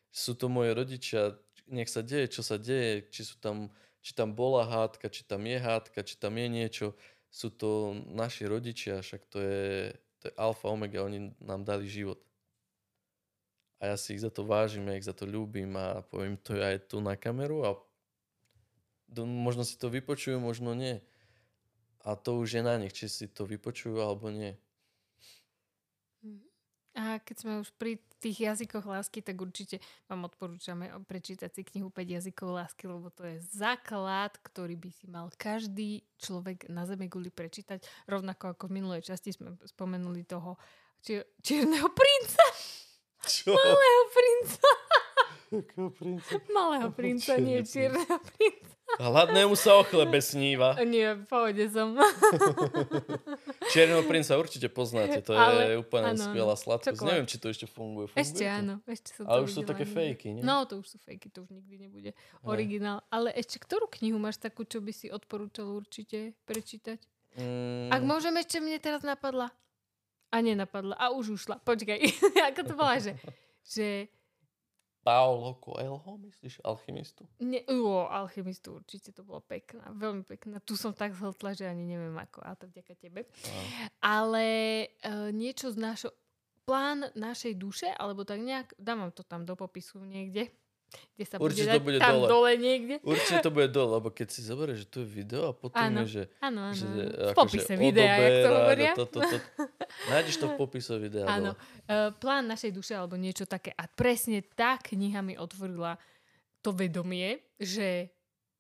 sú 0.10 0.34
to 0.34 0.50
moje 0.50 0.74
rodičia, 0.74 1.38
nech 1.70 1.92
sa 1.92 2.02
deje, 2.02 2.32
čo 2.34 2.42
sa 2.42 2.58
deje, 2.58 3.06
či 3.14 3.22
sú 3.28 3.38
tam, 3.38 3.70
či 4.02 4.18
tam 4.18 4.34
bola 4.34 4.66
hádka, 4.66 5.12
či 5.12 5.22
tam 5.28 5.46
je 5.46 5.58
hádka, 5.62 6.02
či 6.02 6.16
tam 6.18 6.34
je 6.40 6.48
niečo. 6.50 6.88
Sú 7.30 7.54
to 7.54 7.94
naši 8.10 8.50
rodičia, 8.50 9.06
však 9.06 9.22
to 9.30 9.38
je, 9.40 9.94
to 10.20 10.24
je 10.32 10.34
alfa, 10.36 10.68
omega, 10.68 11.06
oni 11.06 11.32
nám 11.40 11.64
dali 11.64 11.86
život. 11.88 12.20
A 13.82 13.90
ja 13.90 13.96
si 13.98 14.14
ich 14.14 14.22
za 14.22 14.30
to 14.30 14.46
vážim, 14.46 14.86
ja 14.86 14.94
ich 14.94 15.10
za 15.10 15.18
to 15.18 15.26
ľúbim 15.26 15.74
a 15.74 16.06
poviem 16.06 16.38
to 16.38 16.54
aj 16.54 16.86
tu 16.86 17.02
na 17.02 17.18
kameru 17.18 17.66
a 17.66 17.70
možno 19.18 19.66
si 19.66 19.74
to 19.76 19.90
vypočujú, 19.90 20.38
možno 20.38 20.78
nie. 20.78 21.02
A 22.06 22.14
to 22.14 22.38
už 22.38 22.62
je 22.62 22.64
na 22.64 22.78
nich, 22.78 22.94
či 22.94 23.10
si 23.10 23.26
to 23.26 23.50
vypočujú 23.50 23.98
alebo 23.98 24.30
nie. 24.30 24.54
A 26.92 27.24
keď 27.24 27.36
sme 27.40 27.54
už 27.64 27.72
pri 27.80 28.04
tých 28.20 28.52
jazykoch 28.52 28.84
lásky, 28.84 29.24
tak 29.24 29.40
určite 29.40 29.80
vám 30.12 30.28
odporúčame 30.28 30.92
prečítať 31.08 31.50
si 31.50 31.62
knihu 31.64 31.88
5 31.88 32.04
jazykov 32.20 32.52
lásky, 32.52 32.84
lebo 32.92 33.08
to 33.08 33.24
je 33.24 33.40
základ, 33.48 34.36
ktorý 34.44 34.76
by 34.76 34.90
si 34.92 35.08
mal 35.08 35.32
každý 35.40 36.04
človek 36.20 36.68
na 36.68 36.84
Zeme 36.84 37.08
guli 37.08 37.32
prečítať. 37.32 37.82
Rovnako 38.12 38.54
ako 38.54 38.64
v 38.68 38.76
minulej 38.84 39.08
časti 39.08 39.32
sme 39.32 39.56
spomenuli 39.64 40.28
toho 40.28 40.60
čier- 41.00 41.32
čierneho 41.40 41.88
princa. 41.96 42.44
Čo? 43.32 43.56
Malého 43.56 44.04
princa. 44.10 44.68
Akého 45.52 45.90
princa? 45.90 46.32
Malého 46.50 46.90
princa, 46.92 47.32
nie 47.38 47.60
čierneho 47.62 48.18
princa. 48.30 48.72
Hladnému 48.92 49.56
sa 49.56 49.80
o 49.80 49.84
chlebe 49.84 50.20
sníva. 50.20 50.76
Nie, 50.84 51.16
v 51.16 51.24
pohode 51.24 51.64
som. 51.72 51.96
Čierneho 53.72 54.04
princa 54.04 54.36
určite 54.36 54.68
poznáte, 54.68 55.20
to 55.22 55.32
je 55.32 55.40
Ale- 55.40 55.80
úplne 55.80 56.12
áno, 56.12 56.20
skvelá 56.22 56.56
sladkosť. 56.56 56.92
čokolád. 56.92 57.08
Neviem, 57.10 57.28
či 57.28 57.38
to 57.38 57.48
ešte 57.48 57.68
funguje. 57.68 58.08
funguje 58.08 58.20
Ešte 58.20 58.44
to? 58.44 58.52
áno, 58.52 58.74
ešte 58.86 59.10
som 59.16 59.24
Ale 59.28 59.40
už 59.42 59.52
sú 59.52 59.62
také 59.64 59.86
fejky, 59.86 60.28
nie? 60.36 60.44
No, 60.44 60.68
to 60.68 60.80
už 60.80 60.88
sú 60.88 60.98
fejky, 61.00 61.28
to 61.28 61.44
už 61.44 61.52
nikdy 61.52 61.76
nebude 61.80 62.12
originál. 62.44 63.00
Ale 63.08 63.32
ešte 63.32 63.60
ktorú 63.60 63.88
knihu 63.90 64.20
máš 64.20 64.40
takú, 64.40 64.64
čo 64.64 64.80
by 64.80 64.92
si 64.92 65.08
odporúčal 65.08 65.72
určite 65.72 66.36
prečítať? 66.44 67.00
Mm, 67.34 67.96
Ak 67.96 68.02
môžem, 68.04 68.36
ešte 68.36 68.60
mne 68.60 68.76
teraz 68.78 69.04
napadla. 69.04 69.56
A 70.32 70.40
nenapadla. 70.40 70.96
A 70.96 71.12
už 71.12 71.36
ušla. 71.36 71.60
Počkaj. 71.62 72.00
Ako 72.56 72.62
to 72.64 72.74
bola, 72.74 72.96
že... 72.98 73.20
že 73.68 74.08
Paolo 75.02 75.58
Coelho, 75.58 76.18
myslíš? 76.18 76.62
Alchymistu? 76.62 77.26
ne, 77.42 77.66
o, 77.74 78.06
alchymistu 78.06 78.78
určite 78.78 79.10
to 79.10 79.26
bolo 79.26 79.42
pekná. 79.42 79.90
Veľmi 79.98 80.22
pekná. 80.22 80.62
Tu 80.62 80.78
som 80.78 80.94
tak 80.94 81.18
zhltla, 81.18 81.58
že 81.58 81.66
ani 81.66 81.90
neviem 81.90 82.14
ako. 82.14 82.46
A 82.46 82.54
to 82.54 82.70
vďaka 82.70 82.94
tebe. 83.02 83.26
No. 83.26 83.62
Ale 83.98 84.46
uh, 85.02 85.34
niečo 85.34 85.74
z 85.74 85.78
našho... 85.82 86.12
Plán 86.62 87.10
našej 87.18 87.58
duše, 87.58 87.90
alebo 87.98 88.22
tak 88.22 88.38
nejak... 88.46 88.78
Dám 88.78 89.02
vám 89.02 89.12
to 89.18 89.26
tam 89.26 89.42
do 89.42 89.58
popisu 89.58 90.06
niekde. 90.06 90.54
Kde 90.92 91.24
sa 91.24 91.36
Určite 91.40 91.80
bude 91.80 91.80
to 91.80 91.86
bude 91.88 92.00
tam 92.04 92.14
dole. 92.20 92.28
dole 92.28 92.52
niekde. 92.60 92.96
Určite 93.00 93.38
to 93.40 93.52
bude 93.52 93.68
dole, 93.72 93.90
lebo 94.00 94.12
keď 94.12 94.28
si 94.28 94.42
zoberieš, 94.44 94.78
že 94.84 94.88
tu 94.92 94.98
je 95.04 95.08
video 95.08 95.52
a 95.52 95.54
potom 95.56 95.80
Áno. 95.80 96.04
je, 96.04 96.08
že, 96.08 96.24
Áno, 96.44 96.60
áno. 96.68 96.76
že. 96.76 96.88
V 96.88 97.32
akože 97.32 97.38
popise 97.38 97.74
videa, 97.80 98.14
jak 98.20 98.36
to 98.44 98.50
hovoria. 98.52 98.92
To, 98.96 99.06
to, 99.08 99.20
to. 99.24 99.38
Nájdeš 100.12 100.36
to 100.40 100.46
v 100.52 100.56
popise 100.60 100.94
videa. 101.00 101.26
Áno. 101.28 101.52
Uh, 101.88 102.12
plán 102.20 102.44
našej 102.52 102.72
duše 102.76 102.94
alebo 102.96 103.16
niečo 103.16 103.48
také. 103.48 103.72
A 103.80 103.88
presne 103.88 104.44
tá 104.44 104.76
kniha 104.76 105.24
mi 105.24 105.40
otvorila 105.40 105.96
to 106.60 106.76
vedomie, 106.76 107.40
že 107.56 108.12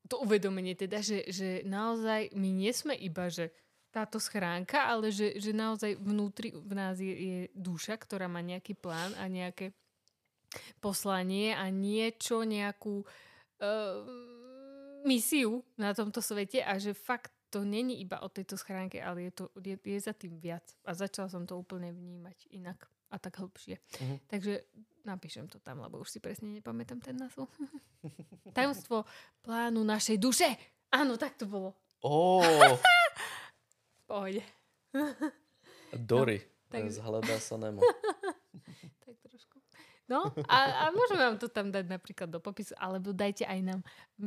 to 0.07 0.23
uvedomenie 0.23 0.73
teda, 0.73 0.99
že, 1.03 1.27
že 1.29 1.49
naozaj 1.67 2.33
my 2.33 2.49
nie 2.51 2.71
sme 2.73 2.95
iba, 2.97 3.29
že 3.31 3.51
táto 3.91 4.23
schránka, 4.23 4.87
ale 4.87 5.11
že, 5.11 5.35
že 5.35 5.51
naozaj 5.51 5.99
vnútri 5.99 6.55
v 6.55 6.73
nás 6.73 6.95
je, 6.95 7.11
je 7.11 7.39
duša, 7.51 7.99
ktorá 7.99 8.31
má 8.31 8.39
nejaký 8.39 8.71
plán 8.71 9.11
a 9.19 9.27
nejaké 9.27 9.75
poslanie 10.77 11.51
a 11.51 11.67
niečo, 11.67 12.43
nejakú 12.43 13.01
uh, 13.01 13.99
misiu 15.01 15.63
na 15.75 15.91
tomto 15.91 16.19
svete 16.19 16.59
a 16.59 16.75
že 16.75 16.91
fakt 16.91 17.31
to 17.47 17.61
není 17.61 17.99
iba 17.99 18.19
o 18.19 18.31
tejto 18.31 18.55
schránke, 18.55 19.03
ale 19.03 19.27
je, 19.27 19.31
to, 19.33 19.45
je, 19.59 19.75
je 19.75 19.99
za 19.99 20.15
tým 20.15 20.39
viac. 20.39 20.63
A 20.87 20.95
začala 20.95 21.27
som 21.27 21.43
to 21.43 21.59
úplne 21.59 21.91
vnímať 21.91 22.47
inak 22.49 22.79
a 23.09 23.19
tak 23.19 23.37
hĺbšie. 23.37 23.75
Mhm. 23.99 24.15
Takže 24.27 24.53
napíšem 25.03 25.45
to 25.47 25.59
tam, 25.59 25.83
lebo 25.83 25.99
už 25.99 26.07
si 26.07 26.19
presne 26.19 26.47
nepamätám 26.53 27.03
ten 27.03 27.17
názov. 27.17 27.51
Tajomstvo 28.55 29.03
plánu 29.41 29.83
našej 29.83 30.15
duše. 30.15 30.47
Áno, 30.89 31.19
tak 31.19 31.35
to 31.35 31.43
bolo. 31.43 31.75
Ó, 32.01 32.39
V 32.39 32.79
pohode. 34.09 34.43
Dory. 35.93 36.39
takže- 36.71 36.99
Zhľadá 36.99 37.35
sa 37.37 37.59
Nemo. 37.59 37.83
No 40.11 40.27
a, 40.51 40.57
a 40.67 40.85
môžeme 40.91 41.23
vám 41.23 41.39
to 41.39 41.47
tam 41.47 41.71
dať 41.71 41.87
napríklad 41.87 42.27
do 42.27 42.43
popisu, 42.43 42.75
alebo 42.75 43.15
dajte 43.15 43.47
aj 43.47 43.59
nám, 43.63 43.79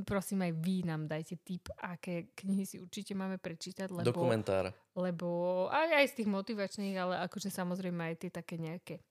prosím 0.09 0.49
aj 0.49 0.53
vy 0.57 0.80
nám 0.89 1.05
dajte 1.05 1.37
tip, 1.45 1.68
aké 1.76 2.32
knihy 2.32 2.64
si 2.64 2.80
určite 2.80 3.12
máme 3.12 3.37
prečítať, 3.37 3.93
lebo, 3.93 4.09
Dokumentár. 4.09 4.72
lebo 4.97 5.28
aj, 5.68 6.01
aj 6.01 6.07
z 6.09 6.14
tých 6.24 6.28
motivačných, 6.32 6.97
ale 6.97 7.14
akože 7.28 7.53
samozrejme 7.53 8.01
aj 8.01 8.14
tie 8.16 8.30
také 8.32 8.57
nejaké 8.57 9.05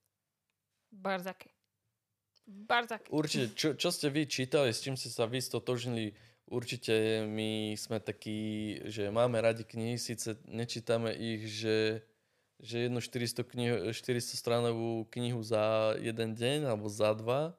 barzaké. 0.90 1.54
Barzaké. 2.44 3.08
Určite, 3.14 3.54
čo, 3.54 3.78
čo 3.78 3.88
ste 3.94 4.10
vy 4.10 4.26
čítali, 4.26 4.74
s 4.74 4.82
čím 4.82 4.98
ste 4.98 5.14
sa 5.14 5.30
vy 5.30 5.38
stotožnili, 5.38 6.12
určite 6.50 7.24
my 7.24 7.78
sme 7.78 8.02
takí, 8.02 8.82
že 8.90 9.14
máme 9.14 9.38
radi 9.38 9.62
knihy, 9.62 9.94
síce 9.94 10.42
nečítame 10.50 11.14
ich, 11.14 11.46
že, 11.48 12.02
že 12.64 12.88
jednu 12.88 13.04
400, 13.04 13.44
knihu, 13.44 13.76
400 13.92 14.40
stranovú 14.40 15.04
knihu 15.12 15.44
za 15.44 15.92
jeden 16.00 16.32
deň 16.32 16.72
alebo 16.72 16.88
za 16.88 17.12
dva. 17.12 17.52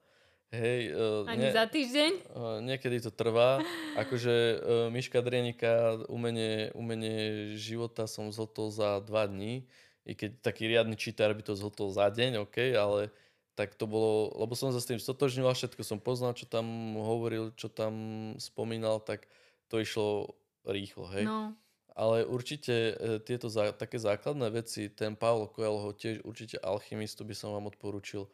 Hej, 0.50 0.98
uh, 0.98 1.30
Ani 1.30 1.54
za 1.54 1.70
týždeň? 1.70 2.12
Uh, 2.34 2.58
niekedy 2.66 2.98
to 3.06 3.14
trvá. 3.14 3.62
Akože 4.02 4.34
uh, 4.34 4.90
Miška 4.90 5.22
Drienika, 5.22 6.02
umenie, 6.10 6.74
umenie 6.74 7.54
života 7.54 8.10
som 8.10 8.34
zhltol 8.34 8.74
za 8.74 8.98
dva 9.06 9.30
dní. 9.30 9.70
I 10.06 10.18
keď 10.18 10.42
taký 10.42 10.70
riadny 10.70 10.98
čítár 10.98 11.34
by 11.38 11.42
to 11.46 11.54
zhltol 11.54 11.94
za 11.94 12.10
deň, 12.10 12.46
OK, 12.46 12.74
ale 12.74 13.14
tak 13.58 13.74
to 13.74 13.86
bolo, 13.88 14.34
lebo 14.38 14.54
som 14.54 14.70
sa 14.70 14.82
s 14.82 14.90
tým 14.90 15.02
stotožnil 15.02 15.48
a 15.48 15.56
všetko 15.56 15.82
som 15.82 15.98
poznal, 15.98 16.36
čo 16.38 16.46
tam 16.46 16.98
hovoril, 16.98 17.56
čo 17.56 17.72
tam 17.72 17.94
spomínal, 18.38 19.02
tak 19.02 19.26
to 19.72 19.82
išlo 19.82 20.36
rýchlo, 20.68 21.10
hej. 21.14 21.26
No, 21.26 21.58
Ale 21.96 22.28
určite 22.28 22.74
e, 22.92 22.94
tieto 23.24 23.48
zá, 23.48 23.72
také 23.72 23.96
základné 23.96 24.52
veci, 24.52 24.92
ten 24.92 25.16
Paolo 25.16 25.48
Coelho, 25.48 25.96
tiež 25.96 26.28
určite 26.28 26.60
alchymistu 26.60 27.24
by 27.24 27.32
som 27.32 27.56
vám 27.56 27.72
odporučil, 27.72 28.28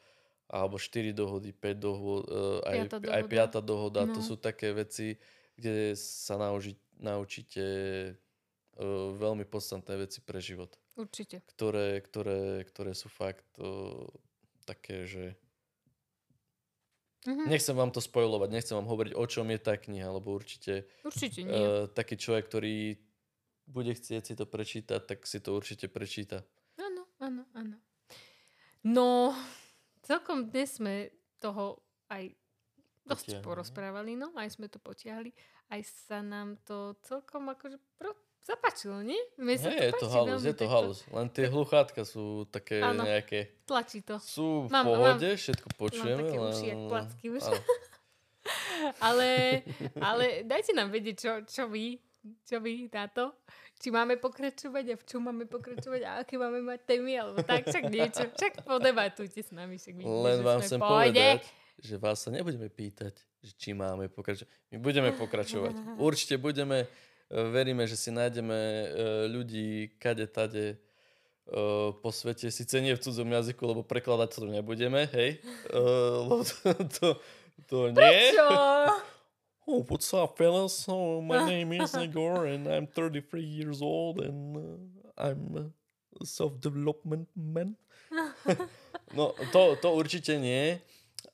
alebo 0.49 0.81
4 0.81 1.13
dohody, 1.13 1.53
5 1.53 1.77
dohod, 1.77 2.25
e, 2.25 2.33
aj, 2.65 2.77
Piata 2.89 2.97
aj 2.97 3.21
dohoda. 3.23 3.29
5 3.29 3.61
dohoda, 3.61 4.01
to 4.09 4.19
No. 4.19 4.25
sú 4.25 4.35
také 4.35 4.73
veci, 4.73 5.13
kde 5.55 5.93
sa 5.93 6.41
nauži, 6.41 6.73
naučíte 6.97 7.61
e, 7.61 8.13
veľmi 9.13 9.45
podstatné 9.45 9.93
veci 9.95 10.25
pre 10.25 10.41
život, 10.41 10.73
určite. 10.97 11.45
ktoré, 11.45 12.01
ktoré, 12.01 12.65
ktoré 12.65 12.97
sú 12.97 13.13
fakt 13.13 13.45
e, 13.61 13.69
také, 14.65 15.05
že... 15.05 15.37
Mhm. 17.21 17.45
Nechcem 17.45 17.77
vám 17.77 17.93
to 17.93 18.01
spojovať, 18.01 18.49
nechcem 18.49 18.73
vám 18.73 18.89
hovoriť, 18.89 19.13
o 19.13 19.25
čom 19.29 19.45
je 19.53 19.59
tá 19.61 19.77
kniha, 19.77 20.09
lebo 20.09 20.33
určite 20.33 20.89
Určite 21.05 21.45
nie. 21.45 21.53
uh, 21.53 21.85
taký 21.85 22.17
človek, 22.17 22.49
ktorý 22.49 22.97
bude 23.67 23.93
chcieť 23.93 24.23
si 24.23 24.33
to 24.33 24.45
prečítať, 24.45 25.01
tak 25.05 25.25
si 25.25 25.39
to 25.39 25.53
určite 25.55 25.87
prečíta. 25.87 26.43
Áno, 26.77 27.07
áno, 27.21 27.43
áno. 27.53 27.77
No, 28.81 29.35
celkom 30.01 30.49
dnes 30.49 30.81
sme 30.81 31.13
toho 31.37 31.81
aj 32.09 32.33
dosť 33.05 33.37
Potiahli, 33.37 33.45
porozprávali, 33.45 34.11
no, 34.17 34.33
aj 34.37 34.57
sme 34.57 34.67
to 34.69 34.77
potiahli. 34.81 35.33
Aj 35.71 35.81
sa 35.85 36.19
nám 36.21 36.59
to 36.65 36.97
celkom 37.05 37.49
akože 37.49 37.77
pro, 37.95 38.11
zapáčilo, 38.43 39.01
nie? 39.05 39.17
Mne 39.37 39.55
sa 39.57 39.69
Hej, 39.71 39.79
je 39.79 39.93
to 39.97 40.07
halus, 40.09 40.41
je 40.43 40.55
to 40.57 40.67
halus. 40.67 40.99
Len 41.07 41.27
tie 41.29 41.45
hluchátka 41.47 42.01
sú 42.03 42.49
také 42.49 42.81
Áno. 42.81 43.05
nejaké... 43.05 43.61
Tlačí 43.65 44.01
to. 44.03 44.17
Sú 44.19 44.67
v 44.67 44.69
Mám- 44.73 44.89
pohode, 44.89 45.29
všetko 45.37 45.67
počujeme. 45.77 46.21
také 46.25 46.37
len... 46.37 46.51
uši 46.51 46.65
jak 46.73 46.81
placky 46.89 47.25
už. 47.31 47.43
Ale, 48.97 49.61
ale 50.01 50.41
dajte 50.41 50.73
nám 50.73 50.89
vedieť, 50.89 51.15
čo, 51.21 51.31
čo 51.45 51.63
vy, 51.69 52.01
čo 52.45 52.61
vy 52.61 52.89
na 52.89 53.05
to. 53.09 53.33
Či 53.81 53.89
máme 53.89 54.17
pokračovať 54.21 54.93
a 54.93 54.95
v 54.97 55.03
čom 55.09 55.21
máme 55.25 55.49
pokračovať 55.49 56.01
a 56.05 56.11
aké 56.21 56.37
máme 56.37 56.61
mať 56.61 56.79
témy, 56.85 57.17
alebo 57.17 57.41
tak, 57.41 57.65
však 57.65 57.83
niečo. 57.89 58.23
Však 58.37 58.53
podebatujte 58.61 59.41
s 59.41 59.49
nami. 59.49 59.81
Však 59.81 59.93
vidíte, 59.97 60.21
Len 60.21 60.39
vám 60.45 60.59
chcem 60.61 60.77
povedať, 60.77 61.41
že 61.81 61.95
vás 61.97 62.21
sa 62.21 62.29
nebudeme 62.29 62.69
pýtať, 62.69 63.17
že 63.41 63.51
či 63.57 63.73
máme 63.73 64.05
pokračovať. 64.13 64.49
My 64.69 64.77
budeme 64.77 65.09
pokračovať. 65.17 65.97
Určite 65.97 66.37
budeme, 66.37 66.85
e, 66.85 67.37
veríme, 67.49 67.89
že 67.89 67.97
si 67.97 68.13
nájdeme 68.13 68.53
e, 68.53 68.85
ľudí 69.33 69.97
kade 69.97 70.29
tade 70.29 70.77
e, 70.77 70.77
po 72.05 72.09
svete, 72.13 72.53
síce 72.53 72.77
nie 72.85 72.93
v 72.93 73.01
cudzom 73.01 73.33
jazyku, 73.33 73.65
lebo 73.65 73.81
prekladať 73.81 74.29
to 74.29 74.45
nebudeme, 74.45 75.09
hej? 75.09 75.41
Lebo 75.73 76.45
to, 76.45 76.69
to, 76.85 77.07
to 77.65 77.77
nie. 77.97 78.37
Čo? 78.37 78.49
Oh, 79.67 79.85
what's 79.87 80.09
up, 80.13 80.37
fellas? 80.37 80.73
So, 80.73 81.21
my 81.21 81.45
name 81.53 81.73
is 81.73 81.93
Igor, 81.93 82.45
and 82.45 82.67
I'm 82.67 82.87
33 82.87 83.43
years 83.43 83.81
old, 83.81 84.19
and 84.19 84.57
uh, 84.57 85.29
I'm 85.29 85.73
a 86.19 86.25
self-development 86.25 87.29
man. 87.37 87.77
no, 89.13 89.37
to, 89.53 89.77
to 89.77 89.87
určite 89.93 90.41
nie, 90.41 90.81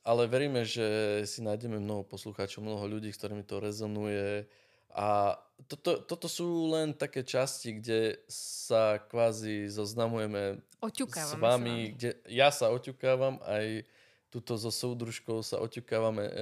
ale 0.04 0.28
veríme, 0.28 0.60
že 0.68 1.24
si 1.24 1.40
nájdeme 1.40 1.80
mnoho 1.80 2.04
poslucháčov, 2.04 2.60
mnoho 2.60 2.84
ľudí, 3.00 3.08
s 3.08 3.16
ktorými 3.16 3.48
to 3.48 3.64
rezonuje. 3.64 4.44
A 4.92 5.40
toto, 5.64 5.96
toto 6.04 6.28
sú 6.28 6.68
len 6.68 6.92
také 6.92 7.24
časti, 7.24 7.80
kde 7.80 8.20
sa 8.28 9.00
kvázi 9.08 9.72
zoznamujeme 9.72 10.60
s 10.60 10.84
Oťukávame 10.84 11.40
vami, 11.40 11.48
vami. 11.48 11.76
kde 11.96 12.10
ja 12.28 12.52
sa 12.52 12.68
oťukávam, 12.68 13.40
aj 13.48 13.88
tuto 14.28 14.60
so 14.60 14.68
súdružkou 14.68 15.40
sa 15.40 15.56
oťukávame 15.60 16.24
e, 16.28 16.32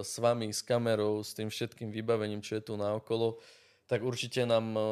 s 0.00 0.16
vami, 0.16 0.48
s 0.48 0.64
kamerou, 0.64 1.20
s 1.20 1.36
tým 1.36 1.52
všetkým 1.52 1.92
vybavením, 1.92 2.40
čo 2.40 2.56
je 2.56 2.64
tu 2.64 2.74
naokolo, 2.80 3.36
tak 3.84 4.00
určite 4.00 4.48
nám 4.48 4.72
e, 4.72 4.84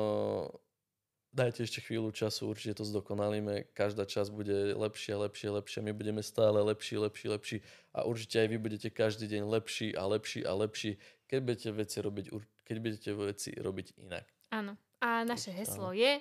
dajte 1.33 1.65
ešte 1.65 1.81
chvíľu 1.81 2.13
času, 2.13 2.53
určite 2.53 2.77
to 2.77 2.85
zdokonalíme. 2.85 3.73
Každá 3.73 4.05
časť 4.05 4.29
bude 4.29 4.77
lepšia, 4.77 5.17
lepšia, 5.17 5.49
lepšia. 5.57 5.81
My 5.81 5.97
budeme 5.97 6.21
stále 6.21 6.61
lepší, 6.61 7.01
lepší, 7.01 7.27
lepší 7.33 7.57
a 7.97 8.05
určite 8.05 8.45
aj 8.45 8.49
vy 8.53 8.59
budete 8.61 8.89
každý 8.93 9.27
deň 9.33 9.43
lepší 9.49 9.97
a 9.97 10.05
lepší 10.05 10.45
a 10.45 10.53
lepší, 10.53 11.01
keď 11.25 11.39
budete 11.41 11.69
veci 11.73 11.97
robiť, 12.05 12.27
keď 12.69 12.77
budete 12.79 13.11
veci 13.17 13.51
robiť 13.57 13.87
inak. 13.97 14.29
Áno. 14.53 14.77
A 15.03 15.25
naše 15.25 15.51
heslo 15.51 15.91
je 15.97 16.21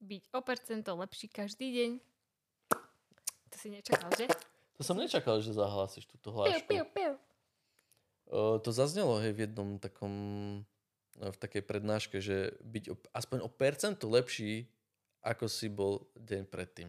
byť 0.00 0.22
o 0.34 0.40
percento 0.40 0.90
lepší 0.96 1.28
každý 1.28 1.68
deň. 1.70 1.90
To 3.50 3.56
si 3.60 3.68
nečakal, 3.68 4.10
že? 4.16 4.26
To 4.80 4.82
som 4.82 4.96
nečakal, 4.96 5.36
že 5.38 5.52
zahlásiš 5.52 6.08
túto 6.08 6.32
Piu, 6.32 6.40
hlášku. 6.40 6.64
piu, 6.64 6.84
piu. 6.88 7.12
O, 8.26 8.56
to 8.56 8.70
zaznelo 8.70 9.20
hej, 9.20 9.36
v 9.36 9.44
jednom 9.44 9.76
takom, 9.76 10.12
no, 11.14 11.26
v 11.28 11.36
takej 11.36 11.60
prednáške, 11.60 12.16
že 12.16 12.56
byť 12.58 12.84
o, 12.88 12.96
aspoň 13.12 13.38
o 13.42 13.50
percento 13.50 14.08
lepší, 14.08 14.72
ako 15.20 15.44
si 15.46 15.68
bol 15.68 16.08
deň 16.16 16.48
predtým. 16.48 16.88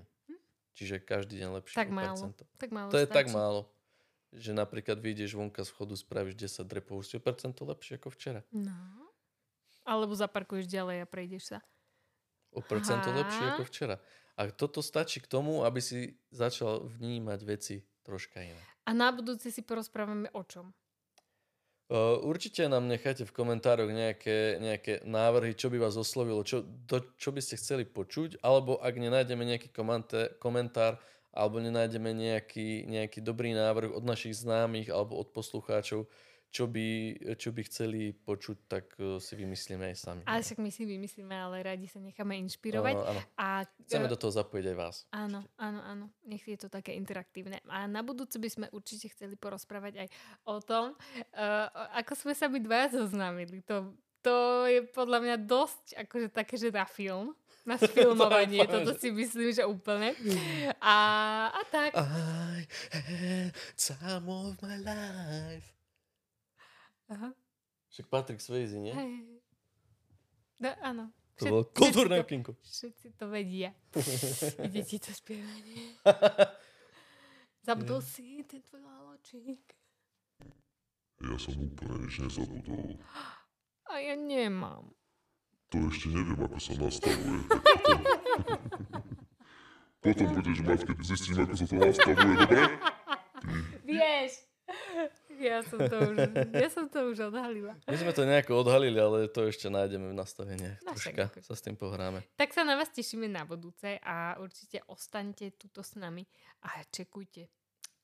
Čiže 0.71 1.03
každý 1.03 1.43
deň 1.43 1.49
lepší 1.59 1.75
Tak 1.75 1.89
o 1.89 1.91
málo. 1.91 2.07
percento. 2.07 2.43
Tak 2.55 2.69
málo 2.71 2.89
To 2.89 2.97
je 2.97 3.03
tak 3.05 3.27
stačí. 3.27 3.35
málo, 3.35 3.61
že 4.31 4.55
napríklad 4.55 4.95
vyjdeš 4.95 5.35
vonka 5.35 5.59
z 5.59 5.71
chodu, 5.75 5.99
spravíš 5.99 6.39
10 6.39 6.63
drepov, 6.63 7.03
už 7.03 7.11
si 7.11 7.15
o 7.17 7.21
percento 7.21 7.67
lepšie 7.67 7.99
ako 7.99 8.07
včera. 8.09 8.39
No. 8.55 8.71
Alebo 9.83 10.15
zaparkuješ 10.15 10.71
ďalej 10.71 11.03
a 11.03 11.05
prejdeš 11.05 11.51
sa. 11.51 11.59
O 12.51 12.63
percento 12.63 13.09
Aha. 13.09 13.17
lepšie 13.19 13.43
ako 13.49 13.63
včera. 13.67 13.95
A 14.39 14.47
toto 14.51 14.79
stačí 14.79 15.19
k 15.19 15.27
tomu, 15.27 15.67
aby 15.67 15.83
si 15.83 16.15
začal 16.31 16.87
vnímať 16.87 17.39
veci 17.43 17.75
troška 18.05 18.41
inak. 18.41 18.65
A 18.87 18.91
na 18.95 19.13
budúce 19.13 19.51
si 19.53 19.61
porozprávame 19.61 20.31
o 20.33 20.41
čom. 20.43 20.73
Určite 22.23 22.71
nám 22.71 22.87
nechajte 22.87 23.27
v 23.27 23.35
komentároch 23.35 23.91
nejaké, 23.91 24.63
nejaké 24.63 24.93
návrhy, 25.03 25.51
čo 25.59 25.67
by 25.67 25.75
vás 25.75 25.99
oslovilo, 25.99 26.39
čo, 26.47 26.63
do, 26.63 27.03
čo 27.19 27.35
by 27.35 27.43
ste 27.43 27.59
chceli 27.59 27.83
počuť, 27.83 28.39
alebo 28.39 28.79
ak 28.79 28.95
nenájdeme 28.95 29.43
nejaký 29.43 29.75
komenté, 29.75 30.31
komentár, 30.39 30.95
alebo 31.35 31.59
nenájdeme 31.59 32.15
nejaký, 32.15 32.87
nejaký 32.87 33.19
dobrý 33.19 33.51
návrh 33.51 33.91
od 33.91 34.07
našich 34.07 34.39
známych 34.39 34.87
alebo 34.87 35.19
od 35.19 35.35
poslucháčov, 35.35 36.07
čo 36.51 36.67
by, 36.67 37.15
čo 37.39 37.55
by 37.55 37.61
chceli 37.63 38.11
počuť, 38.11 38.57
tak 38.67 38.85
uh, 38.99 39.23
si 39.23 39.39
vymyslíme 39.39 39.87
aj 39.87 39.95
sami. 39.95 40.21
Ale 40.27 40.43
však 40.43 40.59
my 40.59 40.67
si 40.67 40.83
vymyslíme, 40.83 41.31
ale 41.31 41.63
radi 41.63 41.87
sa 41.87 42.03
necháme 42.03 42.35
inšpirovať. 42.43 42.95
Uh, 42.99 43.07
áno. 43.07 43.21
A 43.39 43.47
Chceme 43.87 44.07
e, 44.07 44.11
do 44.11 44.19
toho 44.19 44.35
zapojiť 44.35 44.65
aj 44.67 44.75
vás. 44.75 44.95
Áno, 45.15 45.47
áno, 45.55 45.79
áno. 45.79 46.05
Nech 46.27 46.43
je 46.43 46.59
to 46.59 46.67
také 46.67 46.91
interaktívne. 46.99 47.63
A 47.71 47.87
na 47.87 48.03
budúce 48.03 48.35
by 48.35 48.51
sme 48.51 48.67
určite 48.75 49.07
chceli 49.15 49.39
porozprávať 49.39 50.03
aj 50.03 50.07
o 50.43 50.59
tom, 50.59 50.91
uh, 50.91 51.71
ako 51.95 52.19
sme 52.19 52.35
sa 52.35 52.51
my 52.51 52.59
dvaja 52.59 52.99
zoznámili. 52.99 53.63
To, 53.71 53.95
to 54.19 54.67
je 54.67 54.83
podľa 54.91 55.23
mňa 55.23 55.35
dosť 55.47 56.03
akože 56.03 56.27
také, 56.35 56.59
že 56.59 56.67
na 56.67 56.83
film. 56.83 57.31
Na 57.63 57.79
sfilmovanie. 57.81 58.67
fakt, 58.67 58.75
Toto 58.75 58.91
si 58.99 59.07
myslím, 59.07 59.55
že 59.55 59.63
úplne. 59.63 60.19
A, 60.83 60.95
a 61.53 61.61
tak. 61.71 61.95
I 61.95 62.67
had 62.91 63.55
time 63.77 64.27
of 64.27 64.59
my 64.59 64.75
life. 64.81 65.80
Aha. 67.11 67.29
Však 67.91 68.07
Patrick 68.07 68.39
Swayze, 68.39 68.79
nie? 68.79 68.95
Hej. 68.95 69.43
No, 70.63 70.69
áno. 70.79 71.05
To 71.35 71.43
bolo 71.49 71.63
kultúrne 71.73 72.15
to- 72.17 72.23
okienko. 72.23 72.51
Všetci 72.61 73.07
to 73.19 73.25
vedia. 73.27 73.75
Ide 74.67 74.81
ti 74.85 74.97
to 75.01 75.11
spievanie. 75.11 75.97
Zabudol 77.67 77.99
si 78.01 78.41
ten 78.47 78.61
tvoj 78.63 78.81
laločík. 78.81 79.61
Ja 81.21 81.35
som 81.37 81.53
úplne 81.61 82.07
nič 82.07 82.17
nezabudol. 82.17 82.97
A 83.85 83.99
ja 83.99 84.15
nemám. 84.15 84.89
To 85.69 85.77
ešte 85.87 86.09
neviem, 86.09 86.39
ako 86.41 86.57
sa 86.57 86.73
nastavuje. 86.79 87.41
Potom 90.01 90.27
budeš 90.33 90.59
mať, 90.65 90.79
keď 90.89 90.97
zistím, 91.05 91.37
ako 91.45 91.53
sa 91.53 91.65
to 91.69 91.75
nastavuje, 91.77 92.33
dobre? 92.33 92.61
Vieš. 93.85 94.31
Ja 95.41 95.65
som 95.65 95.79
to 95.81 95.97
už, 96.13 96.17
ja 96.53 96.69
som 96.69 96.85
to 96.85 97.09
už 97.09 97.33
odhalila. 97.33 97.73
My 97.89 97.97
sme 97.97 98.13
to 98.13 98.29
nejako 98.29 98.61
odhalili, 98.61 98.99
ale 99.01 99.25
to 99.25 99.49
ešte 99.49 99.73
nájdeme 99.73 100.13
v 100.13 100.15
nastaveniach. 100.15 100.77
No 100.85 100.93
Troška 100.93 101.33
sa 101.41 101.53
s 101.57 101.61
tým 101.65 101.73
pohráme. 101.73 102.21
Tak 102.37 102.53
sa 102.53 102.61
na 102.61 102.77
vás 102.77 102.93
tešíme 102.93 103.25
na 103.25 103.41
budúce 103.41 103.97
a 104.05 104.37
určite 104.37 104.85
ostaňte 104.85 105.57
tuto 105.57 105.81
s 105.81 105.97
nami 105.97 106.21
a 106.61 106.85
čekujte. 106.93 107.49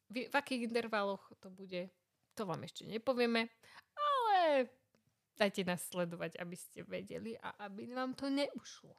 V, 0.09 0.31
v 0.31 0.33
akých 0.33 0.71
intervaloch 0.71 1.29
to 1.37 1.53
bude, 1.53 1.93
to 2.33 2.41
vám 2.47 2.65
ešte 2.65 2.89
nepovieme, 2.89 3.51
ale 3.93 4.71
dajte 5.37 5.61
nás 5.67 5.85
sledovať, 5.85 6.41
aby 6.41 6.55
ste 6.57 6.81
vedeli 6.87 7.37
a 7.37 7.53
aby 7.69 7.93
vám 7.93 8.17
to 8.17 8.33
neušlo. 8.33 8.97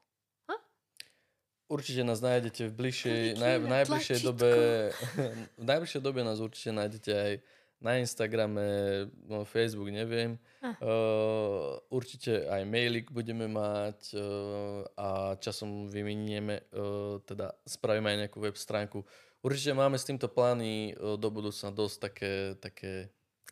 Určite 1.68 2.00
nás 2.00 2.24
nájdete 2.24 2.72
v 2.72 2.74
bližšej, 2.80 3.20
naj, 3.36 3.54
v 3.60 3.66
na 3.68 3.72
najbližšej 3.76 4.18
dobe, 4.24 4.50
v 5.60 5.64
najbližšej 5.68 6.00
dobe 6.00 6.24
nás 6.24 6.40
určite 6.40 6.72
nájdete 6.72 7.12
aj 7.12 7.32
na 7.78 7.98
Instagrame, 8.02 9.06
no, 9.30 9.46
Facebook, 9.46 9.90
neviem. 9.94 10.34
Ah. 10.58 10.74
Uh, 10.82 11.78
určite 11.94 12.42
aj 12.50 12.66
mailik 12.66 13.14
budeme 13.14 13.46
mať 13.46 14.18
uh, 14.18 14.82
a 14.98 15.08
časom 15.38 15.86
vymenieme, 15.86 16.66
uh, 16.74 17.22
teda 17.22 17.54
spravíme 17.62 18.10
aj 18.10 18.18
nejakú 18.26 18.38
web 18.42 18.58
stránku. 18.58 19.06
Určite 19.38 19.78
máme 19.78 19.94
s 19.94 20.02
týmto 20.02 20.26
plány 20.26 20.98
uh, 20.98 21.14
do 21.14 21.30
budúcna 21.30 21.70
dosť 21.70 21.96
také, 22.02 22.32
také 22.58 22.90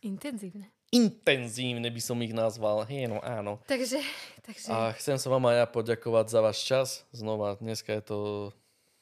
Intenzívne. 0.03 0.75
intenzívne 0.91 1.87
by 1.87 2.03
som 2.03 2.19
ich 2.21 2.35
nazval. 2.35 2.83
Hej, 2.85 3.07
no 3.07 3.23
áno. 3.23 3.63
Takže, 3.71 4.03
takže 4.47 4.69
A 4.75 4.91
chcem 4.99 5.17
sa 5.23 5.31
vám 5.31 5.47
aj 5.47 5.57
ja 5.63 5.67
poďakovať 5.71 6.27
za 6.27 6.41
váš 6.43 6.59
čas. 6.67 6.89
Znova, 7.15 7.55
dneska 7.63 7.95
je 7.95 8.03
to, 8.03 8.19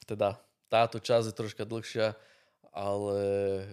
teda 0.05 0.37
táto 0.68 1.01
časť 1.01 1.33
je 1.33 1.39
troška 1.39 1.64
dlhšia, 1.64 2.12
ale 2.75 3.22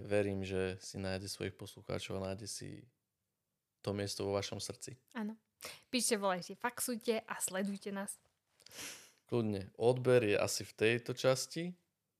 verím, 0.06 0.46
že 0.46 0.78
si 0.78 0.96
nájde 0.96 1.26
svojich 1.26 1.58
poslucháčov 1.58 2.22
a 2.22 2.32
nájde 2.32 2.46
si 2.46 2.86
to 3.82 3.90
miesto 3.90 4.22
vo 4.22 4.38
vašom 4.38 4.62
srdci. 4.62 4.94
áno. 5.18 5.34
Píšte, 5.94 6.18
volajte, 6.18 6.58
faxujte 6.58 7.22
a 7.22 7.34
sledujte 7.38 7.94
nás. 7.94 8.18
Kľudne, 9.30 9.70
odber 9.78 10.26
je 10.26 10.34
asi 10.34 10.66
v 10.66 10.72
tejto 10.74 11.14
časti, 11.14 11.70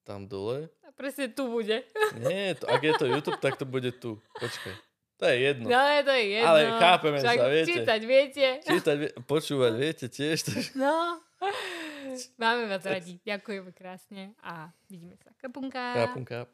tam 0.07 0.31
dole. 0.31 0.71
A 0.87 0.95
presne 0.95 1.27
tu 1.27 1.51
bude. 1.51 1.83
Nie, 2.23 2.55
to, 2.55 2.71
ak 2.71 2.83
je 2.83 2.93
to 2.99 3.07
YouTube, 3.11 3.43
tak 3.43 3.59
to 3.59 3.67
bude 3.67 3.91
tu. 3.99 4.23
Počkaj, 4.39 4.75
to 5.19 5.25
je 5.27 5.37
jedno. 5.43 5.67
No, 5.71 5.83
to 6.07 6.13
je 6.15 6.25
jedno. 6.39 6.49
Ale 6.55 6.61
chápeme 6.79 7.19
Však 7.19 7.39
sa, 7.39 7.47
viete. 7.51 7.67
Čítať 7.71 8.01
viete. 8.07 8.47
Čítať, 8.63 8.97
vie- 8.99 9.15
počúvať, 9.27 9.73
viete 9.75 10.07
tiež. 10.07 10.39
No. 10.79 11.19
Máme 12.43 12.71
vás 12.71 12.87
radi. 12.87 13.19
Ďakujeme 13.27 13.75
krásne 13.75 14.39
a 14.43 14.71
vidíme 14.87 15.19
sa. 15.19 15.35
Kapunka. 15.39 15.99
Kapunka. 16.07 16.47